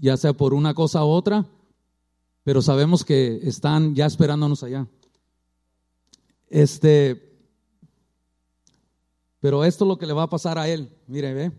ya 0.00 0.16
sea 0.16 0.32
por 0.32 0.54
una 0.54 0.74
cosa 0.74 1.04
u 1.04 1.08
otra, 1.08 1.46
pero 2.42 2.62
sabemos 2.62 3.04
que 3.04 3.40
están 3.42 3.94
ya 3.94 4.06
esperándonos 4.06 4.62
allá. 4.62 4.88
Este, 6.48 7.30
pero 9.40 9.64
esto 9.64 9.84
es 9.84 9.88
lo 9.88 9.98
que 9.98 10.06
le 10.06 10.14
va 10.14 10.24
a 10.24 10.30
pasar 10.30 10.58
a 10.58 10.68
él. 10.68 10.90
Mire, 11.06 11.34
ve. 11.34 11.52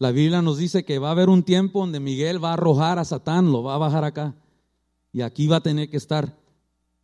La 0.00 0.12
Biblia 0.12 0.40
nos 0.40 0.56
dice 0.56 0.82
que 0.86 0.98
va 0.98 1.08
a 1.08 1.10
haber 1.10 1.28
un 1.28 1.42
tiempo 1.42 1.80
donde 1.80 2.00
Miguel 2.00 2.42
va 2.42 2.50
a 2.50 2.54
arrojar 2.54 2.98
a 2.98 3.04
Satán, 3.04 3.52
lo 3.52 3.62
va 3.62 3.74
a 3.74 3.78
bajar 3.78 4.02
acá. 4.04 4.34
Y 5.12 5.20
aquí 5.20 5.46
va 5.46 5.56
a 5.56 5.62
tener 5.62 5.90
que 5.90 5.98
estar 5.98 6.38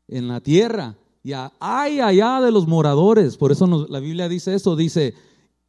en 0.08 0.28
la 0.28 0.40
tierra. 0.40 0.96
Y 1.22 1.32
hay 1.60 2.00
allá 2.00 2.40
de 2.40 2.50
los 2.50 2.66
moradores. 2.66 3.36
Por 3.36 3.52
eso 3.52 3.66
la 3.86 4.00
Biblia 4.00 4.30
dice 4.30 4.54
eso. 4.54 4.76
Dice, 4.76 5.12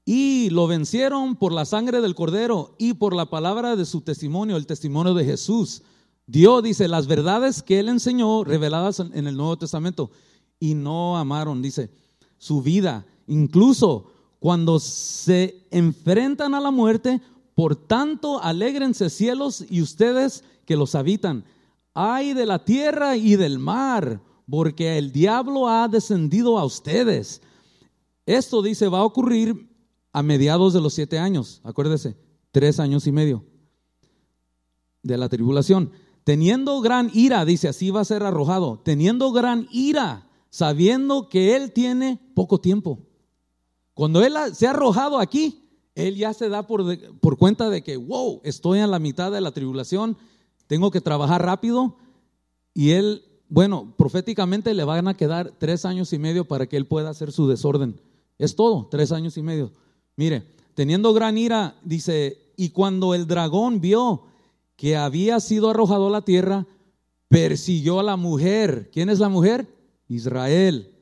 y 0.05 0.49
lo 0.51 0.67
vencieron 0.67 1.35
por 1.35 1.51
la 1.51 1.65
sangre 1.65 1.99
del 1.99 2.15
cordero 2.15 2.75
y 2.77 2.93
por 2.93 3.13
la 3.13 3.25
palabra 3.25 3.75
de 3.75 3.83
su 3.83 3.99
testimonio, 3.99 4.55
el 4.55 4.65
testimonio 4.65 5.13
de 5.13 5.25
Jesús. 5.25 5.81
Dios 6.27 6.63
dice 6.63 6.87
las 6.87 7.07
verdades 7.07 7.61
que 7.61 7.81
él 7.81 7.89
enseñó 7.89 8.45
reveladas 8.45 9.01
en 9.01 9.27
el 9.27 9.35
Nuevo 9.35 9.57
Testamento 9.57 10.11
y 10.61 10.75
no 10.75 11.17
amaron, 11.17 11.61
dice, 11.61 11.89
su 12.37 12.61
vida. 12.61 13.05
Incluso 13.27 14.11
cuando 14.47 14.79
se 14.79 15.67
enfrentan 15.71 16.55
a 16.55 16.61
la 16.61 16.71
muerte, 16.71 17.19
por 17.53 17.75
tanto, 17.75 18.41
alégrense 18.41 19.09
cielos 19.09 19.65
y 19.69 19.81
ustedes 19.81 20.45
que 20.63 20.77
los 20.77 20.95
habitan. 20.95 21.43
Ay 21.93 22.33
de 22.33 22.45
la 22.45 22.63
tierra 22.63 23.17
y 23.17 23.35
del 23.35 23.59
mar, 23.59 24.21
porque 24.49 24.97
el 24.97 25.11
diablo 25.11 25.67
ha 25.67 25.89
descendido 25.89 26.57
a 26.57 26.63
ustedes. 26.63 27.41
Esto 28.25 28.61
dice 28.61 28.87
va 28.87 28.99
a 28.99 29.03
ocurrir 29.03 29.69
a 30.13 30.23
mediados 30.23 30.73
de 30.73 30.79
los 30.79 30.93
siete 30.93 31.19
años, 31.19 31.59
acuérdese, 31.65 32.15
tres 32.53 32.79
años 32.79 33.05
y 33.05 33.11
medio 33.11 33.43
de 35.03 35.17
la 35.17 35.27
tribulación. 35.27 35.91
Teniendo 36.23 36.79
gran 36.79 37.11
ira, 37.13 37.43
dice, 37.43 37.67
así 37.67 37.91
va 37.91 37.99
a 37.99 38.05
ser 38.05 38.23
arrojado, 38.23 38.79
teniendo 38.79 39.33
gran 39.33 39.67
ira 39.73 40.23
sabiendo 40.49 41.29
que 41.29 41.55
él 41.55 41.71
tiene 41.71 42.19
poco 42.33 42.59
tiempo. 42.59 43.06
Cuando 43.97 44.23
él 44.23 44.35
se 44.53 44.67
ha 44.67 44.69
arrojado 44.69 45.17
aquí, 45.17 45.67
él 45.95 46.17
ya 46.17 46.31
se 46.31 46.49
da 46.49 46.67
por, 46.67 46.85
cuenta 47.39 47.71
de 47.71 47.81
que, 47.81 47.97
wow, 47.97 48.41
estoy 48.43 48.77
en 48.77 48.91
la 48.91 48.99
mitad 48.99 49.31
de 49.31 49.41
la 49.41 49.49
tribulación, 49.49 50.15
tengo 50.67 50.91
que 50.91 51.01
trabajar 51.01 51.43
rápido. 51.43 51.95
Y 52.75 52.91
él, 52.91 53.25
bueno, 53.49 53.95
proféticamente 53.97 54.75
le 54.75 54.83
van 54.83 55.07
a 55.07 55.17
quedar 55.17 55.51
tres 55.57 55.83
años 55.83 56.13
y 56.13 56.19
medio 56.19 56.47
para 56.47 56.67
que 56.67 56.77
él 56.77 56.85
pueda 56.85 57.09
hacer 57.09 57.31
su 57.31 57.47
desorden. 57.47 57.99
Es 58.37 58.55
todo, 58.55 58.87
tres 58.91 59.11
años 59.11 59.35
y 59.35 59.41
medio. 59.41 59.71
Mire, 60.15 60.43
teniendo 60.75 61.11
gran 61.11 61.35
ira, 61.35 61.75
dice, 61.83 62.53
y 62.55 62.69
cuando 62.69 63.15
el 63.15 63.25
dragón 63.25 63.81
vio 63.81 64.25
que 64.75 64.95
había 64.95 65.39
sido 65.39 65.71
arrojado 65.71 66.09
a 66.09 66.11
la 66.11 66.21
tierra, 66.21 66.67
persiguió 67.29 67.99
a 67.99 68.03
la 68.03 68.15
mujer. 68.15 68.91
¿Quién 68.93 69.09
es 69.09 69.17
la 69.17 69.29
mujer? 69.29 69.67
Israel, 70.07 70.96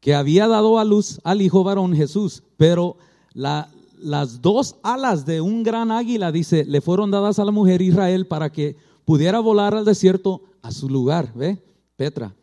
que 0.00 0.14
había 0.14 0.48
dado 0.48 0.78
a 0.78 0.84
luz 0.84 1.20
al 1.24 1.42
hijo 1.42 1.62
varón 1.62 1.94
Jesús. 1.94 2.42
Pero 2.56 2.96
las 3.34 4.40
dos 4.40 4.76
alas 4.82 5.26
de 5.26 5.40
un 5.40 5.62
gran 5.62 5.90
águila, 5.90 6.32
dice, 6.32 6.64
le 6.64 6.80
fueron 6.80 7.10
dadas 7.10 7.38
a 7.38 7.44
la 7.44 7.52
mujer 7.52 7.82
Israel 7.82 8.26
para 8.26 8.50
que 8.50 8.76
pudiera 9.04 9.40
volar 9.40 9.74
al 9.74 9.84
desierto 9.84 10.42
a 10.62 10.72
su 10.72 10.88
lugar, 10.88 11.32
¿ve? 11.34 11.62
Petra, 11.96 12.34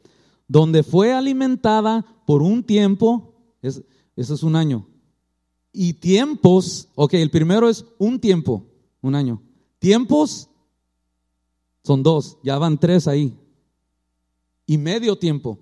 donde 0.48 0.84
fue 0.84 1.14
alimentada 1.14 2.06
por 2.26 2.42
un 2.42 2.64
tiempo, 2.64 3.34
es, 3.62 3.82
eso 4.16 4.34
es 4.34 4.44
un 4.44 4.56
año, 4.56 4.88
y 5.72 5.94
tiempos, 5.94 6.90
ok, 6.96 7.14
el 7.14 7.32
primero 7.32 7.70
es 7.70 7.86
un 7.98 8.20
tiempo, 8.20 8.66
un 9.02 9.16
año, 9.16 9.42
tiempos 9.80 10.50
son 11.84 12.04
dos, 12.04 12.38
ya 12.44 12.58
van 12.58 12.78
tres 12.78 13.08
ahí, 13.08 13.34
y 14.66 14.78
medio 14.78 15.18
tiempo, 15.18 15.60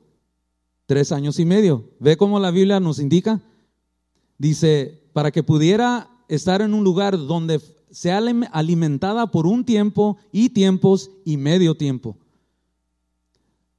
tres 0.85 1.11
años 1.11 1.39
y 1.39 1.45
medio. 1.45 1.89
¿Ve 1.99 2.17
cómo 2.17 2.39
la 2.39 2.51
Biblia 2.51 2.79
nos 2.79 2.99
indica? 2.99 3.41
Dice, 4.37 5.09
para 5.13 5.31
que 5.31 5.43
pudiera 5.43 6.09
estar 6.27 6.61
en 6.61 6.73
un 6.73 6.83
lugar 6.83 7.17
donde 7.17 7.61
sea 7.91 8.21
alimentada 8.51 9.31
por 9.31 9.47
un 9.47 9.63
tiempo 9.63 10.17
y 10.31 10.49
tiempos 10.49 11.11
y 11.23 11.37
medio 11.37 11.75
tiempo. 11.75 12.17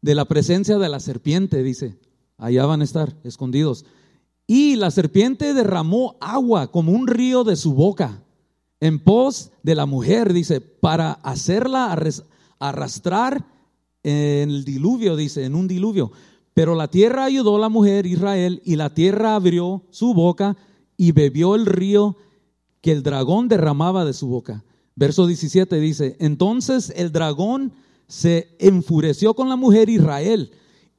De 0.01 0.15
la 0.15 0.25
presencia 0.25 0.79
de 0.79 0.89
la 0.89 1.01
serpiente, 1.01 1.63
dice, 1.63 1.99
allá 2.39 2.65
van 2.67 2.81
a 2.81 2.85
estar 2.85 3.17
escondidos. 3.25 3.85
Y 4.47 4.77
la 4.77 4.91
serpiente 4.91 5.53
derramó 5.55 6.17
agua 6.21 6.71
como 6.71 6.93
un 6.93 7.07
río 7.07 7.45
de 7.45 7.57
su 7.57 7.75
boca 7.75 8.23
en 8.81 8.99
pos 9.03 9.51
de 9.63 9.75
la 9.75 9.87
mujer, 9.87 10.33
dice, 10.33 10.61
para 10.61 11.13
hacerla 11.13 11.97
arrastrar 12.59 13.45
en 14.03 14.51
el 14.51 14.65
diluvio, 14.65 15.17
dice, 15.17 15.45
en 15.45 15.55
un 15.55 15.67
diluvio. 15.67 16.13
Pero 16.57 16.75
la 16.75 16.89
tierra 16.89 17.25
ayudó 17.25 17.57
a 17.57 17.59
la 17.59 17.69
mujer 17.69 18.07
Israel 18.07 18.63
y 18.65 18.77
la 18.77 18.95
tierra 18.95 19.35
abrió 19.35 19.83
su 19.91 20.15
boca 20.15 20.57
y 20.97 21.13
bebió 21.13 21.55
el 21.55 21.67
río 21.67 22.17
que 22.81 22.93
el 22.93 23.03
dragón 23.03 23.47
derramaba 23.49 24.07
de 24.07 24.15
su 24.15 24.27
boca. 24.27 24.65
Verso 24.95 25.27
17 25.27 25.79
dice, 25.79 26.17
entonces 26.19 26.95
el 26.97 27.13
dragón 27.13 27.75
se 28.09 28.57
enfureció 28.59 29.35
con 29.35 29.51
la 29.51 29.57
mujer 29.57 29.91
Israel 29.91 30.51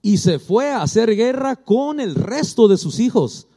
y 0.03 0.17
se 0.17 0.37
fue 0.37 0.69
a 0.69 0.83
hacer 0.83 1.15
guerra 1.15 1.55
con 1.55 1.99
el 1.99 2.13
resto 2.13 2.67
de 2.67 2.77
sus 2.77 2.99
hijos. 2.99 3.47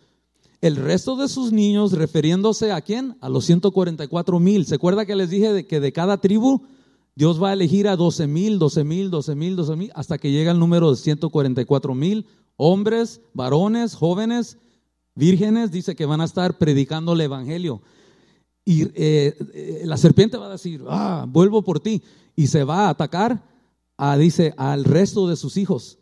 El 0.62 0.76
resto 0.76 1.16
de 1.16 1.28
sus 1.28 1.52
niños, 1.52 1.92
refiriéndose 1.92 2.72
a 2.72 2.80
quién? 2.80 3.18
A 3.20 3.28
los 3.28 3.44
144 3.44 4.40
mil. 4.40 4.64
¿Se 4.64 4.76
acuerda 4.76 5.04
que 5.04 5.16
les 5.16 5.28
dije 5.28 5.52
de 5.52 5.66
que 5.66 5.80
de 5.80 5.92
cada 5.92 6.18
tribu 6.18 6.62
Dios 7.14 7.42
va 7.42 7.50
a 7.50 7.52
elegir 7.52 7.88
a 7.88 7.96
12 7.96 8.26
mil, 8.26 8.58
12 8.58 8.84
mil, 8.84 9.10
12 9.10 9.34
mil, 9.34 9.56
12 9.56 9.76
mil, 9.76 9.92
hasta 9.94 10.18
que 10.18 10.30
llega 10.30 10.52
el 10.52 10.58
número 10.58 10.90
de 10.90 10.96
144 10.96 11.94
mil 11.94 12.26
hombres, 12.62 13.22
varones, 13.32 13.94
jóvenes, 13.94 14.58
vírgenes, 15.14 15.70
dice 15.70 15.96
que 15.96 16.04
van 16.04 16.20
a 16.20 16.24
estar 16.24 16.58
predicando 16.58 17.14
el 17.14 17.22
Evangelio. 17.22 17.80
Y 18.66 18.82
eh, 18.82 19.34
eh, 19.54 19.82
la 19.86 19.96
serpiente 19.96 20.36
va 20.36 20.46
a 20.46 20.52
decir, 20.52 20.84
ah, 20.86 21.24
vuelvo 21.26 21.62
por 21.62 21.80
ti. 21.80 22.02
Y 22.36 22.48
se 22.48 22.64
va 22.64 22.86
a 22.86 22.90
atacar, 22.90 23.42
a, 23.96 24.18
dice, 24.18 24.52
al 24.58 24.84
resto 24.84 25.26
de 25.26 25.36
sus 25.36 25.56
hijos, 25.56 25.98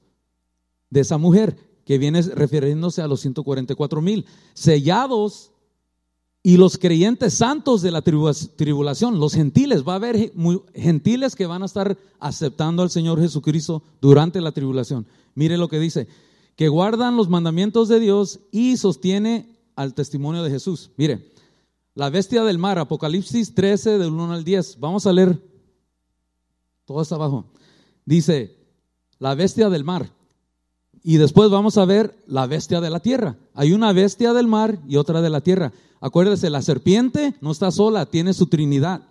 de 0.90 1.00
esa 1.00 1.16
mujer, 1.16 1.56
que 1.84 1.96
viene 1.96 2.20
refiriéndose 2.22 3.02
a 3.02 3.06
los 3.06 3.20
144 3.20 4.02
mil, 4.02 4.26
sellados 4.52 5.52
y 6.48 6.56
los 6.56 6.78
creyentes 6.78 7.34
santos 7.34 7.82
de 7.82 7.90
la 7.90 8.00
tribulación, 8.00 9.20
los 9.20 9.34
gentiles, 9.34 9.86
va 9.86 9.92
a 9.92 9.96
haber 9.96 10.32
gentiles 10.74 11.36
que 11.36 11.44
van 11.44 11.62
a 11.62 11.66
estar 11.66 11.98
aceptando 12.20 12.82
al 12.82 12.88
Señor 12.88 13.20
Jesucristo 13.20 13.82
durante 14.00 14.40
la 14.40 14.52
tribulación. 14.52 15.06
Mire 15.34 15.58
lo 15.58 15.68
que 15.68 15.78
dice, 15.78 16.08
que 16.56 16.68
guardan 16.68 17.18
los 17.18 17.28
mandamientos 17.28 17.88
de 17.88 18.00
Dios 18.00 18.40
y 18.50 18.78
sostiene 18.78 19.58
al 19.76 19.92
testimonio 19.92 20.42
de 20.42 20.48
Jesús. 20.48 20.90
Mire, 20.96 21.34
la 21.94 22.08
bestia 22.08 22.42
del 22.44 22.56
mar, 22.56 22.78
Apocalipsis 22.78 23.54
13, 23.54 23.98
del 23.98 24.08
1 24.08 24.32
al 24.32 24.42
10. 24.42 24.80
Vamos 24.80 25.06
a 25.06 25.12
leer 25.12 25.38
todo 26.86 27.02
está 27.02 27.16
abajo. 27.16 27.44
Dice, 28.06 28.56
la 29.18 29.34
bestia 29.34 29.68
del 29.68 29.84
mar. 29.84 30.10
Y 31.02 31.16
después 31.16 31.50
vamos 31.50 31.78
a 31.78 31.84
ver 31.84 32.16
la 32.26 32.46
bestia 32.46 32.80
de 32.80 32.90
la 32.90 33.00
tierra. 33.00 33.36
Hay 33.54 33.72
una 33.72 33.92
bestia 33.92 34.32
del 34.32 34.46
mar 34.46 34.78
y 34.88 34.96
otra 34.96 35.22
de 35.22 35.30
la 35.30 35.40
tierra. 35.40 35.72
Acuérdese, 36.00 36.50
la 36.50 36.62
serpiente 36.62 37.34
no 37.40 37.50
está 37.50 37.70
sola, 37.70 38.06
tiene 38.06 38.34
su 38.34 38.46
trinidad. 38.46 39.02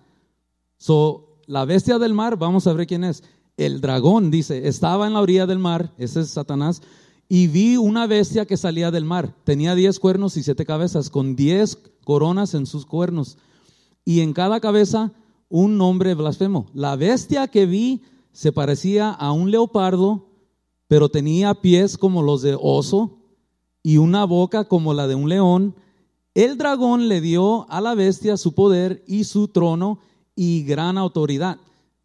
So, 0.78 1.40
la 1.48 1.66
bestia 1.66 1.98
del 1.98 2.14
mar, 2.14 2.38
vamos 2.38 2.68
a 2.68 2.74
ver 2.74 2.88
quién 2.88 3.04
es. 3.04 3.24
El 3.58 3.82
dragón, 3.82 4.30
dice, 4.32 4.68
estaba 4.68 5.08
en 5.08 5.14
la 5.14 5.22
orilla 5.22 5.48
del 5.48 5.60
mar, 5.60 5.92
ese 5.98 6.22
es 6.22 6.30
Satanás, 6.30 6.82
y 7.28 7.48
vi 7.48 7.78
una 7.78 8.06
bestia 8.06 8.46
que 8.46 8.56
salía 8.56 8.92
del 8.92 9.04
mar. 9.04 9.34
Tenía 9.44 9.76
diez 9.76 10.00
cuernos 10.00 10.38
y 10.38 10.44
siete 10.44 10.66
cabezas, 10.66 11.10
con 11.10 11.36
diez 11.36 11.78
coronas 12.04 12.54
en 12.54 12.66
sus 12.66 12.86
cuernos. 12.86 13.38
Y 14.06 14.22
en 14.22 14.34
cada 14.34 14.60
cabeza 14.60 15.12
un 15.50 15.78
nombre 15.78 16.14
blasfemo. 16.14 16.68
La 16.74 16.96
bestia 16.96 17.48
que 17.48 17.66
vi 17.66 18.04
se 18.32 18.52
parecía 18.52 19.10
a 19.10 19.32
un 19.32 19.52
leopardo, 19.52 20.30
pero 20.88 21.10
tenía 21.10 21.54
pies 21.56 21.98
como 21.98 22.22
los 22.22 22.42
de 22.42 22.58
oso 22.60 23.20
y 23.84 23.98
una 23.98 24.26
boca 24.26 24.66
como 24.66 24.94
la 24.94 25.08
de 25.08 25.16
un 25.16 25.30
león 25.30 25.76
el 26.38 26.56
dragón 26.56 27.08
le 27.08 27.20
dio 27.20 27.68
a 27.68 27.82
la 27.82 27.96
bestia 27.96 28.38
su 28.38 28.54
poder 28.54 29.04
y 29.08 29.24
su 29.24 29.48
trono 29.48 29.98
y 30.36 30.62
gran 30.66 31.00
autoridad. 31.00 31.58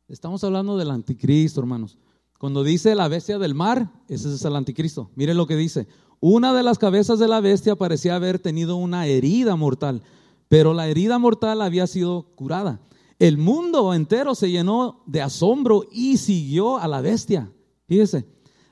Estamos 0.08 0.42
hablando 0.42 0.78
del 0.78 0.90
anticristo, 0.90 1.60
hermanos. 1.60 1.98
Cuando 2.38 2.64
dice 2.64 2.94
la 2.94 3.08
bestia 3.08 3.38
del 3.38 3.54
mar, 3.54 3.92
ese 4.08 4.34
es 4.34 4.42
el 4.46 4.56
anticristo. 4.56 5.10
Mire 5.16 5.34
lo 5.34 5.46
que 5.46 5.54
dice. 5.54 5.86
Una 6.18 6.54
de 6.54 6.62
las 6.62 6.78
cabezas 6.78 7.18
de 7.18 7.28
la 7.28 7.42
bestia 7.42 7.76
parecía 7.76 8.14
haber 8.14 8.38
tenido 8.38 8.76
una 8.76 9.04
herida 9.04 9.54
mortal, 9.54 10.02
pero 10.48 10.72
la 10.72 10.88
herida 10.88 11.18
mortal 11.18 11.60
había 11.60 11.86
sido 11.86 12.22
curada. 12.34 12.80
El 13.18 13.36
mundo 13.36 13.92
entero 13.92 14.34
se 14.34 14.50
llenó 14.50 15.02
de 15.04 15.20
asombro 15.20 15.84
y 15.92 16.16
siguió 16.16 16.78
a 16.78 16.88
la 16.88 17.02
bestia. 17.02 17.52
Fíjese, 17.86 18.24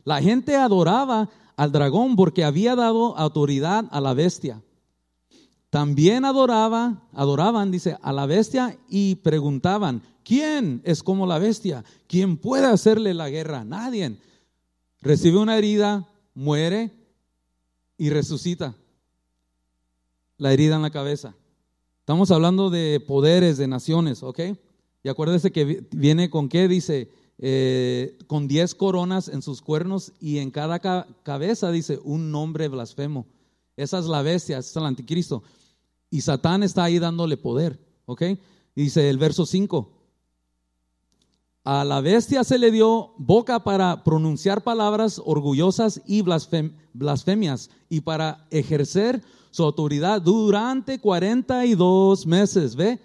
la 0.04 0.20
gente 0.20 0.56
adoraba 0.56 1.28
al 1.56 1.72
dragón 1.72 2.16
porque 2.16 2.44
había 2.44 2.74
dado 2.74 3.16
autoridad 3.16 3.86
a 3.90 4.00
la 4.00 4.14
bestia. 4.14 4.62
También 5.70 6.24
adoraba, 6.24 7.08
adoraban, 7.12 7.70
dice, 7.70 7.96
a 8.02 8.12
la 8.12 8.26
bestia 8.26 8.76
y 8.88 9.16
preguntaban, 9.16 10.02
¿quién 10.24 10.82
es 10.84 11.02
como 11.02 11.26
la 11.26 11.38
bestia? 11.38 11.84
¿Quién 12.08 12.36
puede 12.36 12.66
hacerle 12.66 13.14
la 13.14 13.30
guerra? 13.30 13.62
Nadie. 13.64 14.16
Recibe 15.00 15.38
una 15.38 15.56
herida, 15.56 16.08
muere 16.34 16.90
y 17.96 18.10
resucita. 18.10 18.74
La 20.38 20.52
herida 20.52 20.76
en 20.76 20.82
la 20.82 20.90
cabeza. 20.90 21.34
Estamos 22.00 22.30
hablando 22.32 22.70
de 22.70 22.98
poderes, 22.98 23.56
de 23.56 23.68
naciones, 23.68 24.22
¿ok? 24.24 24.40
Y 25.04 25.08
acuérdese 25.08 25.52
que 25.52 25.86
viene 25.92 26.30
con 26.30 26.48
qué, 26.48 26.66
dice, 26.66 27.10
eh, 27.42 28.18
con 28.26 28.48
diez 28.48 28.74
coronas 28.74 29.28
en 29.28 29.40
sus 29.40 29.62
cuernos 29.62 30.12
y 30.20 30.38
en 30.38 30.50
cada 30.50 30.78
cabeza, 31.22 31.70
dice, 31.70 31.98
un 32.04 32.30
nombre 32.30 32.68
blasfemo. 32.68 33.26
Esa 33.76 33.98
es 33.98 34.04
la 34.04 34.20
bestia, 34.20 34.58
ese 34.58 34.68
es 34.68 34.76
el 34.76 34.84
anticristo. 34.84 35.42
Y 36.10 36.20
Satán 36.20 36.62
está 36.62 36.84
ahí 36.84 36.98
dándole 36.98 37.38
poder, 37.38 37.80
¿ok? 38.04 38.22
Dice 38.76 39.08
el 39.08 39.16
verso 39.16 39.46
5. 39.46 39.90
A 41.64 41.84
la 41.84 42.02
bestia 42.02 42.44
se 42.44 42.58
le 42.58 42.70
dio 42.70 43.14
boca 43.16 43.64
para 43.64 44.04
pronunciar 44.04 44.62
palabras 44.62 45.20
orgullosas 45.24 46.02
y 46.06 46.22
blasfemias 46.22 47.70
y 47.88 48.02
para 48.02 48.46
ejercer 48.50 49.22
su 49.50 49.64
autoridad 49.64 50.20
durante 50.20 50.98
42 50.98 52.26
meses, 52.26 52.76
¿ve? 52.76 53.00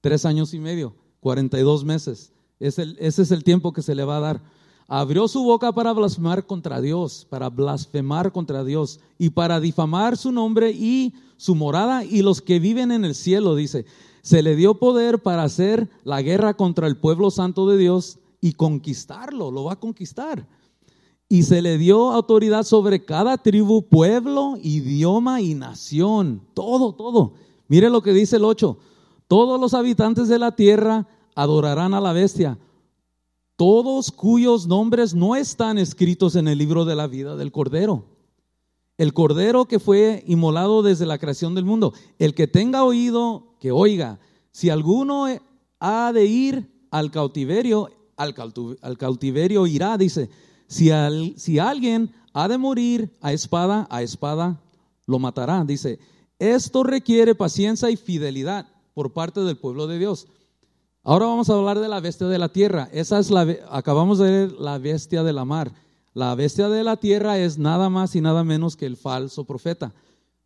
Tres 0.00 0.24
años 0.24 0.54
y 0.54 0.60
medio, 0.60 0.94
42 1.18 1.84
meses. 1.84 2.32
Ese 2.60 3.22
es 3.22 3.30
el 3.30 3.42
tiempo 3.42 3.72
que 3.72 3.82
se 3.82 3.94
le 3.94 4.04
va 4.04 4.18
a 4.18 4.20
dar. 4.20 4.42
Abrió 4.86 5.28
su 5.28 5.42
boca 5.44 5.72
para 5.72 5.92
blasfemar 5.92 6.46
contra 6.46 6.80
Dios, 6.80 7.26
para 7.30 7.48
blasfemar 7.48 8.32
contra 8.32 8.64
Dios 8.64 8.98
y 9.18 9.30
para 9.30 9.60
difamar 9.60 10.16
su 10.16 10.32
nombre 10.32 10.72
y 10.72 11.14
su 11.36 11.54
morada 11.54 12.04
y 12.04 12.22
los 12.22 12.42
que 12.42 12.58
viven 12.58 12.90
en 12.90 13.04
el 13.04 13.14
cielo, 13.14 13.54
dice. 13.54 13.86
Se 14.22 14.42
le 14.42 14.56
dio 14.56 14.74
poder 14.74 15.22
para 15.22 15.44
hacer 15.44 15.88
la 16.04 16.20
guerra 16.20 16.54
contra 16.54 16.86
el 16.86 16.96
pueblo 16.96 17.30
santo 17.30 17.66
de 17.68 17.78
Dios 17.78 18.18
y 18.40 18.52
conquistarlo, 18.52 19.50
lo 19.50 19.64
va 19.64 19.74
a 19.74 19.80
conquistar. 19.80 20.46
Y 21.28 21.44
se 21.44 21.62
le 21.62 21.78
dio 21.78 22.10
autoridad 22.10 22.64
sobre 22.64 23.04
cada 23.04 23.38
tribu, 23.38 23.82
pueblo, 23.82 24.56
idioma 24.60 25.40
y 25.40 25.54
nación. 25.54 26.42
Todo, 26.52 26.92
todo. 26.92 27.34
Mire 27.68 27.88
lo 27.88 28.02
que 28.02 28.12
dice 28.12 28.36
el 28.36 28.44
8. 28.44 28.76
Todos 29.28 29.60
los 29.60 29.72
habitantes 29.72 30.26
de 30.26 30.40
la 30.40 30.56
tierra 30.56 31.06
adorarán 31.40 31.94
a 31.94 32.02
la 32.02 32.12
bestia, 32.12 32.58
todos 33.56 34.10
cuyos 34.10 34.66
nombres 34.66 35.14
no 35.14 35.36
están 35.36 35.78
escritos 35.78 36.36
en 36.36 36.48
el 36.48 36.58
libro 36.58 36.84
de 36.84 36.94
la 36.94 37.06
vida 37.06 37.34
del 37.34 37.50
Cordero. 37.50 38.04
El 38.98 39.14
Cordero 39.14 39.64
que 39.64 39.78
fue 39.78 40.22
inmolado 40.26 40.82
desde 40.82 41.06
la 41.06 41.16
creación 41.16 41.54
del 41.54 41.64
mundo. 41.64 41.94
El 42.18 42.34
que 42.34 42.46
tenga 42.46 42.84
oído, 42.84 43.54
que 43.58 43.72
oiga. 43.72 44.18
Si 44.50 44.68
alguno 44.68 45.28
ha 45.78 46.12
de 46.12 46.26
ir 46.26 46.70
al 46.90 47.10
cautiverio, 47.10 47.88
al, 48.16 48.34
cautiverio 48.98 49.66
irá, 49.66 49.96
dice. 49.96 50.28
Si, 50.66 50.90
si 51.36 51.58
alguien 51.58 52.12
ha 52.34 52.48
de 52.48 52.58
morir 52.58 53.16
a 53.22 53.32
espada, 53.32 53.86
a 53.90 54.02
espada 54.02 54.60
lo 55.06 55.18
matará, 55.18 55.64
dice. 55.64 55.98
Esto 56.38 56.82
requiere 56.82 57.34
paciencia 57.34 57.88
y 57.88 57.96
fidelidad 57.96 58.66
por 58.92 59.14
parte 59.14 59.40
del 59.40 59.56
pueblo 59.56 59.86
de 59.86 59.98
Dios. 59.98 60.26
Ahora 61.02 61.26
vamos 61.26 61.48
a 61.48 61.54
hablar 61.54 61.80
de 61.80 61.88
la 61.88 62.00
bestia 62.00 62.26
de 62.26 62.38
la 62.38 62.50
tierra. 62.50 62.88
Esa 62.92 63.18
es 63.18 63.30
la 63.30 63.46
acabamos 63.70 64.18
de 64.18 64.30
ver 64.30 64.52
la 64.52 64.78
bestia 64.78 65.22
de 65.22 65.32
la 65.32 65.46
mar. 65.46 65.72
La 66.12 66.34
bestia 66.34 66.68
de 66.68 66.84
la 66.84 66.98
tierra 66.98 67.38
es 67.38 67.56
nada 67.56 67.88
más 67.88 68.14
y 68.16 68.20
nada 68.20 68.44
menos 68.44 68.76
que 68.76 68.84
el 68.84 68.98
falso 68.98 69.44
profeta. 69.44 69.94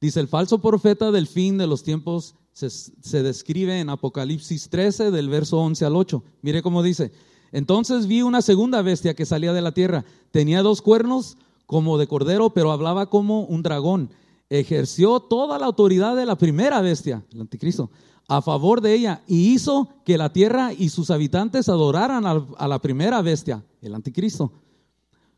Dice, 0.00 0.20
el 0.20 0.28
falso 0.28 0.58
profeta 0.58 1.10
del 1.10 1.26
fin 1.26 1.58
de 1.58 1.66
los 1.66 1.82
tiempos 1.82 2.36
se, 2.52 3.22
describe 3.22 3.80
en 3.80 3.88
Apocalipsis 3.88 4.68
13 4.68 5.10
del 5.10 5.28
verso 5.28 5.58
11 5.58 5.86
al 5.86 5.96
8. 5.96 6.22
Mire 6.42 6.62
cómo 6.62 6.84
dice, 6.84 7.10
entonces 7.50 8.06
vi 8.06 8.22
una 8.22 8.40
segunda 8.40 8.80
bestia 8.82 9.14
que 9.14 9.26
salía 9.26 9.52
de 9.52 9.62
la 9.62 9.72
tierra. 9.72 10.04
Tenía 10.30 10.62
dos 10.62 10.82
cuernos 10.82 11.36
como 11.66 11.98
de 11.98 12.06
cordero, 12.06 12.50
pero 12.50 12.70
hablaba 12.70 13.10
como 13.10 13.44
un 13.44 13.62
dragón. 13.62 14.10
Ejerció 14.50 15.18
toda 15.18 15.58
la 15.58 15.66
autoridad 15.66 16.14
de 16.14 16.26
la 16.26 16.36
primera 16.36 16.80
bestia, 16.80 17.24
el 17.32 17.40
anticristo, 17.40 17.90
a 18.28 18.42
favor 18.42 18.80
de 18.80 18.94
ella 18.94 19.22
y 19.26 19.52
hizo 19.52 19.88
que 20.04 20.18
la 20.18 20.32
tierra 20.32 20.72
y 20.72 20.88
sus 20.88 21.10
habitantes 21.10 21.68
adoraran 21.68 22.24
a 22.26 22.68
la 22.68 22.78
primera 22.80 23.20
bestia, 23.22 23.62
el 23.80 23.94
anticristo 23.94 24.52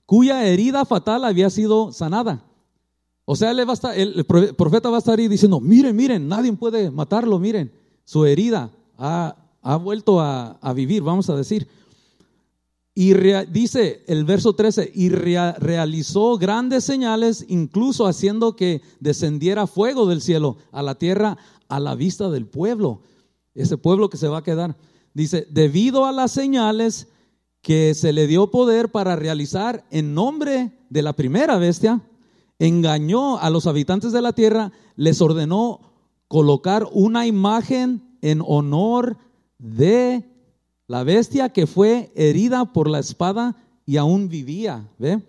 cuya 0.07 0.47
herida 0.47 0.85
fatal 0.85 1.25
había 1.25 1.51
sido 1.51 1.93
sanada. 1.93 2.45
O 3.25 3.35
sea, 3.35 3.53
va 3.53 3.95
el 3.95 4.25
profeta 4.25 4.89
va 4.89 4.97
a 4.97 4.99
estar 5.01 5.19
ahí 5.19 5.27
diciendo, 5.27 5.61
miren, 5.61 5.97
miren, 5.97 6.29
nadie 6.29 6.53
puede 6.53 6.93
matarlo, 6.93 7.41
miren, 7.41 7.73
su 8.05 8.25
herida 8.25 8.71
ha, 8.97 9.35
vuelto 9.83 10.21
a, 10.21 10.73
vivir, 10.75 11.03
vamos 11.03 11.29
a 11.29 11.37
decir. 11.37 11.67
Y 12.95 13.13
dice 13.51 14.05
el 14.07 14.25
verso 14.25 14.55
13, 14.55 14.93
y 14.95 15.09
realizó 15.09 16.39
grandes 16.39 16.85
señales, 16.85 17.45
incluso 17.49 18.07
haciendo 18.07 18.55
que 18.55 18.81
descendiera 19.01 19.67
fuego 19.67 20.07
del 20.07 20.23
cielo 20.23 20.57
a 20.71 20.83
la 20.83 20.95
tierra 20.95 21.37
a 21.69 21.81
la 21.81 21.95
vista 21.95 22.31
del 22.31 22.47
pueblo, 22.47 23.03
ese 23.55 23.79
pueblo 23.79 24.11
que 24.11 24.17
se 24.17 24.29
va 24.29 24.39
a 24.39 24.45
quedar. 24.45 24.77
Dice, 25.15 25.47
debido 25.51 26.05
a 26.05 26.13
las 26.13 26.33
señales, 26.33 27.09
que 27.67 27.95
se 27.95 28.13
le 28.13 28.29
dio 28.29 28.53
poder 28.53 28.91
para 28.91 29.17
realizar 29.17 29.85
en 29.91 30.15
nombre 30.15 30.71
de 30.89 31.03
la 31.03 31.15
primera 31.15 31.59
bestia, 31.59 32.01
engañó 32.61 33.39
a 33.39 33.51
los 33.51 33.67
habitantes 33.67 34.13
de 34.13 34.23
la 34.23 34.33
tierra, 34.33 34.71
les 34.95 35.21
ordenó 35.21 35.81
colocar 36.29 36.87
una 36.93 37.27
imagen 37.27 38.19
en 38.23 38.41
honor 38.47 39.17
de 39.59 40.25
la 40.87 41.03
bestia 41.03 41.49
que 41.49 41.67
fue 41.67 42.13
herida 42.15 42.73
por 42.73 42.89
la 42.89 43.01
espada 43.01 43.57
y 43.85 43.97
aún 43.97 44.29
vivía. 44.29 44.89
¿Ve? 44.99 45.21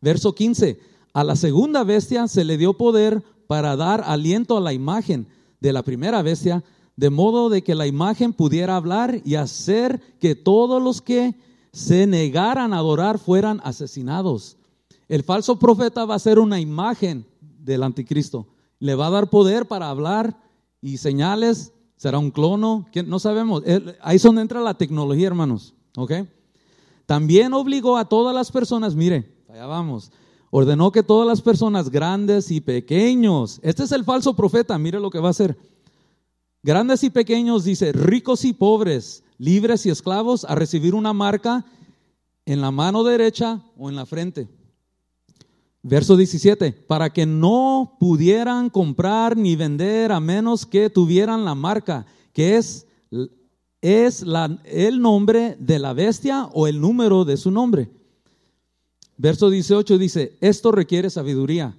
Verso 0.00 0.34
15. 0.34 0.80
A 1.12 1.24
la 1.24 1.36
segunda 1.36 1.84
bestia 1.84 2.26
se 2.26 2.44
le 2.44 2.56
dio 2.56 2.72
poder 2.74 3.22
para 3.46 3.76
dar 3.76 4.02
aliento 4.06 4.56
a 4.56 4.62
la 4.62 4.72
imagen 4.72 5.26
de 5.62 5.72
la 5.72 5.84
primera 5.84 6.20
bestia, 6.22 6.64
de 6.96 7.08
modo 7.08 7.48
de 7.48 7.62
que 7.62 7.76
la 7.76 7.86
imagen 7.86 8.32
pudiera 8.32 8.76
hablar 8.76 9.20
y 9.24 9.36
hacer 9.36 10.00
que 10.18 10.34
todos 10.34 10.82
los 10.82 11.00
que 11.00 11.36
se 11.72 12.06
negaran 12.06 12.74
a 12.74 12.78
adorar 12.78 13.18
fueran 13.18 13.60
asesinados. 13.62 14.58
El 15.08 15.22
falso 15.22 15.58
profeta 15.58 16.04
va 16.04 16.16
a 16.16 16.18
ser 16.18 16.40
una 16.40 16.58
imagen 16.58 17.24
del 17.40 17.84
anticristo. 17.84 18.48
Le 18.80 18.96
va 18.96 19.06
a 19.06 19.10
dar 19.10 19.30
poder 19.30 19.66
para 19.66 19.88
hablar 19.88 20.36
y 20.80 20.96
señales. 20.96 21.72
Será 21.96 22.18
un 22.18 22.32
clono. 22.32 22.86
No 23.06 23.20
sabemos. 23.20 23.62
Ahí 24.02 24.16
es 24.16 24.22
donde 24.22 24.42
entra 24.42 24.60
la 24.60 24.74
tecnología, 24.74 25.28
hermanos. 25.28 25.74
¿Ok? 25.96 26.12
También 27.06 27.54
obligó 27.54 27.96
a 27.96 28.08
todas 28.08 28.34
las 28.34 28.50
personas, 28.50 28.96
mire, 28.96 29.32
allá 29.48 29.66
vamos. 29.66 30.10
Ordenó 30.54 30.92
que 30.92 31.02
todas 31.02 31.26
las 31.26 31.40
personas, 31.40 31.88
grandes 31.88 32.50
y 32.50 32.60
pequeños, 32.60 33.58
este 33.62 33.84
es 33.84 33.92
el 33.92 34.04
falso 34.04 34.36
profeta, 34.36 34.76
mire 34.76 35.00
lo 35.00 35.08
que 35.08 35.18
va 35.18 35.28
a 35.28 35.30
hacer. 35.30 35.56
Grandes 36.62 37.02
y 37.04 37.08
pequeños, 37.08 37.64
dice, 37.64 37.90
ricos 37.92 38.44
y 38.44 38.52
pobres, 38.52 39.24
libres 39.38 39.86
y 39.86 39.88
esclavos, 39.88 40.44
a 40.44 40.54
recibir 40.54 40.94
una 40.94 41.14
marca 41.14 41.64
en 42.44 42.60
la 42.60 42.70
mano 42.70 43.02
derecha 43.02 43.62
o 43.78 43.88
en 43.88 43.96
la 43.96 44.04
frente. 44.04 44.46
Verso 45.82 46.18
17, 46.18 46.72
para 46.86 47.10
que 47.10 47.24
no 47.24 47.96
pudieran 47.98 48.68
comprar 48.68 49.38
ni 49.38 49.56
vender 49.56 50.12
a 50.12 50.20
menos 50.20 50.66
que 50.66 50.90
tuvieran 50.90 51.46
la 51.46 51.54
marca, 51.54 52.04
que 52.34 52.58
es, 52.58 52.86
es 53.80 54.20
la, 54.20 54.60
el 54.66 55.00
nombre 55.00 55.56
de 55.58 55.78
la 55.78 55.94
bestia 55.94 56.50
o 56.52 56.66
el 56.66 56.78
número 56.78 57.24
de 57.24 57.38
su 57.38 57.50
nombre. 57.50 58.01
Verso 59.22 59.50
18 59.50 59.98
dice, 59.98 60.36
esto 60.40 60.72
requiere 60.72 61.08
sabiduría, 61.08 61.78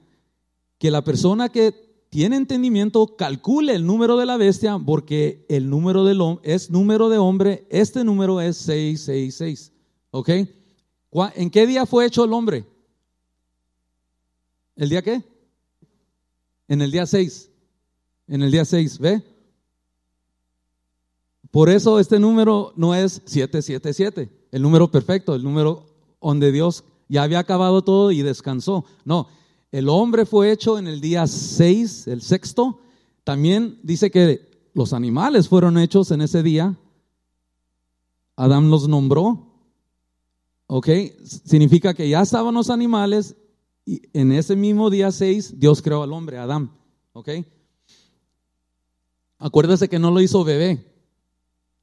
que 0.77 0.89
la 0.89 1.03
persona 1.03 1.49
que 1.49 1.73
tiene 2.07 2.37
entendimiento, 2.37 3.17
calcule 3.17 3.75
el 3.75 3.85
número 3.85 4.15
de 4.15 4.25
la 4.25 4.37
bestia, 4.37 4.79
porque 4.79 5.45
el 5.49 5.69
número 5.69 6.05
del 6.05 6.21
es 6.43 6.71
número 6.71 7.09
de 7.09 7.17
hombre, 7.17 7.67
este 7.69 8.05
número 8.05 8.39
es 8.39 8.55
666. 8.55 9.73
¿Ok? 10.11 10.29
¿En 11.35 11.49
qué 11.49 11.67
día 11.67 11.85
fue 11.85 12.05
hecho 12.05 12.23
el 12.23 12.31
hombre? 12.31 12.65
¿El 14.77 14.87
día 14.87 15.01
qué? 15.01 15.21
En 16.69 16.81
el 16.81 16.91
día 16.91 17.05
6. 17.05 17.49
En 18.29 18.41
el 18.41 18.51
día 18.51 18.63
6, 18.63 18.99
¿ve? 18.99 19.21
Por 21.51 21.69
eso 21.69 21.99
este 21.99 22.19
número 22.19 22.71
no 22.77 22.95
es 22.95 23.21
777, 23.25 24.29
el 24.49 24.61
número 24.61 24.89
perfecto, 24.89 25.35
el 25.35 25.43
número 25.43 25.85
donde 26.21 26.49
Dios 26.53 26.85
ya 27.13 27.21
había 27.21 27.37
acabado 27.37 27.83
todo 27.83 28.09
y 28.09 28.23
descansó. 28.23 28.85
No, 29.05 29.27
el 29.71 29.87
hombre 29.87 30.25
fue 30.25 30.51
hecho 30.51 30.79
en 30.79 30.87
el 30.87 30.99
día 30.99 31.27
6, 31.27 32.07
el 32.07 32.23
sexto. 32.23 32.79
También 33.23 33.79
dice 33.83 34.09
que 34.09 34.71
los 34.73 34.93
animales 34.93 35.47
fueron 35.47 35.77
hechos 35.77 36.09
en 36.09 36.21
ese 36.21 36.41
día. 36.41 36.75
Adán 38.35 38.71
los 38.71 38.87
nombró. 38.87 39.45
¿Ok? 40.65 40.89
Significa 41.23 41.93
que 41.93 42.09
ya 42.09 42.23
estaban 42.23 42.55
los 42.55 42.71
animales 42.71 43.35
y 43.85 44.01
en 44.13 44.31
ese 44.31 44.55
mismo 44.55 44.89
día 44.89 45.11
6 45.11 45.59
Dios 45.59 45.83
creó 45.83 46.01
al 46.01 46.13
hombre, 46.13 46.39
Adán. 46.39 46.71
¿Ok? 47.11 47.29
Acuérdese 49.37 49.87
que 49.87 49.99
no 49.99 50.09
lo 50.09 50.19
hizo 50.19 50.43
bebé, 50.43 50.83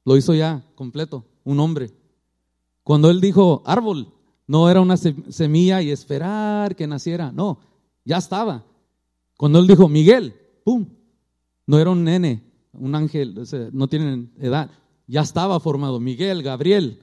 lo 0.03 0.17
hizo 0.17 0.33
ya 0.33 0.65
completo, 0.75 1.23
un 1.45 1.61
hombre. 1.61 1.93
Cuando 2.83 3.09
él 3.09 3.21
dijo 3.21 3.63
árbol, 3.65 4.11
no 4.51 4.69
era 4.69 4.81
una 4.81 4.97
semilla 4.97 5.81
y 5.81 5.91
esperar 5.91 6.75
que 6.75 6.85
naciera, 6.85 7.31
no, 7.31 7.57
ya 8.03 8.17
estaba. 8.17 8.65
Cuando 9.37 9.59
él 9.59 9.65
dijo, 9.65 9.87
Miguel, 9.87 10.35
¡pum! 10.65 10.87
No 11.65 11.79
era 11.79 11.89
un 11.89 12.03
nene, 12.03 12.43
un 12.73 12.93
ángel, 12.93 13.47
no 13.71 13.87
tienen 13.87 14.33
edad. 14.37 14.69
Ya 15.07 15.21
estaba 15.21 15.57
formado. 15.61 16.01
Miguel, 16.01 16.43
Gabriel, 16.43 17.01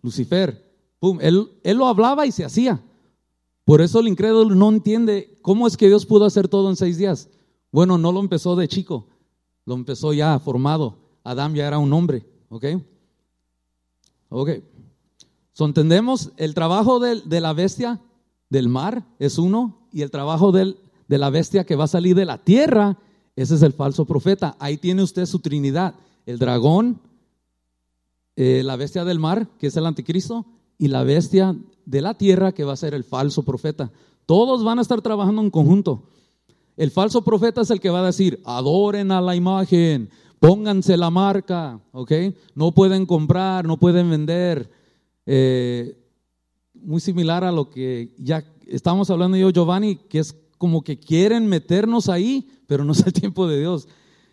Lucifer, 0.00 0.72
¡pum! 0.98 1.18
Él, 1.20 1.50
él 1.64 1.76
lo 1.76 1.86
hablaba 1.86 2.24
y 2.24 2.32
se 2.32 2.46
hacía. 2.46 2.82
Por 3.66 3.82
eso 3.82 4.00
el 4.00 4.08
incrédulo 4.08 4.54
no 4.54 4.70
entiende 4.70 5.38
cómo 5.42 5.66
es 5.66 5.76
que 5.76 5.88
Dios 5.88 6.06
pudo 6.06 6.24
hacer 6.24 6.48
todo 6.48 6.70
en 6.70 6.76
seis 6.76 6.96
días. 6.96 7.28
Bueno, 7.72 7.98
no 7.98 8.10
lo 8.10 8.20
empezó 8.20 8.56
de 8.56 8.68
chico, 8.68 9.06
lo 9.66 9.74
empezó 9.74 10.14
ya 10.14 10.38
formado. 10.38 10.96
Adán 11.24 11.54
ya 11.54 11.66
era 11.66 11.76
un 11.76 11.92
hombre, 11.92 12.24
¿ok? 12.48 12.64
Ok. 14.30 14.50
So, 15.56 15.64
entendemos 15.64 16.32
el 16.36 16.52
trabajo 16.52 17.00
de, 17.00 17.40
la 17.40 17.54
bestia 17.54 17.98
del 18.50 18.68
mar 18.68 19.06
es 19.18 19.38
uno 19.38 19.88
y 19.90 20.02
el 20.02 20.10
trabajo 20.10 20.52
de 20.52 20.76
la 21.08 21.30
bestia 21.30 21.64
que 21.64 21.76
va 21.76 21.84
a 21.84 21.88
salir 21.88 22.14
de 22.14 22.26
la 22.26 22.36
tierra, 22.36 22.98
ese 23.36 23.54
es 23.54 23.62
el 23.62 23.72
falso 23.72 24.04
profeta. 24.04 24.54
Ahí 24.58 24.76
tiene 24.76 25.02
usted 25.02 25.24
su 25.24 25.38
trinidad, 25.38 25.94
el 26.26 26.38
dragón, 26.38 27.00
eh, 28.36 28.60
la 28.64 28.76
bestia 28.76 29.06
del 29.06 29.18
mar, 29.18 29.48
que 29.58 29.68
es 29.68 29.76
el 29.78 29.86
anticristo, 29.86 30.44
y 30.76 30.88
la 30.88 31.04
bestia 31.04 31.56
de 31.86 32.02
la 32.02 32.18
tierra, 32.18 32.52
que 32.52 32.64
va 32.64 32.74
a 32.74 32.76
ser 32.76 32.92
el 32.92 33.04
falso 33.04 33.42
profeta. 33.42 33.90
Todos 34.26 34.62
van 34.62 34.78
a 34.78 34.82
estar 34.82 35.00
trabajando 35.00 35.40
en 35.40 35.50
conjunto. 35.50 36.02
El 36.76 36.90
falso 36.90 37.24
profeta 37.24 37.62
es 37.62 37.70
el 37.70 37.80
que 37.80 37.88
va 37.88 38.00
a 38.00 38.06
decir, 38.06 38.42
adoren 38.44 39.10
a 39.10 39.22
la 39.22 39.34
imagen, 39.34 40.10
pónganse 40.38 40.98
la 40.98 41.08
marca, 41.08 41.80
¿ok? 41.92 42.12
No 42.54 42.72
pueden 42.72 43.06
comprar, 43.06 43.64
no 43.64 43.78
pueden 43.78 44.10
vender. 44.10 44.76
Eh, 45.26 45.98
muy 46.74 47.00
similar 47.00 47.44
a 47.44 47.52
lo 47.52 47.68
que 47.68 48.14
ya 48.18 48.44
estamos 48.66 49.10
hablando 49.10 49.36
yo, 49.36 49.50
Giovanni, 49.50 49.96
que 49.96 50.20
es 50.20 50.34
como 50.58 50.82
que 50.82 50.98
quieren 50.98 51.46
meternos 51.46 52.08
ahí, 52.08 52.48
pero 52.66 52.84
no 52.84 52.92
es 52.92 53.06
el 53.06 53.12
tiempo 53.12 53.46
de 53.46 53.60
Dios. 53.60 53.88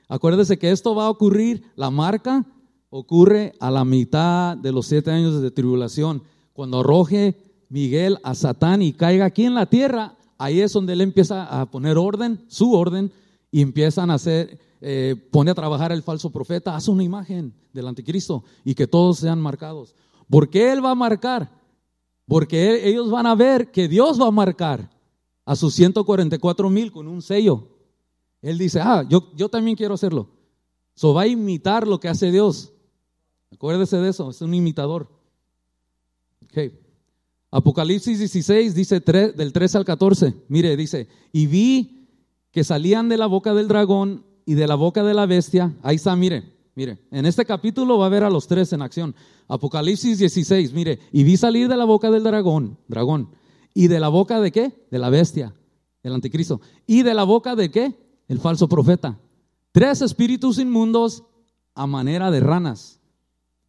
Acuérdese 0.08 0.58
que 0.58 0.72
esto 0.72 0.96
va 0.96 1.08
a 1.08 1.10
ocurrir, 1.10 1.64
la 1.76 1.90
marca 1.90 2.46
ocurre 2.90 3.54
a 3.60 3.72
la 3.72 3.84
mitad 3.84 4.56
de 4.56 4.72
los 4.72 4.86
siete 4.86 5.12
años 5.12 5.42
de 5.42 5.52
tribulación. 5.52 6.22
Cuando 6.54 6.82
arroje 6.82 7.36
Miguel 7.70 8.20
a 8.24 8.36
Satán 8.36 8.84
y 8.84 8.94
caiga 8.94 9.26
aquí 9.26 9.46
en 9.46 9.56
la 9.56 9.66
tierra, 9.66 10.16
ahí 10.38 10.60
es 10.62 10.74
donde 10.74 10.94
él 10.94 11.02
empieza 11.02 11.46
a 11.60 11.66
poner 11.72 11.98
orden, 11.98 12.40
su 12.48 12.74
orden, 12.74 13.12
y 13.50 13.62
empiezan 13.62 14.12
a 14.12 14.16
hacer, 14.16 14.60
eh, 14.82 15.16
pone 15.32 15.52
a 15.52 15.56
trabajar 15.56 15.92
el 15.92 16.04
falso 16.04 16.32
profeta, 16.32 16.76
hace 16.76 16.92
una 16.92 17.04
imagen 17.04 17.54
del 17.72 17.88
anticristo 17.88 18.44
y 18.64 18.76
que 18.76 18.88
todos 18.88 19.20
sean 19.20 19.40
marcados. 19.40 19.96
¿Por 20.34 20.50
qué 20.50 20.72
él 20.72 20.84
va 20.84 20.90
a 20.90 20.96
marcar? 20.96 21.48
Porque 22.26 22.90
ellos 22.90 23.12
van 23.12 23.28
a 23.28 23.36
ver 23.36 23.70
que 23.70 23.88
Dios 23.88 24.20
va 24.20 24.30
a 24.30 24.32
marcar 24.32 24.90
a 25.46 25.56
sus 25.56 25.76
144 25.76 26.72
mil 26.72 26.92
con 26.92 27.08
un 27.08 27.22
sello. 27.22 27.68
Él 28.42 28.58
dice, 28.58 28.80
ah, 28.82 29.06
yo, 29.08 29.32
yo 29.36 29.48
también 29.48 29.78
quiero 29.78 29.94
hacerlo. 29.94 30.32
So 30.96 31.14
va 31.14 31.22
a 31.22 31.28
imitar 31.28 31.88
lo 31.88 32.00
que 32.00 32.10
hace 32.10 32.32
Dios. 32.32 32.74
Acuérdese 33.52 33.98
de 33.98 34.10
eso, 34.10 34.32
es 34.32 34.42
un 34.42 34.56
imitador. 34.56 35.08
Okay. 36.46 36.80
Apocalipsis 37.52 38.18
16 38.18 38.74
dice 38.74 39.02
del 39.02 39.54
3 39.54 39.76
al 39.76 39.86
14. 39.86 40.34
Mire, 40.48 40.76
dice, 40.76 41.10
y 41.32 41.46
vi 41.46 42.10
que 42.50 42.64
salían 42.64 43.08
de 43.08 43.18
la 43.18 43.28
boca 43.28 43.54
del 43.54 43.68
dragón 43.68 44.26
y 44.48 44.56
de 44.56 44.66
la 44.66 44.74
boca 44.74 45.04
de 45.04 45.14
la 45.14 45.28
bestia. 45.28 45.78
Ahí 45.84 45.98
está, 45.98 46.16
mire, 46.16 46.53
mire. 46.76 47.00
En 47.12 47.26
este 47.26 47.46
capítulo 47.46 47.98
va 47.98 48.08
a 48.08 48.10
ver 48.10 48.24
a 48.24 48.30
los 48.30 48.48
tres 48.48 48.74
en 48.74 48.82
acción. 48.82 49.16
Apocalipsis 49.48 50.20
16, 50.20 50.74
mire, 50.74 51.00
y 51.12 51.24
vi 51.24 51.38
salir 51.38 51.68
de 51.68 51.78
la 51.78 51.86
boca 51.86 52.10
del 52.12 52.24
dragón, 52.24 52.78
dragón, 52.88 53.30
y 53.74 53.88
de 53.88 54.00
la 54.00 54.10
boca 54.10 54.40
de 54.40 54.52
qué? 54.52 54.86
De 54.92 55.00
la 55.00 55.10
bestia, 55.10 55.54
el 56.04 56.14
anticristo. 56.14 56.62
¿Y 56.86 57.04
de 57.04 57.14
la 57.14 57.24
boca 57.24 57.56
de 57.56 57.72
qué? 57.72 57.96
El 58.28 58.40
falso 58.40 58.68
profeta. 58.68 59.20
Tres 59.72 60.02
espíritus 60.02 60.60
inmundos 60.60 61.24
a 61.76 61.88
manera 61.88 62.32
de 62.32 62.40
ranas. 62.40 63.00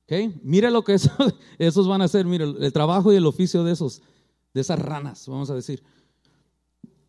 ¿Okay? 0.05 0.39
Mire 0.43 0.71
lo 0.71 0.85
que 0.85 0.97
esos 1.59 1.89
van 1.89 2.03
a 2.03 2.05
hacer, 2.05 2.27
mire 2.27 2.45
el 2.45 2.73
trabajo 2.73 3.13
y 3.13 3.17
el 3.17 3.27
oficio 3.27 3.65
de 3.65 3.73
esos, 3.73 4.03
de 4.53 4.61
esas 4.61 4.79
ranas, 4.79 5.27
vamos 5.27 5.49
a 5.51 5.55
decir. 5.55 5.83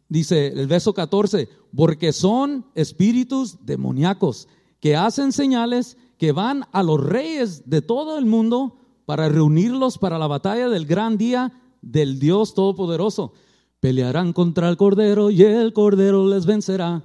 Dice 0.08 0.48
el 0.48 0.68
verso 0.68 0.93
14, 0.93 1.50
porque 1.76 2.14
son 2.14 2.66
espíritus 2.76 3.66
demoníacos 3.66 4.48
que 4.80 4.96
hacen 4.96 5.32
señales 5.32 5.98
que 6.18 6.32
van 6.32 6.66
a 6.72 6.84
los 6.84 7.04
reyes 7.04 7.70
de 7.70 7.82
todo 7.82 8.18
el 8.18 8.26
mundo 8.26 8.78
para 9.06 9.30
reunirlos 9.30 9.98
para 9.98 10.18
la 10.18 10.28
batalla 10.28 10.70
del 10.70 10.86
gran 10.86 11.18
día 11.18 11.52
del 11.82 12.20
Dios 12.20 12.54
Todopoderoso. 12.54 13.34
Pelearán 13.80 14.34
contra 14.34 14.70
el 14.70 14.78
Cordero 14.78 15.30
y 15.30 15.44
el 15.44 15.74
Cordero 15.74 16.28
les 16.28 16.46
vencerá, 16.46 17.04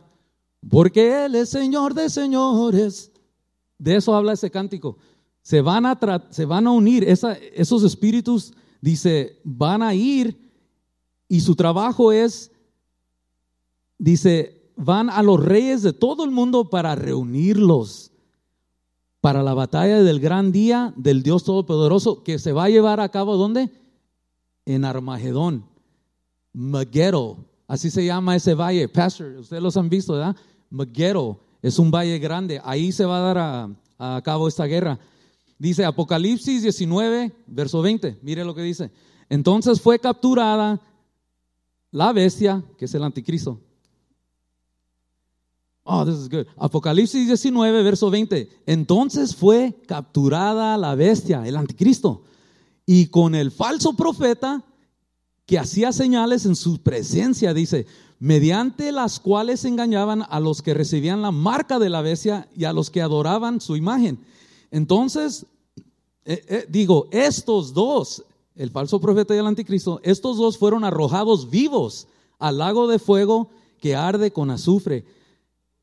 porque 0.69 1.27
Él 1.27 1.35
es 1.35 1.51
Señor 1.51 1.95
de 1.95 2.09
señores. 2.09 3.13
De 3.79 3.97
eso 3.97 4.15
habla 4.15 4.33
ese 4.33 4.51
cántico. 4.51 4.99
Se 5.43 5.61
van 5.61 5.87
a, 5.87 5.99
se 6.31 6.45
van 6.45 6.67
a 6.67 6.71
unir, 6.71 7.05
esos 7.05 7.83
espíritus, 7.83 8.53
dice, 8.81 9.41
van 9.43 9.83
a 9.83 9.95
ir 9.95 10.51
y 11.29 11.41
su 11.41 11.55
trabajo 11.55 12.13
es, 12.13 12.51
dice, 13.99 14.60
van 14.81 15.11
a 15.11 15.23
los 15.23 15.45
reyes 15.45 15.83
de 15.83 15.93
todo 15.93 16.25
el 16.25 16.31
mundo 16.31 16.71
para 16.71 16.95
reunirlos 16.95 18.13
para 19.21 19.43
la 19.43 19.53
batalla 19.53 20.03
del 20.03 20.21
gran 20.21 20.51
día 20.53 20.95
del 20.97 21.23
Dios 21.23 21.45
Todopoderoso 21.45 22.23
que 22.23 22.39
se 22.39 22.53
va 22.53 22.65
a 22.65 22.71
llevar 22.71 23.01
a 23.01 23.11
cabo 23.11 23.37
¿dónde? 23.37 23.71
En 24.65 24.85
Armagedón, 24.85 25.67
Megiddo, 26.53 27.45
así 27.67 27.91
se 27.91 28.05
llama 28.05 28.37
ese 28.37 28.55
valle. 28.55 28.89
Pastor, 28.89 29.37
ustedes 29.39 29.63
los 29.63 29.77
han 29.77 29.91
visto, 29.91 30.15
¿verdad? 30.15 30.37
Megiddo 30.71 31.41
es 31.61 31.79
un 31.79 31.91
valle 31.91 32.19
grande, 32.19 32.61
ahí 32.65 32.93
se 32.93 33.05
va 33.05 33.19
a 33.19 33.35
dar 33.35 33.39
a, 33.39 34.17
a 34.17 34.23
cabo 34.23 34.49
esta 34.49 34.65
guerra. 34.65 34.99
Dice 35.59 35.85
Apocalipsis 35.85 36.63
19, 36.63 37.33
verso 37.47 37.83
20, 37.83 38.19
mire 38.23 38.45
lo 38.45 38.55
que 38.55 38.63
dice. 38.63 38.91
Entonces 39.29 39.81
fue 39.81 39.99
capturada 39.99 40.81
la 41.91 42.13
bestia, 42.13 42.65
que 42.79 42.87
es 42.87 42.95
el 42.95 43.05
anticristo, 43.05 43.61
Oh, 45.93 46.05
this 46.05 46.15
is 46.15 46.29
good. 46.29 46.47
Apocalipsis 46.57 47.27
19, 47.27 47.83
verso 47.83 48.11
20. 48.11 48.49
Entonces 48.67 49.35
fue 49.35 49.75
capturada 49.89 50.79
la 50.79 50.95
bestia, 50.95 51.45
el 51.45 51.57
anticristo, 51.57 52.23
y 52.87 53.07
con 53.07 53.35
el 53.35 53.51
falso 53.51 53.95
profeta 53.95 54.65
que 55.47 55.59
hacía 55.59 55.91
señales 55.91 56.47
en 56.47 56.55
su 56.55 56.81
presencia, 56.81 57.53
dice, 57.53 57.87
mediante 58.21 58.93
las 58.93 59.19
cuales 59.19 59.65
engañaban 59.65 60.25
a 60.29 60.39
los 60.39 60.63
que 60.63 60.75
recibían 60.75 61.23
la 61.23 61.33
marca 61.33 61.81
de 61.81 61.91
la 61.91 62.03
bestia 62.03 62.49
y 62.57 62.67
a 62.67 62.73
los 62.73 62.89
que 62.89 63.03
adoraban 63.03 63.61
su 63.61 63.75
imagen. 63.75 64.21
Entonces, 64.71 65.45
eh, 66.25 66.45
eh, 66.47 66.67
digo, 66.69 67.09
estos 67.11 67.75
dos, 67.75 68.23
el 68.55 68.71
falso 68.71 69.01
profeta 69.01 69.35
y 69.35 69.39
el 69.39 69.47
anticristo, 69.49 70.01
estos 70.05 70.37
dos 70.37 70.57
fueron 70.57 70.85
arrojados 70.85 71.51
vivos 71.51 72.07
al 72.39 72.59
lago 72.59 72.87
de 72.87 73.01
fuego 73.01 73.51
que 73.81 73.97
arde 73.97 74.31
con 74.31 74.53
azufre 74.53 75.05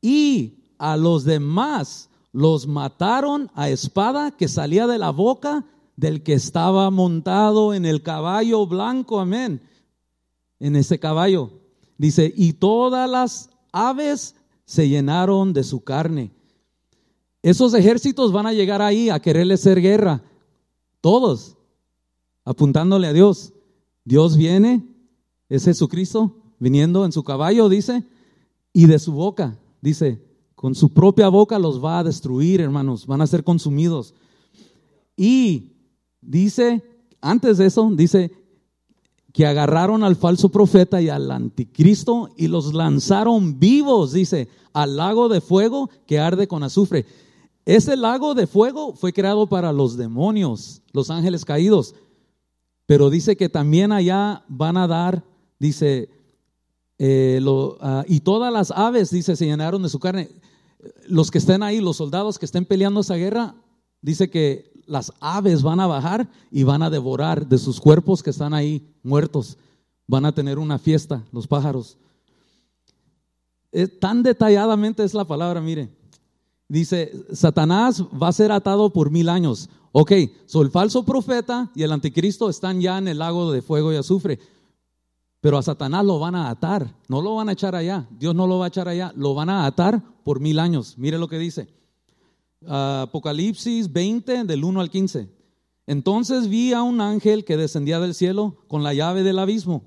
y 0.00 0.58
a 0.78 0.96
los 0.96 1.24
demás 1.24 2.08
los 2.32 2.66
mataron 2.66 3.50
a 3.54 3.68
espada 3.68 4.30
que 4.30 4.48
salía 4.48 4.86
de 4.86 4.98
la 4.98 5.10
boca 5.10 5.64
del 5.96 6.22
que 6.22 6.34
estaba 6.34 6.90
montado 6.90 7.74
en 7.74 7.84
el 7.84 8.02
caballo 8.02 8.66
blanco, 8.66 9.18
amén, 9.18 9.60
en 10.60 10.76
ese 10.76 10.98
caballo. 11.00 11.50
Dice, 11.96 12.32
y 12.36 12.52
todas 12.52 13.10
las 13.10 13.50
aves 13.72 14.36
se 14.64 14.88
llenaron 14.88 15.52
de 15.52 15.64
su 15.64 15.82
carne. 15.82 16.30
Esos 17.42 17.74
ejércitos 17.74 18.30
van 18.30 18.46
a 18.46 18.52
llegar 18.52 18.82
ahí 18.82 19.10
a 19.10 19.20
quererle 19.20 19.54
hacer 19.54 19.80
guerra, 19.80 20.22
todos, 21.00 21.56
apuntándole 22.44 23.08
a 23.08 23.12
Dios. 23.12 23.52
Dios 24.04 24.36
viene, 24.36 24.86
es 25.48 25.64
Jesucristo, 25.64 26.36
viniendo 26.60 27.04
en 27.04 27.12
su 27.12 27.24
caballo, 27.24 27.68
dice, 27.68 28.04
y 28.72 28.86
de 28.86 28.98
su 28.98 29.12
boca 29.12 29.58
dice, 29.80 30.22
con 30.54 30.74
su 30.74 30.92
propia 30.92 31.28
boca 31.28 31.58
los 31.58 31.82
va 31.82 32.00
a 32.00 32.04
destruir, 32.04 32.60
hermanos, 32.60 33.06
van 33.06 33.20
a 33.20 33.26
ser 33.26 33.44
consumidos. 33.44 34.14
Y 35.16 35.72
dice, 36.20 36.82
antes 37.20 37.58
de 37.58 37.66
eso, 37.66 37.90
dice 37.94 38.32
que 39.32 39.46
agarraron 39.46 40.02
al 40.02 40.16
falso 40.16 40.48
profeta 40.48 41.00
y 41.00 41.08
al 41.08 41.30
anticristo 41.30 42.30
y 42.36 42.48
los 42.48 42.74
lanzaron 42.74 43.60
vivos, 43.60 44.12
dice, 44.12 44.48
al 44.72 44.96
lago 44.96 45.28
de 45.28 45.40
fuego 45.40 45.90
que 46.06 46.18
arde 46.18 46.48
con 46.48 46.62
azufre. 46.62 47.06
Ese 47.64 47.96
lago 47.96 48.34
de 48.34 48.46
fuego 48.46 48.94
fue 48.94 49.12
creado 49.12 49.46
para 49.46 49.72
los 49.72 49.96
demonios, 49.96 50.82
los 50.92 51.10
ángeles 51.10 51.44
caídos. 51.44 51.94
Pero 52.86 53.10
dice 53.10 53.36
que 53.36 53.48
también 53.48 53.92
allá 53.92 54.44
van 54.48 54.76
a 54.76 54.86
dar, 54.86 55.22
dice, 55.58 56.08
eh, 56.98 57.40
ah, 57.80 58.04
y 58.08 58.20
todas 58.20 58.52
las 58.52 58.70
aves, 58.72 59.10
dice, 59.10 59.36
se 59.36 59.46
llenaron 59.46 59.82
de 59.82 59.88
su 59.88 59.98
carne. 60.00 60.30
Los 61.06 61.30
que 61.30 61.38
estén 61.38 61.62
ahí, 61.62 61.80
los 61.80 61.96
soldados 61.96 62.38
que 62.38 62.46
estén 62.46 62.64
peleando 62.64 63.00
esa 63.00 63.14
guerra, 63.14 63.54
dice 64.02 64.30
que 64.30 64.72
las 64.86 65.12
aves 65.20 65.62
van 65.62 65.80
a 65.80 65.86
bajar 65.86 66.28
y 66.50 66.62
van 66.62 66.82
a 66.82 66.90
devorar 66.90 67.46
de 67.46 67.58
sus 67.58 67.80
cuerpos 67.80 68.22
que 68.22 68.30
están 68.30 68.54
ahí 68.54 68.88
muertos. 69.02 69.58
Van 70.06 70.24
a 70.24 70.32
tener 70.32 70.58
una 70.58 70.78
fiesta, 70.78 71.22
los 71.32 71.46
pájaros. 71.46 71.98
tan 74.00 74.22
detalladamente 74.22 75.04
es 75.04 75.14
la 75.14 75.24
palabra, 75.24 75.60
mire. 75.60 75.90
Dice, 76.68 77.12
Satanás 77.32 78.02
va 78.02 78.28
a 78.28 78.32
ser 78.32 78.52
atado 78.52 78.92
por 78.92 79.10
mil 79.10 79.28
años. 79.28 79.70
Ok, 79.92 80.12
so 80.46 80.62
el 80.62 80.70
falso 80.70 81.04
profeta 81.04 81.70
y 81.74 81.82
el 81.82 81.92
anticristo 81.92 82.50
están 82.50 82.80
ya 82.80 82.98
en 82.98 83.08
el 83.08 83.18
lago 83.18 83.50
de 83.52 83.62
fuego 83.62 83.92
y 83.92 83.96
azufre. 83.96 84.38
Pero 85.40 85.56
a 85.56 85.62
Satanás 85.62 86.04
lo 86.04 86.18
van 86.18 86.34
a 86.34 86.50
atar, 86.50 86.94
no 87.08 87.22
lo 87.22 87.36
van 87.36 87.48
a 87.48 87.52
echar 87.52 87.74
allá, 87.74 88.08
Dios 88.10 88.34
no 88.34 88.46
lo 88.46 88.58
va 88.58 88.66
a 88.66 88.68
echar 88.68 88.88
allá, 88.88 89.12
lo 89.14 89.34
van 89.34 89.50
a 89.50 89.66
atar 89.66 90.02
por 90.24 90.40
mil 90.40 90.58
años. 90.58 90.98
Mire 90.98 91.18
lo 91.18 91.28
que 91.28 91.38
dice. 91.38 91.68
Apocalipsis 92.66 93.92
20 93.92 94.44
del 94.44 94.64
1 94.64 94.80
al 94.80 94.90
15. 94.90 95.28
Entonces 95.86 96.48
vi 96.48 96.72
a 96.72 96.82
un 96.82 97.00
ángel 97.00 97.44
que 97.44 97.56
descendía 97.56 98.00
del 98.00 98.14
cielo 98.14 98.64
con 98.66 98.82
la 98.82 98.94
llave 98.94 99.22
del 99.22 99.38
abismo 99.38 99.84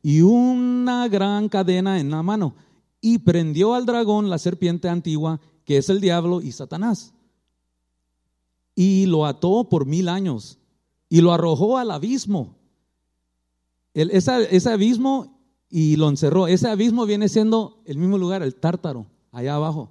y 0.00 0.22
una 0.22 1.08
gran 1.08 1.48
cadena 1.48 1.98
en 2.00 2.10
la 2.10 2.22
mano 2.22 2.54
y 3.00 3.18
prendió 3.18 3.74
al 3.74 3.84
dragón, 3.84 4.30
la 4.30 4.38
serpiente 4.38 4.88
antigua, 4.88 5.40
que 5.64 5.76
es 5.76 5.88
el 5.90 6.00
diablo 6.00 6.40
y 6.40 6.52
Satanás. 6.52 7.14
Y 8.74 9.06
lo 9.06 9.26
ató 9.26 9.68
por 9.68 9.86
mil 9.86 10.08
años 10.08 10.58
y 11.08 11.20
lo 11.20 11.32
arrojó 11.32 11.78
al 11.78 11.90
abismo 11.90 12.57
ese, 14.02 14.70
abismo 14.70 15.38
y 15.68 15.96
lo 15.96 16.08
encerró. 16.08 16.46
Ese 16.46 16.68
abismo 16.68 17.06
viene 17.06 17.28
siendo 17.28 17.82
el 17.84 17.98
mismo 17.98 18.18
lugar, 18.18 18.42
el 18.42 18.54
tártaro, 18.54 19.06
allá 19.32 19.54
abajo. 19.54 19.90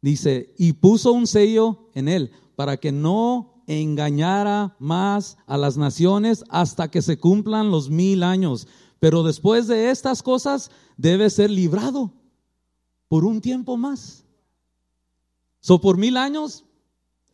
Dice, 0.00 0.54
y 0.58 0.74
puso 0.74 1.12
un 1.12 1.26
sello 1.26 1.88
en 1.94 2.08
él 2.08 2.30
para 2.54 2.76
que 2.76 2.92
no 2.92 3.62
engañara 3.66 4.76
más 4.78 5.36
a 5.46 5.56
las 5.56 5.76
naciones 5.76 6.44
hasta 6.48 6.90
que 6.90 7.02
se 7.02 7.18
cumplan 7.18 7.70
los 7.70 7.90
mil 7.90 8.22
años. 8.22 8.68
Pero 9.00 9.22
después 9.22 9.66
de 9.66 9.90
estas 9.90 10.22
cosas 10.22 10.70
debe 10.96 11.28
ser 11.30 11.50
librado 11.50 12.12
por 13.08 13.24
un 13.24 13.40
tiempo 13.40 13.76
más. 13.76 14.24
So, 15.60 15.80
por 15.80 15.96
mil 15.96 16.16
años 16.16 16.64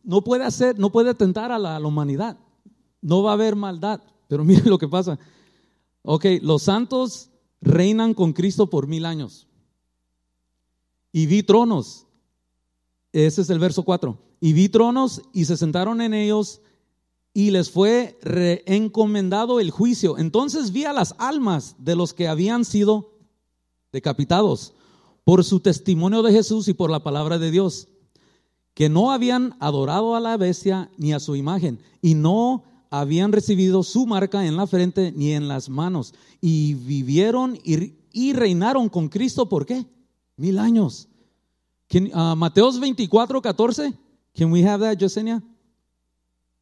no 0.03 0.23
puede 0.23 0.43
hacer, 0.43 0.77
no 0.79 0.91
puede 0.91 1.13
tentar 1.13 1.51
a 1.51 1.59
la, 1.59 1.79
humanidad. 1.79 2.37
No 3.01 3.23
va 3.23 3.31
a 3.31 3.33
haber 3.33 3.55
maldad. 3.55 4.01
Pero 4.27 4.43
mire 4.45 4.69
lo 4.69 4.77
que 4.77 4.87
pasa. 4.87 5.19
Ok, 6.03 6.25
los 6.41 6.63
santos 6.63 7.29
reinan 7.61 8.13
con 8.13 8.33
Cristo 8.33 8.69
por 8.69 8.87
mil 8.87 9.05
años. 9.05 9.47
Y 11.11 11.25
vi 11.25 11.43
tronos. 11.43 12.05
Ese 13.11 13.41
es 13.41 13.49
el 13.49 13.59
verso 13.59 13.83
4. 13.83 14.17
Y 14.39 14.53
vi 14.53 14.69
tronos 14.69 15.21
y 15.33 15.45
se 15.45 15.57
sentaron 15.57 16.01
en 16.01 16.13
ellos 16.13 16.61
y 17.33 17.51
les 17.51 17.71
fue 17.71 18.19
encomendado 18.65 19.59
el 19.59 19.71
juicio. 19.71 20.17
Entonces 20.17 20.71
vi 20.71 20.85
a 20.85 20.93
las 20.93 21.15
almas 21.17 21.75
de 21.79 21.95
los 21.95 22.13
que 22.13 22.27
habían 22.27 22.65
sido 22.65 23.13
decapitados 23.91 24.73
por 25.23 25.43
su 25.43 25.59
testimonio 25.59 26.21
de 26.21 26.33
Jesús 26.33 26.67
y 26.67 26.73
por 26.73 26.89
la 26.89 27.03
palabra 27.03 27.39
de 27.39 27.49
Dios, 27.49 27.87
que 28.73 28.89
no 28.89 29.11
habían 29.11 29.55
adorado 29.59 30.15
a 30.15 30.19
la 30.19 30.35
bestia 30.35 30.91
ni 30.97 31.13
a 31.13 31.19
su 31.19 31.35
imagen 31.35 31.79
y 32.01 32.15
no 32.15 32.63
habían 32.93 33.31
recibido 33.31 33.81
su 33.81 34.05
marca 34.05 34.45
en 34.45 34.55
la 34.55 34.67
frente 34.67 35.11
ni 35.11 35.31
en 35.31 35.47
las 35.47 35.67
manos 35.67 36.13
y 36.39 36.75
vivieron 36.75 37.57
y, 37.63 38.33
reinaron 38.33 38.87
con 38.87 39.09
Cristo 39.09 39.49
por 39.49 39.65
qué? 39.65 39.83
Mil 40.37 40.59
años. 40.59 41.07
Uh, 41.91 42.35
Mateos 42.35 42.79
24, 42.79 43.41
14. 43.41 43.93
Can 44.35 44.51
we 44.51 44.63
have 44.63 44.85
that, 44.85 44.99
Yesenia? 44.99 45.41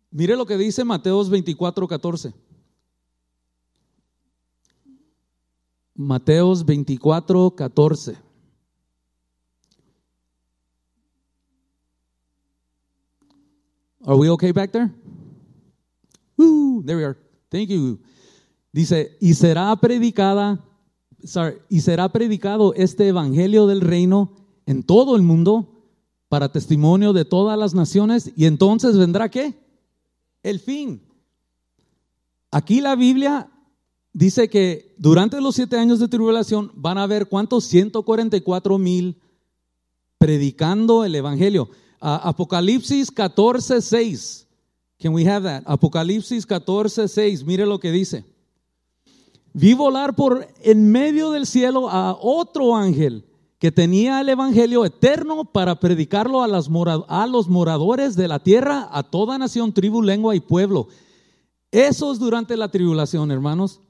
Mire 0.09 0.37
lo 0.37 0.45
que 0.45 0.55
dice 0.55 0.85
Mateos 0.85 1.29
24, 1.29 1.85
14. 1.85 2.33
Mateos 5.95 6.65
24, 6.65 7.51
14. 7.57 8.17
Are 14.05 14.15
we 14.15 14.29
okay 14.29 14.53
back 14.53 14.71
there? 14.71 14.89
There 16.85 16.97
we 16.97 17.05
are. 17.05 17.17
Thank 17.49 17.69
you. 17.69 17.99
Dice, 18.71 19.17
y 19.19 19.33
será 19.33 19.75
predicada, 19.75 20.63
sorry, 21.23 21.57
y 21.69 21.81
será 21.81 22.09
predicado 22.09 22.73
este 22.73 23.07
evangelio 23.09 23.67
del 23.67 23.81
reino 23.81 24.33
en 24.65 24.83
todo 24.83 25.15
el 25.15 25.21
mundo 25.21 25.85
para 26.29 26.51
testimonio 26.51 27.11
de 27.11 27.25
todas 27.25 27.59
las 27.59 27.73
naciones 27.73 28.31
y 28.37 28.45
entonces 28.45 28.97
vendrá 28.97 29.29
qué? 29.29 29.59
El 30.43 30.59
fin. 30.59 31.01
Aquí 32.51 32.79
la 32.79 32.95
Biblia 32.95 33.49
dice 34.13 34.49
que 34.49 34.95
durante 34.97 35.41
los 35.41 35.55
siete 35.55 35.77
años 35.77 35.99
de 35.99 36.07
tribulación 36.07 36.71
van 36.75 36.97
a 36.97 37.03
haber 37.03 37.27
cuántos? 37.27 37.65
144 37.65 38.77
mil 38.77 39.21
predicando 40.17 41.03
el 41.03 41.15
evangelio. 41.15 41.69
Apocalipsis 41.99 43.11
14, 43.11 43.81
6. 43.81 44.47
Can 45.01 45.13
we 45.13 45.25
have 45.25 45.43
that? 45.43 45.63
Apocalipsis 45.65 46.45
14, 46.45 47.07
6. 47.07 47.43
Mire 47.43 47.65
lo 47.65 47.79
que 47.79 47.91
dice. 47.91 48.23
Vi 49.53 49.73
volar 49.73 50.15
por 50.15 50.47
en 50.61 50.91
medio 50.91 51.31
del 51.31 51.45
cielo 51.45 51.89
a 51.89 52.17
otro 52.21 52.75
ángel 52.75 53.25
que 53.59 53.71
tenía 53.71 54.21
el 54.21 54.29
evangelio 54.29 54.85
eterno 54.85 55.45
para 55.45 55.79
predicarlo 55.79 56.41
a, 56.41 56.45
a 57.07 57.27
los 57.27 57.47
moradores 57.49 58.15
de 58.15 58.27
la 58.27 58.39
tierra, 58.39 58.87
a 58.91 59.03
toda 59.03 59.37
nación, 59.37 59.73
tribu, 59.73 60.01
lengua 60.01 60.35
y 60.35 60.39
pueblo. 60.39 60.87
Eso 61.71 62.11
es 62.11 62.19
durante 62.19 62.55
la 62.55 62.69
tribulación, 62.69 63.31
hermanos. 63.31 63.81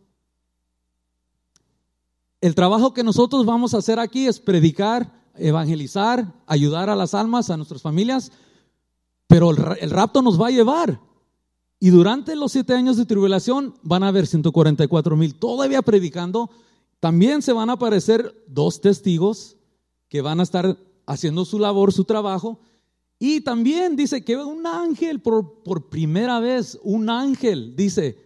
El 2.42 2.56
trabajo 2.56 2.94
que 2.94 3.04
nosotros 3.04 3.46
vamos 3.46 3.74
a 3.74 3.78
hacer 3.78 4.00
aquí 4.00 4.28
es 4.28 4.40
predicar 4.40 5.22
evangelizar, 5.36 6.34
ayudar 6.48 6.90
a 6.90 6.96
las 6.96 7.14
almas, 7.14 7.50
a 7.50 7.58
nuestras 7.58 7.82
familias, 7.82 8.32
pero 9.32 9.52
el, 9.52 9.90
rapto 9.92 10.22
nos 10.22 10.40
va 10.40 10.48
a 10.48 10.52
llevar. 10.52 11.00
Y 11.80 11.90
durante 11.90 12.36
los 12.36 12.52
siete 12.52 12.74
años 12.74 12.98
de 12.98 13.06
tribulación 13.06 13.74
van 13.82 14.04
a 14.04 14.10
haber 14.10 14.28
144 14.28 15.16
mil 15.16 15.36
todavía 15.36 15.82
predicando. 15.82 16.50
También 17.00 17.42
se 17.42 17.54
van 17.54 17.70
a 17.70 17.74
aparecer 17.74 18.36
dos 18.48 18.82
testigos 18.82 19.56
que 20.10 20.20
van 20.20 20.42
a 20.42 20.44
estar 20.44 20.78
haciendo 21.06 21.46
su 21.46 21.60
labor, 21.60 21.94
su 21.94 22.04
trabajo. 22.04 22.60
Y 23.20 23.40
también 23.40 23.96
dice 23.96 24.22
que 24.26 24.36
un 24.36 24.68
ángel, 24.68 25.22
por, 25.22 25.64
por 25.64 25.88
primera 25.88 26.42
vez, 26.42 26.78
un 26.84 27.10
ángel, 27.10 27.74
dice, 27.78 28.18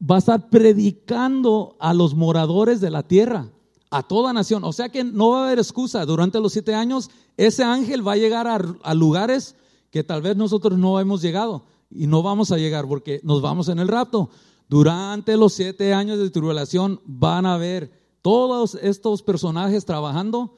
va 0.00 0.14
a 0.14 0.20
estar 0.20 0.48
predicando 0.48 1.76
a 1.80 1.92
los 1.92 2.14
moradores 2.14 2.80
de 2.80 2.90
la 2.90 3.02
tierra 3.02 3.50
a 3.90 4.02
toda 4.02 4.32
nación. 4.32 4.64
O 4.64 4.72
sea 4.72 4.88
que 4.88 5.04
no 5.04 5.30
va 5.30 5.42
a 5.42 5.46
haber 5.46 5.58
excusa. 5.58 6.06
Durante 6.06 6.40
los 6.40 6.52
siete 6.52 6.74
años, 6.74 7.10
ese 7.36 7.64
ángel 7.64 8.06
va 8.06 8.12
a 8.12 8.16
llegar 8.16 8.46
a, 8.46 8.94
lugares 8.94 9.56
que 9.90 10.04
tal 10.04 10.22
vez 10.22 10.36
nosotros 10.36 10.78
no 10.78 11.00
hemos 11.00 11.20
llegado 11.20 11.64
y 11.90 12.06
no 12.06 12.22
vamos 12.22 12.52
a 12.52 12.56
llegar 12.56 12.86
porque 12.86 13.20
nos 13.24 13.42
vamos 13.42 13.68
en 13.68 13.80
el 13.80 13.88
rapto. 13.88 14.30
Durante 14.68 15.36
los 15.36 15.52
siete 15.52 15.92
años 15.92 16.18
de 16.18 16.30
tribulación 16.30 17.00
van 17.04 17.44
a 17.44 17.56
ver 17.56 17.90
todos 18.22 18.76
estos 18.76 19.22
personajes 19.22 19.84
trabajando 19.84 20.56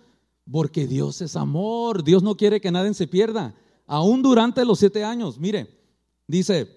porque 0.50 0.86
Dios 0.86 1.22
es 1.22 1.34
amor. 1.34 2.04
Dios 2.04 2.22
no 2.22 2.36
quiere 2.36 2.60
que 2.60 2.70
nadie 2.70 2.92
se 2.92 3.06
pierda. 3.06 3.54
Aún 3.86 4.22
durante 4.22 4.64
los 4.64 4.78
siete 4.78 5.02
años, 5.02 5.38
mire, 5.38 5.78
dice, 6.26 6.68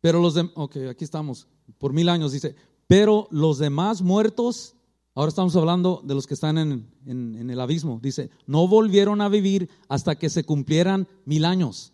pero 0.00 0.20
los 0.20 0.34
de, 0.34 0.48
ok, 0.54 0.76
aquí 0.90 1.04
estamos, 1.04 1.46
por 1.78 1.92
mil 1.92 2.08
años, 2.08 2.32
dice, 2.32 2.54
pero 2.90 3.28
los 3.30 3.58
demás 3.58 4.02
muertos, 4.02 4.74
ahora 5.14 5.28
estamos 5.28 5.54
hablando 5.54 6.02
de 6.04 6.12
los 6.12 6.26
que 6.26 6.34
están 6.34 6.58
en, 6.58 7.48
el 7.48 7.60
abismo, 7.60 8.00
dice, 8.02 8.30
no 8.48 8.66
volvieron 8.66 9.20
a 9.20 9.28
vivir 9.28 9.70
hasta 9.88 10.16
que 10.16 10.28
se 10.28 10.42
cumplieran 10.42 11.06
mil 11.24 11.44
años. 11.44 11.92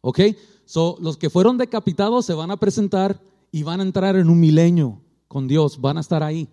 ¿Ok? 0.00 0.18
So, 0.64 0.96
los 1.00 1.16
que 1.16 1.30
fueron 1.30 1.56
decapitados 1.56 2.26
se 2.26 2.34
van 2.34 2.50
a 2.50 2.56
presentar 2.56 3.22
y 3.52 3.62
van 3.62 3.78
a 3.78 3.84
entrar 3.84 4.16
en 4.16 4.28
un 4.28 4.40
milenio 4.40 5.02
con 5.28 5.46
Dios, 5.46 5.80
van 5.80 5.98
a 5.98 6.00
estar 6.00 6.24
ahí. 6.24 6.48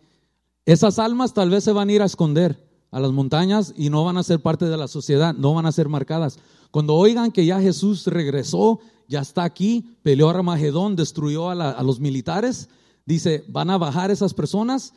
Esas 0.63 0.99
almas 0.99 1.33
tal 1.33 1.49
vez 1.49 1.63
se 1.63 1.71
van 1.71 1.89
a 1.89 1.93
ir 1.93 2.03
a 2.03 2.05
esconder 2.05 2.63
a 2.91 2.99
las 2.99 3.13
montañas 3.13 3.73
y 3.75 3.89
no 3.89 4.03
van 4.03 4.17
a 4.17 4.23
ser 4.23 4.41
parte 4.41 4.65
de 4.65 4.77
la 4.77 4.87
sociedad, 4.87 5.33
no 5.33 5.55
van 5.55 5.65
a 5.65 5.71
ser 5.71 5.89
marcadas. 5.89 6.37
Cuando 6.69 6.93
oigan 6.93 7.31
que 7.31 7.47
ya 7.47 7.59
Jesús 7.59 8.05
regresó, 8.05 8.79
ya 9.07 9.21
está 9.21 9.43
aquí, 9.43 9.97
peleó 10.03 10.27
a 10.27 10.35
Armagedón, 10.35 10.95
destruyó 10.95 11.49
a 11.49 11.81
los 11.81 11.99
militares, 11.99 12.69
Dice, 13.05 13.43
van 13.47 13.69
a 13.69 13.77
bajar 13.77 14.11
esas 14.11 14.33
personas 14.33 14.93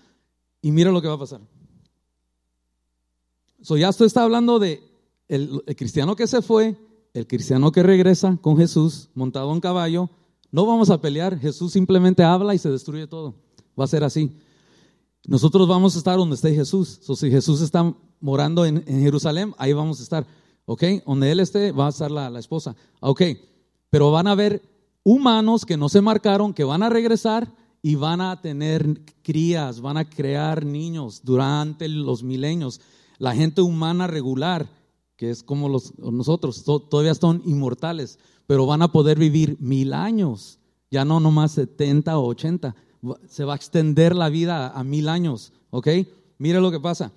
y 0.63 0.71
mira 0.71 0.91
lo 0.91 1.03
que 1.03 1.09
va 1.09 1.15
a 1.15 1.19
pasar. 1.19 1.41
So 3.63 3.77
ya 3.77 3.89
esto 3.89 4.05
está 4.05 4.23
hablando 4.23 4.59
de 4.59 4.81
el, 5.29 5.63
cristiano 5.77 6.15
que 6.15 6.27
se 6.27 6.43
fue, 6.43 6.77
el 7.15 7.27
cristiano 7.27 7.73
que 7.73 7.83
regresa 7.83 8.39
con 8.41 8.57
Jesús 8.57 9.09
montado 9.15 9.53
en 9.53 9.61
caballo. 9.61 10.11
No 10.53 10.67
vamos 10.67 10.91
a 10.91 11.01
pelear, 11.01 11.39
Jesús 11.39 11.73
simplemente 11.73 12.23
habla 12.23 12.55
y 12.55 12.59
se 12.59 12.71
destruye 12.71 13.07
todo. 13.07 13.35
Va 13.79 13.85
a 13.85 13.89
ser 13.89 14.05
así. 14.05 14.37
Nosotros 15.27 15.67
vamos 15.67 15.97
a 15.97 15.99
estar 15.99 16.17
donde 16.17 16.37
esté 16.37 16.55
Jesús. 16.55 17.01
So, 17.03 17.17
si 17.17 17.31
Jesús 17.31 17.61
está 17.61 17.93
morando 18.21 18.65
en, 18.65 18.85
Jerusalén, 18.85 19.53
ahí 19.59 19.73
vamos 19.73 19.99
a 19.99 20.05
estar. 20.05 20.27
¿Ok? 20.65 20.85
Donde 21.05 21.33
Él 21.33 21.41
esté, 21.41 21.73
va 21.73 21.87
a 21.87 21.91
estar 21.91 22.11
la, 22.11 22.31
la 22.31 22.39
esposa. 22.39 22.77
Ok. 23.01 23.23
Pero 23.91 24.13
van 24.13 24.29
a 24.29 24.33
haber 24.33 24.63
humanos 25.03 25.65
que 25.65 25.77
no 25.77 25.89
se 25.89 26.01
marcaron, 26.01 26.55
que 26.55 26.65
van 26.65 26.83
a 26.83 26.89
regresar 26.89 27.53
y 27.87 27.95
van 27.95 28.21
a 28.21 28.41
tener 28.41 29.01
crías, 29.23 29.81
van 29.81 29.97
a 29.97 30.11
crear 30.11 30.67
niños 30.67 31.21
durante 31.23 31.89
los 31.89 32.25
milenios. 32.25 32.81
La 33.17 33.33
gente 33.33 33.61
humana 33.61 34.09
regular, 34.09 34.69
que 35.15 35.31
es 35.31 35.45
como 35.45 35.69
los, 35.69 35.97
nosotros, 35.97 36.65
todavía 36.65 37.15
son 37.15 37.43
inmortales, 37.45 38.19
pero 38.49 38.67
van 38.67 38.83
a 38.83 38.91
poder 38.91 39.21
vivir 39.21 39.57
mil 39.61 39.93
años, 39.93 40.59
ya 40.91 41.05
no 41.05 41.21
nomás 41.21 41.53
70 41.53 42.19
o 42.19 42.27
80. 42.27 42.75
Se 43.29 43.45
va 43.45 43.53
a 43.53 43.57
extender 43.57 44.17
la 44.17 44.31
vida 44.31 44.71
a 44.71 44.83
mil 44.83 45.09
años, 45.09 45.53
¿ok? 45.71 45.87
Mire 46.39 46.61
lo 46.61 46.73
que 46.73 46.81
pasa. 46.81 47.13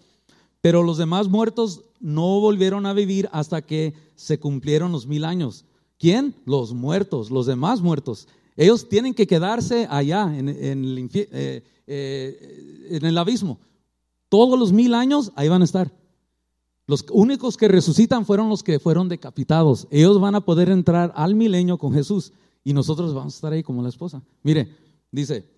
Pero 0.62 0.84
los 0.84 1.00
demás 1.00 1.30
muertos 1.30 1.82
no 2.00 2.40
volvieron 2.42 2.86
a 2.86 2.94
vivir 2.94 3.28
hasta 3.32 3.64
que 3.64 3.96
se 4.14 4.40
cumplieron 4.40 4.92
los 4.92 5.08
mil 5.08 5.26
años. 5.26 5.66
¿Quién? 5.98 6.36
Los 6.46 6.76
muertos, 6.76 7.32
los 7.32 7.48
demás 7.48 7.82
muertos. 7.82 8.28
Ellos 8.60 8.90
tienen 8.90 9.14
que 9.14 9.26
quedarse 9.26 9.88
allá 9.90 10.38
en, 10.38 10.50
el, 10.50 11.10
eh, 11.14 11.64
eh, 11.88 12.88
en 12.90 13.06
el 13.06 13.18
abismo. 13.18 13.58
Todos 14.28 14.60
los 14.60 14.74
mil 14.74 14.94
años 14.96 15.32
ahí 15.38 15.48
van 15.48 15.62
a 15.62 15.64
estar. 15.64 15.94
Los 16.86 17.06
únicos 17.10 17.56
que 17.56 17.70
resucitan 17.70 18.26
fueron 18.26 18.50
los 18.50 18.62
que 18.62 18.78
fueron 18.78 19.08
decapitados. 19.08 19.88
Ellos 19.92 20.20
van 20.20 20.36
a 20.36 20.42
poder 20.42 20.70
entrar 20.70 21.14
al 21.16 21.36
milenio 21.36 21.78
con 21.78 21.94
Jesús 21.94 22.34
y 22.66 22.74
nosotros 22.74 23.14
vamos 23.14 23.36
a 23.36 23.38
estar 23.38 23.54
ahí 23.54 23.64
como 23.64 23.82
la 23.82 23.88
esposa. 23.88 24.22
Mire, 24.44 24.76
dice, 25.10 25.50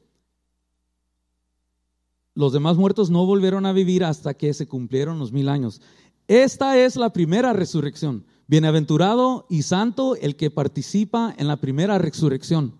los 2.35 2.53
demás 2.53 2.77
muertos 2.77 3.09
no 3.09 3.25
volvieron 3.25 3.65
a 3.65 3.73
vivir 3.73 4.03
hasta 4.03 4.35
que 4.35 4.53
se 4.53 4.67
cumplieron 4.67 5.17
los 5.17 5.31
mil 5.31 5.49
años. 5.49 5.81
Esta 6.27 6.77
es 6.77 6.95
la 6.97 7.11
primera 7.11 7.51
resurrección. 7.53 8.25
Bienaventurado 8.45 9.47
y 9.49 9.63
santo 9.63 10.15
el 10.17 10.35
que 10.35 10.51
participa 10.51 11.33
en 11.39 11.47
la 11.47 11.57
primera 11.57 11.97
resurrección. 11.97 12.79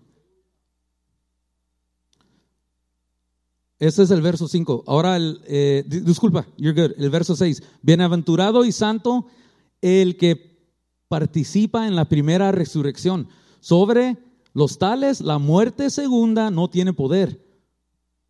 Ese 3.82 4.04
es 4.04 4.12
el 4.12 4.22
verso 4.22 4.46
5. 4.46 4.84
Ahora, 4.86 5.16
el, 5.16 5.40
eh, 5.44 5.82
disculpa, 5.84 6.46
you're 6.56 6.80
good. 6.80 6.92
El 7.02 7.10
verso 7.10 7.34
6. 7.34 7.64
Bienaventurado 7.82 8.64
y 8.64 8.70
santo 8.70 9.26
el 9.80 10.16
que 10.16 10.56
participa 11.08 11.88
en 11.88 11.96
la 11.96 12.04
primera 12.04 12.52
resurrección. 12.52 13.26
Sobre 13.58 14.18
los 14.52 14.78
tales, 14.78 15.20
la 15.20 15.38
muerte 15.38 15.90
segunda 15.90 16.52
no 16.52 16.70
tiene 16.70 16.92
poder, 16.92 17.44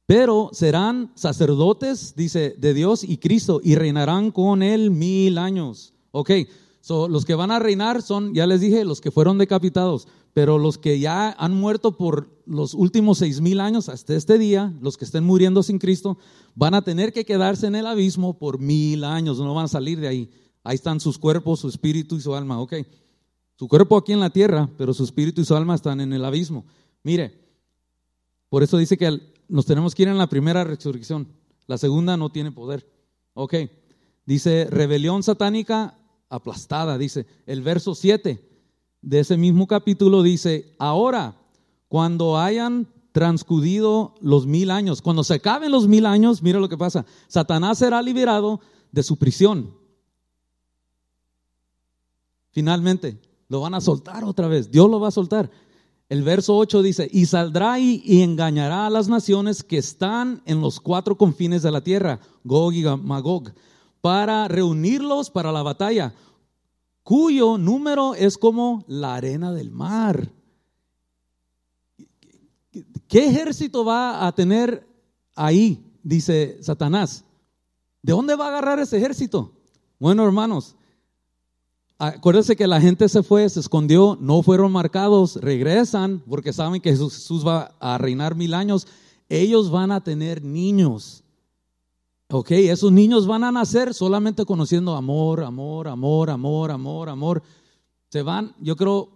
pero 0.06 0.48
serán 0.54 1.12
sacerdotes, 1.16 2.14
dice, 2.16 2.54
de 2.56 2.72
Dios 2.72 3.04
y 3.04 3.18
Cristo, 3.18 3.60
y 3.62 3.74
reinarán 3.74 4.30
con 4.30 4.62
él 4.62 4.90
mil 4.90 5.36
años. 5.36 5.92
Ok, 6.12 6.30
so, 6.80 7.08
los 7.08 7.26
que 7.26 7.34
van 7.34 7.50
a 7.50 7.58
reinar 7.58 8.00
son, 8.00 8.32
ya 8.32 8.46
les 8.46 8.62
dije, 8.62 8.86
los 8.86 9.02
que 9.02 9.10
fueron 9.10 9.36
decapitados, 9.36 10.08
pero 10.32 10.58
los 10.58 10.78
que 10.78 10.98
ya 10.98 11.30
han 11.32 11.54
muerto 11.54 11.96
por 11.96 12.30
los 12.46 12.74
últimos 12.74 13.18
seis 13.18 13.40
mil 13.40 13.60
años 13.60 13.88
hasta 13.88 14.14
este 14.14 14.38
día, 14.38 14.72
los 14.80 14.96
que 14.96 15.04
estén 15.04 15.24
muriendo 15.24 15.62
sin 15.62 15.78
Cristo, 15.78 16.18
van 16.54 16.74
a 16.74 16.82
tener 16.82 17.12
que 17.12 17.24
quedarse 17.24 17.66
en 17.66 17.74
el 17.74 17.86
abismo 17.86 18.38
por 18.38 18.58
mil 18.58 19.04
años, 19.04 19.38
no 19.38 19.54
van 19.54 19.66
a 19.66 19.68
salir 19.68 20.00
de 20.00 20.08
ahí. 20.08 20.30
Ahí 20.64 20.76
están 20.76 21.00
sus 21.00 21.18
cuerpos, 21.18 21.60
su 21.60 21.68
espíritu 21.68 22.16
y 22.16 22.20
su 22.20 22.34
alma. 22.34 22.60
Ok. 22.60 22.74
Su 23.56 23.68
cuerpo 23.68 23.96
aquí 23.96 24.12
en 24.12 24.20
la 24.20 24.30
tierra, 24.30 24.70
pero 24.78 24.94
su 24.94 25.04
espíritu 25.04 25.40
y 25.40 25.44
su 25.44 25.54
alma 25.54 25.74
están 25.74 26.00
en 26.00 26.12
el 26.12 26.24
abismo. 26.24 26.64
Mire, 27.02 27.38
por 28.48 28.62
eso 28.62 28.78
dice 28.78 28.96
que 28.96 29.20
nos 29.48 29.66
tenemos 29.66 29.94
que 29.94 30.02
ir 30.02 30.08
en 30.08 30.18
la 30.18 30.28
primera 30.28 30.64
resurrección. 30.64 31.28
La 31.66 31.78
segunda 31.78 32.16
no 32.16 32.30
tiene 32.30 32.52
poder. 32.52 32.88
Ok. 33.34 33.54
Dice, 34.24 34.66
rebelión 34.70 35.22
satánica 35.22 35.98
aplastada, 36.28 36.96
dice. 36.96 37.26
El 37.46 37.62
verso 37.62 37.94
7 37.94 38.51
de 39.02 39.20
ese 39.20 39.36
mismo 39.36 39.66
capítulo 39.66 40.22
dice, 40.22 40.74
ahora, 40.78 41.36
cuando 41.88 42.38
hayan 42.38 42.88
transcurrido 43.12 44.14
los 44.20 44.46
mil 44.46 44.70
años, 44.70 45.02
cuando 45.02 45.22
se 45.24 45.34
acaben 45.34 45.70
los 45.70 45.86
mil 45.86 46.06
años, 46.06 46.42
mira 46.42 46.58
lo 46.58 46.68
que 46.68 46.78
pasa, 46.78 47.04
Satanás 47.28 47.78
será 47.78 48.00
liberado 48.00 48.60
de 48.90 49.02
su 49.02 49.16
prisión 49.16 49.82
Finalmente, 52.52 53.18
lo 53.48 53.60
van 53.60 53.74
a 53.74 53.80
soltar 53.80 54.24
otra 54.24 54.46
vez. 54.46 54.70
Dios 54.70 54.88
lo 54.88 55.00
va 55.00 55.08
a 55.08 55.12
soltar. 55.12 55.50
El 56.08 56.22
verso 56.22 56.56
8 56.56 56.82
dice, 56.82 57.08
y 57.10 57.24
saldrá 57.24 57.78
y, 57.78 58.22
engañará 58.22 58.86
a 58.86 58.90
las 58.90 59.08
naciones 59.08 59.64
que 59.64 59.78
están 59.78 60.42
en 60.44 60.60
los 60.60 60.78
cuatro 60.78 61.16
confines 61.16 61.62
de 61.62 61.70
la 61.70 61.80
tierra, 61.80 62.20
Gog 62.44 62.74
y 62.74 62.84
Magog, 62.84 63.52
para 64.02 64.46
reunirlos 64.48 65.30
para 65.30 65.50
la 65.50 65.62
batalla, 65.62 66.14
cuyo 67.02 67.58
número 67.58 68.14
es 68.14 68.38
como 68.38 68.84
la 68.86 69.14
arena 69.14 69.52
del 69.52 69.70
mar. 69.70 70.30
¿Qué 73.08 73.26
ejército 73.26 73.84
va 73.84 74.26
a 74.26 74.32
tener 74.32 74.86
ahí? 75.34 75.84
Dice 76.02 76.58
Satanás. 76.62 77.24
¿De 78.02 78.12
dónde 78.12 78.34
va 78.34 78.46
a 78.46 78.48
agarrar 78.48 78.78
ese 78.80 78.96
ejército? 78.96 79.52
Bueno, 79.98 80.24
hermanos, 80.24 80.76
Acuérdense 82.04 82.56
que 82.56 82.66
la 82.66 82.80
gente 82.80 83.08
se 83.08 83.22
fue, 83.22 83.48
se 83.48 83.60
escondió, 83.60 84.18
no 84.20 84.42
fueron 84.42 84.72
marcados, 84.72 85.36
regresan 85.36 86.20
porque 86.28 86.52
saben 86.52 86.80
que 86.80 86.90
Jesús 86.90 87.46
va 87.46 87.76
a 87.78 87.96
reinar 87.96 88.34
mil 88.34 88.54
años. 88.54 88.88
Ellos 89.28 89.70
van 89.70 89.92
a 89.92 90.02
tener 90.02 90.42
niños. 90.42 91.21
Ok, 92.34 92.50
esos 92.52 92.90
niños 92.90 93.26
van 93.26 93.44
a 93.44 93.52
nacer 93.52 93.92
solamente 93.92 94.46
conociendo 94.46 94.96
amor, 94.96 95.42
amor, 95.42 95.86
amor, 95.86 96.30
amor, 96.30 96.70
amor, 96.70 97.08
amor. 97.10 97.42
Se 98.08 98.22
van, 98.22 98.54
yo 98.58 98.74
creo, 98.74 99.10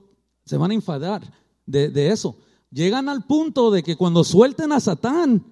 se 0.45 0.59
van 0.59 0.71
a 0.71 0.75
enfadar 0.75 1.23
de, 1.65 1.89
de 1.89 2.11
eso. 2.11 2.37
Llegan 2.71 3.09
al 3.09 3.25
punto 3.25 3.71
de 3.71 3.83
que 3.83 3.97
cuando 3.97 4.23
suelten 4.23 4.71
a 4.71 4.81
Satán, 4.81 5.45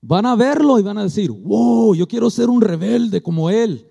van 0.00 0.26
a 0.26 0.34
verlo 0.34 0.80
y 0.80 0.82
van 0.82 0.98
a 0.98 1.04
decir, 1.04 1.30
wow, 1.30 1.94
yo 1.94 2.08
quiero 2.08 2.30
ser 2.30 2.50
un 2.50 2.60
rebelde 2.60 3.22
como 3.22 3.48
él. 3.48 3.88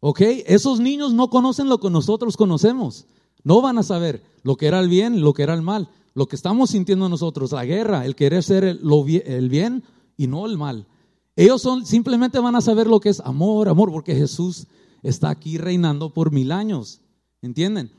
¿Ok? 0.00 0.20
Esos 0.46 0.80
niños 0.80 1.14
no 1.14 1.30
conocen 1.30 1.68
lo 1.68 1.78
que 1.78 1.90
nosotros 1.90 2.36
conocemos. 2.36 3.06
No 3.44 3.60
van 3.60 3.78
a 3.78 3.82
saber 3.82 4.22
lo 4.42 4.56
que 4.56 4.66
era 4.66 4.80
el 4.80 4.88
bien, 4.88 5.20
lo 5.20 5.32
que 5.32 5.44
era 5.44 5.54
el 5.54 5.62
mal. 5.62 5.88
Lo 6.14 6.26
que 6.26 6.34
estamos 6.36 6.70
sintiendo 6.70 7.08
nosotros, 7.08 7.52
la 7.52 7.64
guerra, 7.64 8.04
el 8.04 8.16
querer 8.16 8.42
ser 8.42 8.64
el, 8.64 9.48
bien 9.48 9.84
y 10.16 10.26
no 10.26 10.46
el 10.46 10.58
mal. 10.58 10.86
Ellos 11.40 11.62
son, 11.62 11.86
simplemente 11.86 12.38
van 12.38 12.54
a 12.54 12.60
saber 12.60 12.86
lo 12.86 13.00
que 13.00 13.08
es 13.08 13.18
amor, 13.20 13.70
amor, 13.70 13.90
porque 13.90 14.14
Jesús 14.14 14.66
está 15.02 15.30
aquí 15.30 15.56
reinando 15.56 16.12
por 16.12 16.32
mil 16.32 16.52
años. 16.52 17.00
¿Entienden? 17.40 17.90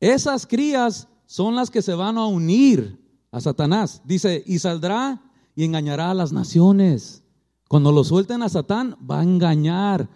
Esas 0.00 0.48
crías 0.48 1.06
son 1.26 1.54
las 1.54 1.70
que 1.70 1.80
se 1.80 1.94
van 1.94 2.18
a 2.18 2.26
unir 2.26 3.00
a 3.30 3.40
Satanás. 3.40 4.02
Dice, 4.04 4.42
y 4.44 4.58
saldrá 4.58 5.22
y 5.54 5.62
engañará 5.62 6.10
a 6.10 6.14
las 6.14 6.32
naciones. 6.32 7.22
Cuando 7.68 7.92
lo 7.92 8.02
suelten 8.02 8.42
a 8.42 8.48
Satán, 8.48 8.96
va 9.08 9.20
a 9.20 9.22
engañar 9.22 10.10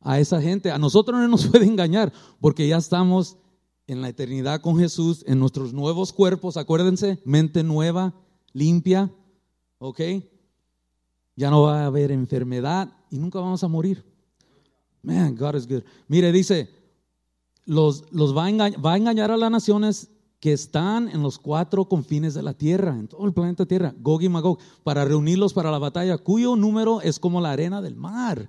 a 0.00 0.20
esa 0.20 0.42
gente. 0.42 0.70
A 0.70 0.76
nosotros 0.76 1.18
no 1.18 1.26
nos 1.26 1.46
puede 1.48 1.64
engañar 1.64 2.12
porque 2.38 2.68
ya 2.68 2.76
estamos 2.76 3.38
en 3.86 4.02
la 4.02 4.10
eternidad 4.10 4.60
con 4.60 4.78
Jesús, 4.78 5.24
en 5.26 5.38
nuestros 5.38 5.72
nuevos 5.72 6.12
cuerpos, 6.12 6.58
acuérdense, 6.58 7.22
mente 7.24 7.62
nueva, 7.62 8.12
limpia, 8.52 9.10
¿ok? 9.78 10.00
Ya 11.36 11.50
no 11.50 11.62
va 11.62 11.82
a 11.82 11.86
haber 11.86 12.10
enfermedad 12.10 12.92
y 13.10 13.18
nunca 13.18 13.40
vamos 13.40 13.64
a 13.64 13.68
morir. 13.68 14.04
Man, 15.02 15.36
God 15.36 15.56
is 15.56 15.66
good. 15.66 15.82
Mire, 16.08 16.32
dice, 16.32 16.70
los, 17.64 18.04
los 18.12 18.36
va, 18.36 18.46
a 18.46 18.50
engañar, 18.50 18.84
va 18.84 18.94
a 18.94 18.96
engañar 18.96 19.30
a 19.30 19.36
las 19.36 19.50
naciones 19.50 20.10
que 20.40 20.52
están 20.52 21.08
en 21.08 21.22
los 21.22 21.38
cuatro 21.38 21.86
confines 21.86 22.34
de 22.34 22.42
la 22.42 22.54
tierra, 22.54 22.96
en 22.98 23.08
todo 23.08 23.24
el 23.24 23.32
planeta 23.32 23.64
Tierra, 23.66 23.94
Gog 23.98 24.22
y 24.22 24.28
Magog, 24.28 24.58
para 24.82 25.04
reunirlos 25.04 25.54
para 25.54 25.70
la 25.70 25.78
batalla, 25.78 26.18
cuyo 26.18 26.54
número 26.54 27.00
es 27.00 27.18
como 27.18 27.40
la 27.40 27.52
arena 27.52 27.80
del 27.80 27.96
mar 27.96 28.48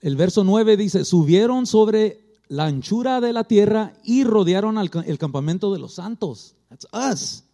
el 0.00 0.16
verso 0.16 0.44
9 0.44 0.76
dice, 0.76 1.04
subieron 1.04 1.66
sobre 1.66 2.38
la 2.48 2.66
anchura 2.66 3.20
de 3.20 3.32
la 3.32 3.44
tierra 3.44 3.94
y 4.04 4.24
rodearon 4.24 4.78
el 4.78 5.18
campamento 5.18 5.72
de 5.72 5.78
los 5.78 5.94
santos. 5.94 6.54
That's 6.68 6.86
us. 6.92 7.44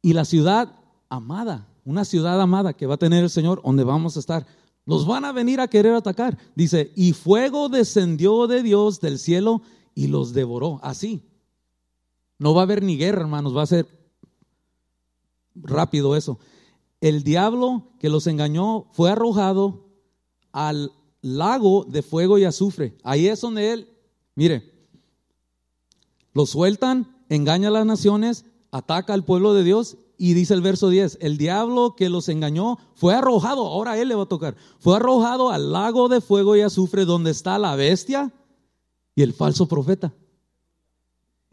Y 0.00 0.12
la 0.12 0.24
ciudad 0.24 0.76
amada, 1.08 1.66
una 1.88 2.04
ciudad 2.04 2.38
amada 2.38 2.74
que 2.74 2.84
va 2.84 2.96
a 2.96 2.98
tener 2.98 3.24
el 3.24 3.30
Señor, 3.30 3.62
donde 3.64 3.82
vamos 3.82 4.14
a 4.14 4.20
estar. 4.20 4.46
Los 4.84 5.06
van 5.06 5.24
a 5.24 5.32
venir 5.32 5.58
a 5.58 5.68
querer 5.68 5.94
atacar. 5.94 6.36
Dice, 6.54 6.92
y 6.94 7.14
fuego 7.14 7.70
descendió 7.70 8.46
de 8.46 8.62
Dios 8.62 9.00
del 9.00 9.18
cielo 9.18 9.62
y 9.94 10.08
los 10.08 10.34
devoró. 10.34 10.80
Así. 10.82 11.22
No 12.38 12.52
va 12.52 12.60
a 12.60 12.64
haber 12.64 12.82
ni 12.82 12.98
guerra, 12.98 13.22
hermanos, 13.22 13.56
va 13.56 13.62
a 13.62 13.66
ser 13.66 13.86
rápido 15.54 16.14
eso. 16.14 16.38
El 17.00 17.22
diablo 17.22 17.88
que 17.98 18.10
los 18.10 18.26
engañó 18.26 18.84
fue 18.92 19.10
arrojado 19.10 19.86
al 20.52 20.92
lago 21.22 21.86
de 21.88 22.02
fuego 22.02 22.36
y 22.36 22.44
azufre. 22.44 22.98
Ahí 23.02 23.28
es 23.28 23.40
donde 23.40 23.72
él, 23.72 23.88
mire, 24.34 24.74
lo 26.34 26.44
sueltan, 26.44 27.16
engaña 27.30 27.68
a 27.68 27.72
las 27.72 27.86
naciones, 27.86 28.44
ataca 28.72 29.14
al 29.14 29.24
pueblo 29.24 29.54
de 29.54 29.64
Dios 29.64 29.96
y 30.18 30.34
dice 30.34 30.52
el 30.52 30.60
verso 30.60 30.88
10, 30.88 31.18
el 31.20 31.38
diablo 31.38 31.94
que 31.96 32.08
los 32.08 32.28
engañó 32.28 32.78
fue 32.94 33.14
arrojado, 33.14 33.64
ahora 33.64 33.96
él 33.96 34.08
le 34.08 34.16
va 34.16 34.24
a 34.24 34.26
tocar, 34.26 34.56
fue 34.80 34.96
arrojado 34.96 35.50
al 35.50 35.72
lago 35.72 36.08
de 36.08 36.20
fuego 36.20 36.56
y 36.56 36.60
azufre 36.60 37.04
donde 37.04 37.30
está 37.30 37.56
la 37.56 37.76
bestia 37.76 38.32
y 39.14 39.22
el 39.22 39.32
falso 39.32 39.68
profeta. 39.68 40.12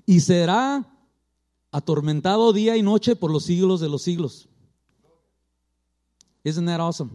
Y 0.07 0.19
será 0.19 0.83
atormentado 1.71 2.53
día 2.53 2.75
y 2.75 2.81
noche 2.81 3.15
por 3.15 3.31
los 3.31 3.43
siglos 3.43 3.79
de 3.81 3.89
los 3.89 4.01
siglos. 4.01 4.49
Isn't 6.43 6.67
that 6.67 6.79
awesome? 6.79 7.11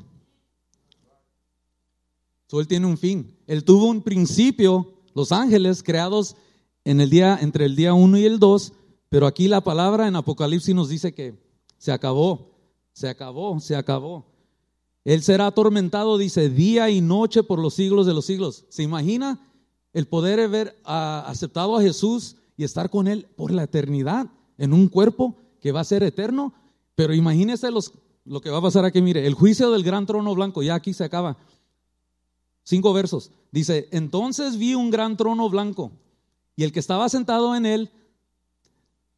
él 2.59 2.67
tiene 2.67 2.87
un 2.87 2.99
fin. 2.99 3.37
Él 3.47 3.65
tuvo 3.65 3.87
un 3.87 4.03
principio, 4.03 4.93
los 5.15 5.31
ángeles 5.31 5.83
creados 5.83 6.37
en 6.85 7.01
el 7.01 7.11
día, 7.11 7.39
entre 7.41 7.65
el 7.65 7.77
día 7.77 7.95
1 7.95 8.19
y 8.19 8.25
el 8.25 8.39
2, 8.39 8.73
pero 9.11 9.27
aquí 9.27 9.49
la 9.49 9.61
palabra 9.61 10.09
en 10.09 10.17
Apocalipsis 10.17 10.75
nos 10.75 10.89
dice 10.89 11.13
que 11.13 11.35
se 11.77 11.93
acabó, 11.93 12.53
se 12.93 13.09
acabó, 13.09 13.61
se 13.61 13.77
acabó. 13.77 14.25
Él 15.05 15.23
será 15.23 15.49
atormentado, 15.49 16.17
dice, 16.17 16.49
día 16.49 16.91
y 16.91 17.01
noche 17.01 17.43
por 17.43 17.59
los 17.59 17.75
siglos 17.75 18.07
de 18.07 18.15
los 18.15 18.25
siglos. 18.25 18.67
¿Se 18.69 18.85
imagina 18.85 19.47
el 19.93 20.07
poder 20.07 20.39
haber 20.39 20.81
aceptado 20.85 21.77
a 21.77 21.83
Jesús 21.83 22.37
y 22.57 22.65
estar 22.65 22.89
con 22.89 23.09
Él 23.09 23.27
por 23.37 23.51
la 23.51 23.65
eternidad 23.65 24.31
en 24.59 24.73
un 24.73 24.89
cuerpo 24.89 25.37
que 25.61 25.73
va 25.73 25.81
a 25.81 25.85
ser 25.85 26.05
eterno? 26.05 26.55
Pero 26.95 27.13
imagínese 27.13 27.69
lo 28.25 28.41
que 28.41 28.51
va 28.51 28.59
a 28.59 28.63
pasar 28.63 28.85
aquí. 28.85 29.03
Mire, 29.03 29.27
el 29.27 29.35
juicio 29.35 29.73
del 29.73 29.83
gran 29.83 30.07
trono 30.07 30.35
blanco, 30.37 30.63
ya 30.63 30.77
aquí 30.77 30.95
se 30.95 31.03
acaba. 31.03 31.37
Cinco 32.63 32.93
versos. 32.93 33.33
Dice, 33.51 33.89
entonces 33.91 34.57
vi 34.57 34.77
un 34.77 34.91
gran 34.91 35.17
trono 35.17 35.51
blanco 35.51 35.91
y 36.55 36.63
el 36.63 36.73
que 36.73 36.79
estaba 36.79 37.09
sentado 37.09 37.57
en 37.57 37.67
él, 37.67 37.91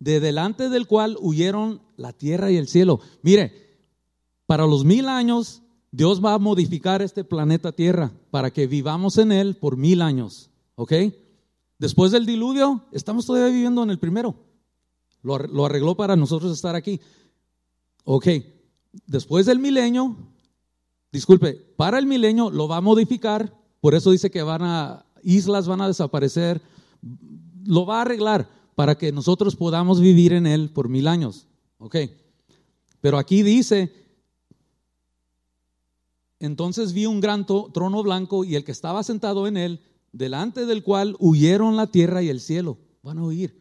de 0.03 0.19
delante 0.19 0.69
del 0.69 0.89
cual 0.89 1.16
huyeron 1.20 1.81
la 1.97 2.12
tierra 2.12 2.51
y 2.51 2.57
el 2.57 2.66
cielo. 2.66 2.99
Mire, 3.23 3.53
para 4.47 4.66
los 4.66 4.85
mil 4.85 5.09
años 5.09 5.62
Dios 5.93 6.24
va 6.24 6.35
a 6.35 6.39
modificar 6.39 7.03
este 7.03 7.23
planeta 7.23 7.70
Tierra 7.70 8.12
para 8.33 8.51
que 8.51 8.66
vivamos 8.66 9.16
en 9.19 9.31
él 9.31 9.57
por 9.57 9.77
mil 9.77 10.03
años. 10.03 10.51
¿Ok? 10.74 10.93
Después 11.79 12.11
del 12.11 12.27
diluvio, 12.27 12.85
estamos 12.91 13.27
todavía 13.27 13.53
viviendo 13.53 13.83
en 13.85 13.91
el 13.91 13.99
primero. 14.01 14.35
Lo, 15.23 15.65
arregló 15.65 15.97
para 15.97 16.16
nosotros 16.16 16.53
estar 16.53 16.74
aquí. 16.74 17.01
Ok, 18.05 18.27
después 19.07 19.47
del 19.47 19.61
milenio, 19.61 20.16
disculpe, 21.12 21.55
para 21.77 22.01
el 22.01 22.07
milenio 22.07 22.51
lo 22.51 22.66
va 22.66 22.79
a 22.79 22.81
modificar, 22.81 23.57
por 23.81 23.95
eso 23.95 24.11
dice 24.11 24.33
que 24.33 24.43
van 24.43 24.62
a, 24.62 25.07
islas 25.23 25.69
van 25.69 25.81
a 25.81 25.87
desaparecer, 25.87 26.61
lo 27.65 27.87
va 27.87 27.99
a 27.99 28.03
arreglar 28.03 28.61
para 28.74 28.97
que 28.97 29.12
nosotros 29.12 29.57
podamos 29.57 30.01
vivir 30.01 30.32
en 30.32 30.47
él 30.47 30.70
por 30.70 30.89
mil 30.89 31.07
años. 31.07 31.47
Ok, 31.78 31.97
pero 33.01 33.19
aquí 33.19 33.43
dice, 33.43 33.93
entonces 36.39 36.93
vi 36.93 37.07
un 37.07 37.20
gran 37.20 37.47
trono 37.47 38.03
blanco 38.03 38.44
y 38.44 38.57
el 38.57 38.65
que 38.65 38.73
estaba 38.73 39.03
sentado 39.03 39.47
en 39.47 39.57
él, 39.57 39.81
delante 40.12 40.66
del 40.66 40.82
cual 40.82 41.16
huyeron 41.19 41.77
la 41.77 41.86
tierra 41.86 42.23
y 42.23 42.28
el 42.28 42.40
cielo. 42.40 42.78
Van 43.03 43.19
a 43.19 43.24
huir. 43.24 43.61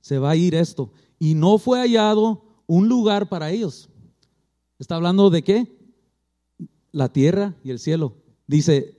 Se 0.00 0.18
va 0.18 0.30
a 0.30 0.36
ir 0.36 0.54
esto. 0.54 0.92
Y 1.18 1.34
no 1.34 1.58
fue 1.58 1.78
hallado 1.80 2.42
un 2.66 2.88
lugar 2.88 3.28
para 3.28 3.50
ellos. 3.50 3.88
¿Está 4.78 4.96
hablando 4.96 5.30
de 5.30 5.42
qué? 5.42 5.78
La 6.90 7.12
tierra 7.12 7.54
y 7.62 7.70
el 7.70 7.78
cielo. 7.78 8.16
Dice, 8.46 8.98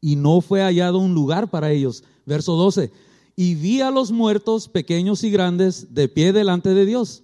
y 0.00 0.16
no 0.16 0.40
fue 0.40 0.60
hallado 0.60 0.98
un 0.98 1.14
lugar 1.14 1.50
para 1.50 1.70
ellos. 1.70 2.04
Verso 2.26 2.54
12. 2.56 2.92
Y 3.36 3.54
vi 3.54 3.80
a 3.80 3.90
los 3.90 4.12
muertos, 4.12 4.68
pequeños 4.68 5.24
y 5.24 5.30
grandes, 5.30 5.94
de 5.94 6.08
pie 6.08 6.32
delante 6.32 6.70
de 6.70 6.84
Dios. 6.84 7.22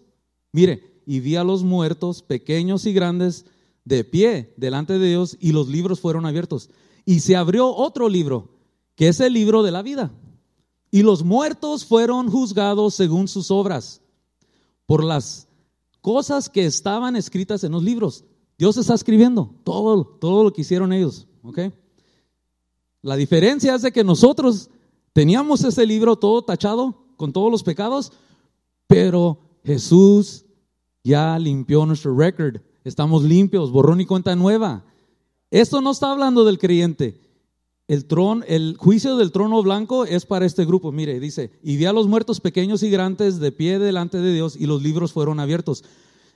Mire, 0.52 1.02
y 1.06 1.20
vi 1.20 1.36
a 1.36 1.44
los 1.44 1.62
muertos, 1.62 2.22
pequeños 2.22 2.86
y 2.86 2.92
grandes, 2.92 3.44
de 3.84 4.04
pie 4.04 4.54
delante 4.56 4.98
de 4.98 5.08
Dios, 5.08 5.36
y 5.40 5.52
los 5.52 5.68
libros 5.68 6.00
fueron 6.00 6.26
abiertos. 6.26 6.70
Y 7.04 7.20
se 7.20 7.36
abrió 7.36 7.74
otro 7.74 8.08
libro, 8.08 8.50
que 8.94 9.08
es 9.08 9.20
el 9.20 9.32
libro 9.32 9.62
de 9.62 9.70
la 9.70 9.82
vida. 9.82 10.12
Y 10.90 11.02
los 11.02 11.22
muertos 11.24 11.84
fueron 11.84 12.30
juzgados 12.30 12.94
según 12.94 13.28
sus 13.28 13.50
obras, 13.50 14.00
por 14.86 15.04
las 15.04 15.48
cosas 16.00 16.48
que 16.48 16.64
estaban 16.64 17.16
escritas 17.16 17.64
en 17.64 17.72
los 17.72 17.82
libros. 17.82 18.24
Dios 18.56 18.76
está 18.76 18.94
escribiendo 18.94 19.54
todo, 19.64 20.04
todo 20.04 20.44
lo 20.44 20.52
que 20.52 20.62
hicieron 20.62 20.92
ellos. 20.92 21.26
¿ok? 21.42 21.58
La 23.02 23.16
diferencia 23.16 23.74
es 23.74 23.82
de 23.82 23.92
que 23.92 24.04
nosotros 24.04 24.70
teníamos 25.18 25.64
ese 25.64 25.84
libro 25.84 26.14
todo 26.14 26.42
tachado 26.42 26.94
con 27.16 27.32
todos 27.32 27.50
los 27.50 27.64
pecados, 27.64 28.12
pero 28.86 29.40
Jesús 29.64 30.44
ya 31.02 31.36
limpió 31.40 31.84
nuestro 31.86 32.16
record. 32.16 32.60
Estamos 32.84 33.24
limpios, 33.24 33.72
borrón 33.72 34.00
y 34.00 34.06
cuenta 34.06 34.36
nueva. 34.36 34.84
Esto 35.50 35.80
no 35.80 35.90
está 35.90 36.12
hablando 36.12 36.44
del 36.44 36.60
creyente. 36.60 37.20
El, 37.88 38.04
trono, 38.04 38.44
el 38.46 38.76
juicio 38.78 39.16
del 39.16 39.32
trono 39.32 39.60
blanco 39.60 40.04
es 40.04 40.24
para 40.24 40.46
este 40.46 40.64
grupo. 40.64 40.92
Mire, 40.92 41.18
dice, 41.18 41.50
y 41.64 41.76
vi 41.76 41.86
a 41.86 41.92
los 41.92 42.06
muertos 42.06 42.38
pequeños 42.40 42.84
y 42.84 42.90
grandes 42.90 43.40
de 43.40 43.50
pie 43.50 43.80
delante 43.80 44.18
de 44.18 44.32
Dios 44.32 44.54
y 44.54 44.66
los 44.66 44.84
libros 44.84 45.12
fueron 45.12 45.40
abiertos. 45.40 45.82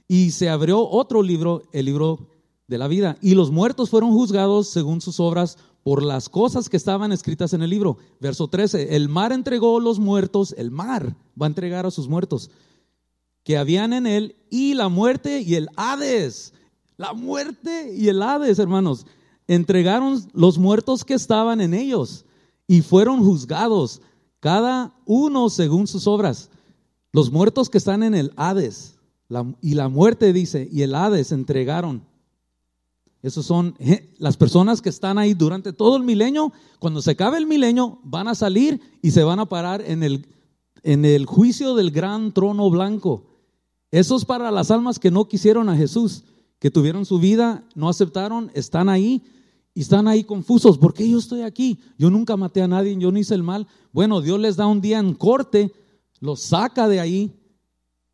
Y 0.08 0.32
se 0.32 0.48
abrió 0.48 0.88
otro 0.88 1.22
libro, 1.22 1.62
el 1.70 1.84
libro 1.84 2.26
de 2.66 2.78
la 2.78 2.88
vida. 2.88 3.16
Y 3.20 3.36
los 3.36 3.52
muertos 3.52 3.90
fueron 3.90 4.10
juzgados 4.10 4.70
según 4.70 5.00
sus 5.00 5.20
obras 5.20 5.56
por 5.82 6.02
las 6.02 6.28
cosas 6.28 6.68
que 6.68 6.76
estaban 6.76 7.12
escritas 7.12 7.52
en 7.52 7.62
el 7.62 7.70
libro. 7.70 7.98
Verso 8.20 8.48
13, 8.48 8.96
el 8.96 9.08
mar 9.08 9.32
entregó 9.32 9.80
los 9.80 9.98
muertos, 9.98 10.54
el 10.56 10.70
mar 10.70 11.16
va 11.40 11.46
a 11.46 11.48
entregar 11.48 11.86
a 11.86 11.90
sus 11.90 12.08
muertos 12.08 12.50
que 13.44 13.58
habían 13.58 13.92
en 13.92 14.06
él 14.06 14.36
y 14.50 14.74
la 14.74 14.88
muerte 14.88 15.40
y 15.40 15.56
el 15.56 15.68
Hades. 15.76 16.52
La 16.96 17.12
muerte 17.12 17.92
y 17.94 18.08
el 18.08 18.22
Hades, 18.22 18.58
hermanos 18.58 19.06
entregaron 19.46 20.22
los 20.32 20.58
muertos 20.58 21.04
que 21.04 21.14
estaban 21.14 21.60
en 21.60 21.74
ellos 21.74 22.24
y 22.66 22.80
fueron 22.80 23.24
juzgados, 23.24 24.00
cada 24.40 24.94
uno 25.04 25.50
según 25.50 25.86
sus 25.86 26.06
obras. 26.06 26.50
Los 27.12 27.30
muertos 27.30 27.68
que 27.68 27.78
están 27.78 28.02
en 28.02 28.14
el 28.14 28.32
Hades, 28.36 28.94
y 29.60 29.74
la 29.74 29.88
muerte 29.88 30.32
dice, 30.32 30.68
y 30.70 30.82
el 30.82 30.94
Hades 30.94 31.32
entregaron. 31.32 32.06
Esos 33.22 33.46
son 33.46 33.76
las 34.18 34.36
personas 34.36 34.82
que 34.82 34.88
están 34.88 35.16
ahí 35.16 35.32
durante 35.32 35.72
todo 35.72 35.96
el 35.96 36.02
milenio. 36.02 36.52
Cuando 36.78 37.00
se 37.00 37.12
acabe 37.12 37.38
el 37.38 37.46
milenio, 37.46 38.00
van 38.02 38.28
a 38.28 38.34
salir 38.34 38.80
y 39.00 39.12
se 39.12 39.22
van 39.22 39.38
a 39.38 39.46
parar 39.46 39.80
en 39.80 40.02
el, 40.02 40.26
en 40.82 41.04
el 41.04 41.26
juicio 41.26 41.74
del 41.76 41.92
gran 41.92 42.32
trono 42.32 42.68
blanco. 42.68 43.26
Eso 43.92 44.16
es 44.16 44.24
para 44.24 44.50
las 44.50 44.70
almas 44.70 44.98
que 44.98 45.10
no 45.10 45.28
quisieron 45.28 45.68
a 45.68 45.76
Jesús 45.76 46.24
que 46.62 46.70
tuvieron 46.70 47.04
su 47.04 47.18
vida, 47.18 47.64
no 47.74 47.88
aceptaron, 47.88 48.52
están 48.54 48.88
ahí 48.88 49.20
y 49.74 49.80
están 49.80 50.06
ahí 50.06 50.22
confusos. 50.22 50.78
¿Por 50.78 50.94
qué 50.94 51.10
yo 51.10 51.18
estoy 51.18 51.42
aquí? 51.42 51.80
Yo 51.98 52.08
nunca 52.08 52.36
maté 52.36 52.62
a 52.62 52.68
nadie, 52.68 52.96
yo 52.96 53.10
no 53.10 53.18
hice 53.18 53.34
el 53.34 53.42
mal. 53.42 53.66
Bueno, 53.90 54.20
Dios 54.20 54.38
les 54.38 54.54
da 54.54 54.68
un 54.68 54.80
día 54.80 55.00
en 55.00 55.12
corte, 55.14 55.72
los 56.20 56.40
saca 56.40 56.86
de 56.86 57.00
ahí 57.00 57.32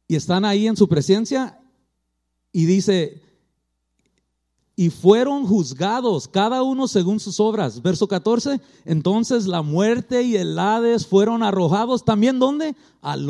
y 0.07 0.17
están 0.17 0.47
ahí 0.47 0.67
en 0.67 0.79
su 0.79 0.89
presencia 0.89 1.61
y 2.51 2.65
dice, 2.65 3.21
y 4.79 4.91
fueron 4.91 5.45
juzgados 5.45 6.29
cada 6.29 6.63
uno 6.63 6.87
según 6.87 7.19
sus 7.19 7.41
obras. 7.41 7.83
Verso 7.83 8.07
14, 8.07 8.61
entonces 8.85 9.49
la 9.49 9.63
muerte 9.63 10.23
y 10.23 10.37
el 10.37 10.57
Hades 10.57 11.05
fueron 11.05 11.43
arrojados 11.43 12.05
también 12.05 12.39
¿dónde? 12.39 12.77
Al, 13.01 13.27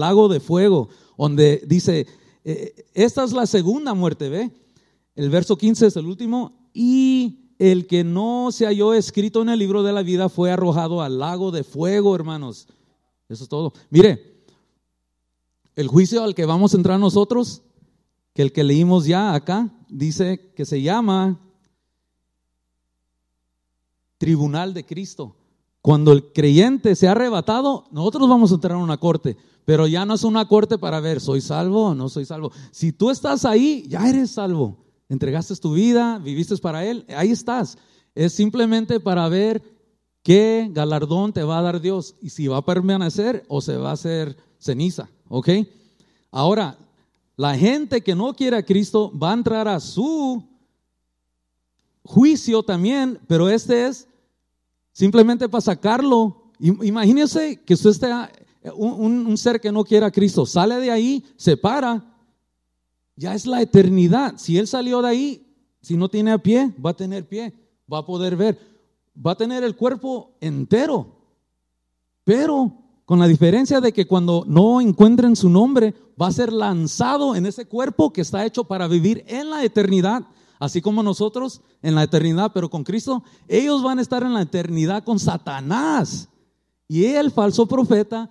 lago 0.00 0.28
de 0.30 0.40
fuego, 0.40 0.88
donde 1.18 1.62
dice, 1.66 2.06
eh, 2.44 2.86
esta 2.94 3.24
es 3.24 3.34
la 3.34 3.44
segunda 3.44 3.92
muerte, 3.92 4.30
¿ve? 4.30 4.50
El 5.14 5.28
verso 5.28 5.58
15 5.58 5.88
es 5.88 5.96
el 5.96 6.06
último. 6.06 6.70
Y 6.72 7.50
el 7.58 7.86
que 7.86 8.02
no 8.02 8.48
se 8.50 8.64
halló 8.64 8.94
escrito 8.94 9.42
en 9.42 9.50
el 9.50 9.58
libro 9.58 9.82
de 9.82 9.92
la 9.92 10.02
vida 10.02 10.30
fue 10.30 10.50
arrojado 10.50 11.02
al 11.02 11.18
lago 11.18 11.50
de 11.50 11.62
fuego, 11.62 12.14
hermanos. 12.14 12.68
Eso 13.28 13.44
es 13.44 13.50
todo. 13.50 13.74
Mire, 13.90 14.46
el 15.74 15.88
juicio 15.88 16.24
al 16.24 16.34
que 16.34 16.46
vamos 16.46 16.72
a 16.72 16.78
entrar 16.78 16.98
nosotros, 16.98 17.60
que 18.32 18.40
el 18.40 18.50
que 18.50 18.64
leímos 18.64 19.04
ya 19.04 19.34
acá, 19.34 19.75
dice 19.88 20.52
que 20.54 20.64
se 20.64 20.82
llama 20.82 21.40
Tribunal 24.18 24.74
de 24.74 24.84
Cristo. 24.84 25.36
Cuando 25.82 26.12
el 26.12 26.32
creyente 26.32 26.96
se 26.96 27.06
ha 27.06 27.12
arrebatado, 27.12 27.84
nosotros 27.92 28.28
vamos 28.28 28.50
a 28.50 28.54
entrar 28.56 28.72
a 28.72 28.82
una 28.82 28.96
corte. 28.96 29.36
Pero 29.64 29.86
ya 29.86 30.04
no 30.04 30.14
es 30.14 30.24
una 30.24 30.46
corte 30.46 30.78
para 30.78 31.00
ver, 31.00 31.20
¿soy 31.20 31.40
salvo 31.40 31.86
o 31.86 31.94
no 31.94 32.08
soy 32.08 32.24
salvo? 32.24 32.52
Si 32.70 32.92
tú 32.92 33.10
estás 33.10 33.44
ahí, 33.44 33.84
ya 33.88 34.08
eres 34.08 34.30
salvo. 34.30 34.78
Entregaste 35.08 35.54
tu 35.56 35.74
vida, 35.74 36.18
viviste 36.18 36.56
para 36.58 36.84
Él, 36.84 37.04
ahí 37.08 37.30
estás. 37.30 37.78
Es 38.14 38.32
simplemente 38.32 38.98
para 39.00 39.28
ver 39.28 39.62
qué 40.22 40.68
galardón 40.72 41.32
te 41.32 41.44
va 41.44 41.58
a 41.58 41.62
dar 41.62 41.80
Dios 41.80 42.16
y 42.20 42.30
si 42.30 42.48
va 42.48 42.58
a 42.58 42.64
permanecer 42.64 43.44
o 43.48 43.60
se 43.60 43.76
va 43.76 43.90
a 43.90 43.94
hacer 43.94 44.36
ceniza, 44.58 45.08
¿ok? 45.28 45.50
Ahora, 46.32 46.78
la 47.36 47.56
gente 47.56 48.02
que 48.02 48.14
no 48.14 48.34
quiere 48.34 48.56
a 48.56 48.64
Cristo 48.64 49.12
va 49.16 49.30
a 49.30 49.34
entrar 49.34 49.68
a 49.68 49.78
su 49.78 50.42
juicio 52.02 52.62
también, 52.62 53.20
pero 53.26 53.48
este 53.48 53.86
es 53.86 54.08
simplemente 54.92 55.48
para 55.48 55.60
sacarlo. 55.60 56.50
Imagínese 56.58 57.62
que 57.62 57.74
usted 57.74 57.90
esté 57.90 58.10
un, 58.74 59.36
ser 59.36 59.60
que 59.60 59.70
no 59.70 59.84
quiera 59.84 60.06
a 60.06 60.10
Cristo 60.10 60.46
sale 60.46 60.76
de 60.76 60.90
ahí, 60.90 61.24
se 61.36 61.56
para, 61.56 62.02
ya 63.16 63.34
es 63.34 63.46
la 63.46 63.60
eternidad. 63.60 64.34
Si 64.38 64.56
él 64.56 64.66
salió 64.66 65.02
de 65.02 65.08
ahí, 65.08 65.56
si 65.82 65.96
no 65.96 66.08
tiene 66.08 66.32
a 66.32 66.38
pie, 66.38 66.72
va 66.84 66.90
a 66.90 66.96
tener 66.96 67.28
pie, 67.28 67.52
va 67.92 67.98
a 67.98 68.06
poder 68.06 68.34
ver, 68.34 68.58
va 69.14 69.32
a 69.32 69.36
tener 69.36 69.62
el 69.62 69.76
cuerpo 69.76 70.36
entero. 70.40 71.14
Pero 72.24 72.85
con 73.06 73.20
la 73.20 73.28
diferencia 73.28 73.80
de 73.80 73.92
que 73.92 74.06
cuando 74.06 74.44
no 74.48 74.80
encuentren 74.80 75.36
su 75.36 75.48
nombre, 75.48 75.94
va 76.20 76.26
a 76.26 76.32
ser 76.32 76.52
lanzado 76.52 77.36
en 77.36 77.46
ese 77.46 77.66
cuerpo 77.66 78.12
que 78.12 78.20
está 78.20 78.44
hecho 78.44 78.64
para 78.64 78.88
vivir 78.88 79.24
en 79.28 79.48
la 79.48 79.62
eternidad. 79.62 80.26
Así 80.58 80.82
como 80.82 81.04
nosotros 81.04 81.60
en 81.82 81.94
la 81.94 82.02
eternidad, 82.02 82.50
pero 82.52 82.68
con 82.68 82.82
Cristo, 82.82 83.22
ellos 83.46 83.82
van 83.84 84.00
a 84.00 84.02
estar 84.02 84.24
en 84.24 84.34
la 84.34 84.42
eternidad 84.42 85.04
con 85.04 85.20
Satanás. 85.20 86.28
Y 86.88 87.04
el 87.04 87.30
falso 87.30 87.66
profeta 87.66 88.28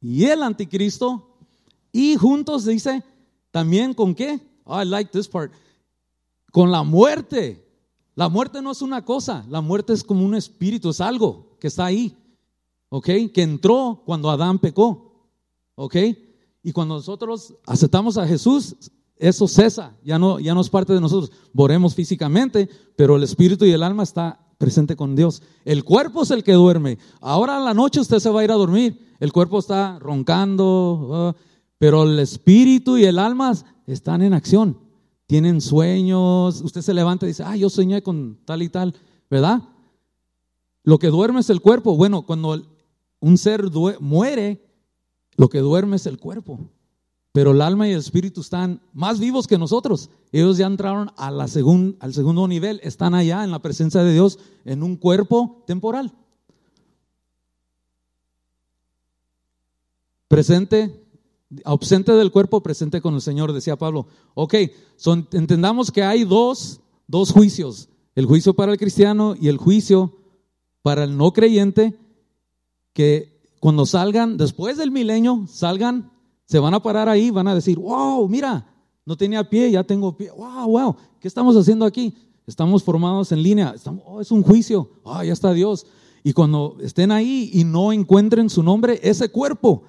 y 0.00 0.24
el 0.24 0.42
anticristo. 0.42 1.36
Y 1.92 2.16
juntos 2.16 2.64
dice, 2.64 3.04
también 3.52 3.94
con 3.94 4.16
qué? 4.16 4.40
Oh, 4.64 4.82
I 4.82 4.84
like 4.84 5.12
this 5.12 5.28
part. 5.28 5.52
Con 6.50 6.72
la 6.72 6.82
muerte. 6.82 7.64
La 8.16 8.28
muerte 8.28 8.60
no 8.62 8.72
es 8.72 8.82
una 8.82 9.04
cosa, 9.04 9.44
la 9.48 9.60
muerte 9.60 9.92
es 9.92 10.02
como 10.02 10.24
un 10.24 10.34
espíritu, 10.34 10.90
es 10.90 11.00
algo 11.00 11.56
que 11.60 11.68
está 11.68 11.84
ahí. 11.84 12.16
¿Ok? 12.88 13.06
Que 13.32 13.42
entró 13.42 14.02
cuando 14.04 14.30
Adán 14.30 14.58
pecó. 14.58 15.30
¿Ok? 15.74 15.96
Y 16.62 16.72
cuando 16.72 16.96
nosotros 16.96 17.54
aceptamos 17.66 18.18
a 18.18 18.26
Jesús, 18.26 18.76
eso 19.16 19.48
cesa, 19.48 19.96
ya 20.04 20.18
no, 20.18 20.38
ya 20.38 20.54
no 20.54 20.60
es 20.60 20.70
parte 20.70 20.92
de 20.92 21.00
nosotros. 21.00 21.32
Moremos 21.52 21.94
físicamente, 21.94 22.68
pero 22.96 23.16
el 23.16 23.22
espíritu 23.22 23.64
y 23.64 23.72
el 23.72 23.82
alma 23.82 24.02
está 24.02 24.46
presente 24.58 24.96
con 24.96 25.14
Dios. 25.14 25.42
El 25.64 25.84
cuerpo 25.84 26.22
es 26.22 26.30
el 26.30 26.42
que 26.42 26.52
duerme. 26.52 26.98
Ahora 27.20 27.56
a 27.56 27.60
la 27.60 27.74
noche 27.74 28.00
usted 28.00 28.18
se 28.18 28.30
va 28.30 28.40
a 28.40 28.44
ir 28.44 28.50
a 28.50 28.54
dormir 28.54 29.08
el 29.20 29.32
cuerpo 29.32 29.58
está 29.58 29.98
roncando, 29.98 31.34
pero 31.78 32.04
el 32.04 32.18
espíritu 32.20 32.98
y 32.98 33.04
el 33.04 33.18
alma 33.18 33.52
están 33.86 34.22
en 34.22 34.32
acción. 34.32 34.78
Tienen 35.26 35.60
sueños. 35.60 36.62
Usted 36.62 36.82
se 36.82 36.94
levanta 36.94 37.26
y 37.26 37.30
dice, 37.30 37.42
ah, 37.44 37.56
yo 37.56 37.68
soñé 37.68 38.02
con 38.02 38.38
tal 38.44 38.62
y 38.62 38.68
tal, 38.68 38.94
¿verdad? 39.28 39.62
Lo 40.84 40.98
que 40.98 41.08
duerme 41.08 41.40
es 41.40 41.50
el 41.50 41.60
cuerpo. 41.60 41.96
Bueno, 41.96 42.22
cuando 42.22 42.62
un 43.20 43.38
ser 43.38 43.64
muere, 44.00 44.64
lo 45.36 45.48
que 45.48 45.58
duerme 45.58 45.96
es 45.96 46.06
el 46.06 46.18
cuerpo. 46.18 46.70
Pero 47.32 47.52
el 47.52 47.62
alma 47.62 47.86
y 47.86 47.92
el 47.92 47.98
espíritu 47.98 48.40
están 48.40 48.80
más 48.92 49.20
vivos 49.20 49.46
que 49.46 49.58
nosotros. 49.58 50.10
Ellos 50.32 50.56
ya 50.56 50.66
entraron 50.66 51.12
al 51.16 51.48
segundo 51.48 52.48
nivel, 52.48 52.80
están 52.82 53.14
allá 53.14 53.44
en 53.44 53.50
la 53.50 53.60
presencia 53.60 54.02
de 54.02 54.12
Dios 54.12 54.38
en 54.64 54.82
un 54.82 54.96
cuerpo 54.96 55.62
temporal. 55.66 56.12
Presente, 60.26 61.06
ausente 61.64 62.12
del 62.12 62.30
cuerpo, 62.30 62.62
presente 62.62 63.00
con 63.00 63.14
el 63.14 63.20
Señor, 63.20 63.52
decía 63.52 63.76
Pablo. 63.76 64.06
Ok, 64.34 64.54
son, 64.96 65.28
entendamos 65.32 65.90
que 65.90 66.02
hay 66.02 66.24
dos, 66.24 66.80
dos 67.06 67.32
juicios, 67.32 67.88
el 68.14 68.26
juicio 68.26 68.54
para 68.54 68.72
el 68.72 68.78
cristiano 68.78 69.34
y 69.40 69.48
el 69.48 69.56
juicio 69.56 70.16
para 70.82 71.04
el 71.04 71.16
no 71.16 71.32
creyente, 71.32 71.98
que 72.98 73.52
cuando 73.60 73.86
salgan, 73.86 74.36
después 74.36 74.76
del 74.76 74.90
milenio, 74.90 75.46
salgan 75.46 76.10
se 76.46 76.58
van 76.58 76.74
a 76.74 76.82
parar 76.82 77.08
ahí, 77.08 77.30
van 77.30 77.46
a 77.46 77.54
decir, 77.54 77.78
wow, 77.78 78.28
mira, 78.28 78.66
no 79.06 79.16
tenía 79.16 79.48
pie, 79.48 79.70
ya 79.70 79.84
tengo 79.84 80.16
pie. 80.16 80.32
Wow, 80.32 80.68
wow, 80.68 80.96
¿qué 81.20 81.28
estamos 81.28 81.56
haciendo 81.56 81.84
aquí? 81.84 82.12
Estamos 82.44 82.82
formados 82.82 83.30
en 83.30 83.40
línea. 83.40 83.72
Oh, 84.04 84.20
es 84.20 84.32
un 84.32 84.42
juicio. 84.42 84.90
Ah, 85.04 85.24
ya 85.24 85.32
está 85.32 85.52
Dios. 85.52 85.86
Y 86.24 86.32
cuando 86.32 86.76
estén 86.80 87.12
ahí 87.12 87.52
y 87.54 87.62
no 87.62 87.92
encuentren 87.92 88.50
su 88.50 88.64
nombre, 88.64 88.98
ese 89.00 89.28
cuerpo 89.28 89.84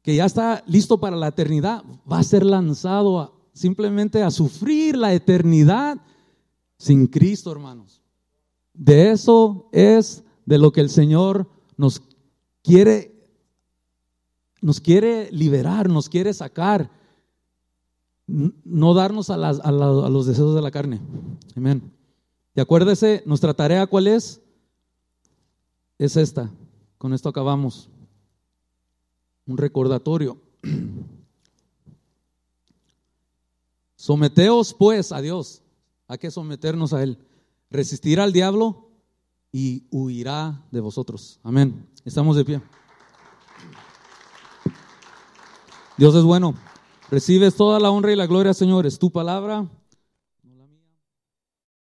que 0.00 0.16
ya 0.16 0.24
está 0.24 0.64
listo 0.66 0.98
para 0.98 1.14
la 1.14 1.28
eternidad 1.28 1.84
va 2.10 2.20
a 2.20 2.24
ser 2.24 2.42
lanzado 2.42 3.34
simplemente 3.52 4.22
a 4.22 4.30
sufrir 4.30 4.96
la 4.96 5.12
eternidad 5.12 5.98
sin 6.78 7.06
Cristo, 7.06 7.52
hermanos. 7.52 8.00
De 8.72 9.10
eso 9.10 9.68
es 9.72 10.24
de 10.46 10.56
lo 10.56 10.72
que 10.72 10.80
el 10.80 10.88
Señor 10.88 11.50
nos 11.76 12.00
quiere 12.66 13.16
nos 14.60 14.80
quiere 14.80 15.30
liberar, 15.30 15.88
nos 15.88 16.08
quiere 16.08 16.34
sacar, 16.34 16.90
no 18.26 18.94
darnos 18.94 19.30
a, 19.30 19.36
los 19.36 20.26
deseos 20.26 20.56
de 20.56 20.62
la 20.62 20.72
carne. 20.72 21.00
Amén. 21.54 21.92
Y 22.54 22.60
acuérdese, 22.60 23.22
nuestra 23.26 23.54
tarea 23.54 23.86
cuál 23.86 24.08
es? 24.08 24.40
Es 25.98 26.16
esta. 26.16 26.50
Con 26.98 27.14
esto 27.14 27.28
acabamos. 27.28 27.88
Un 29.46 29.56
recordatorio. 29.56 30.40
Someteos 33.96 34.74
pues 34.74 35.12
a 35.12 35.20
Dios. 35.20 35.62
Hay 36.08 36.18
que 36.18 36.32
someternos 36.32 36.92
a 36.92 37.04
Él. 37.04 37.18
Resistir 37.70 38.18
al 38.18 38.32
diablo 38.32 38.88
y 39.52 39.84
huirá 39.92 40.64
de 40.72 40.80
vosotros. 40.80 41.38
Amén. 41.44 41.86
Estamos 42.06 42.36
de 42.36 42.44
pie. 42.44 42.60
Dios 45.96 46.14
es 46.14 46.22
bueno. 46.22 46.54
Recibes 47.10 47.56
toda 47.56 47.80
la 47.80 47.90
honra 47.90 48.12
y 48.12 48.16
la 48.16 48.28
gloria, 48.28 48.54
Señor. 48.54 48.86
Es 48.86 48.96
tu 49.00 49.10
palabra. 49.10 49.66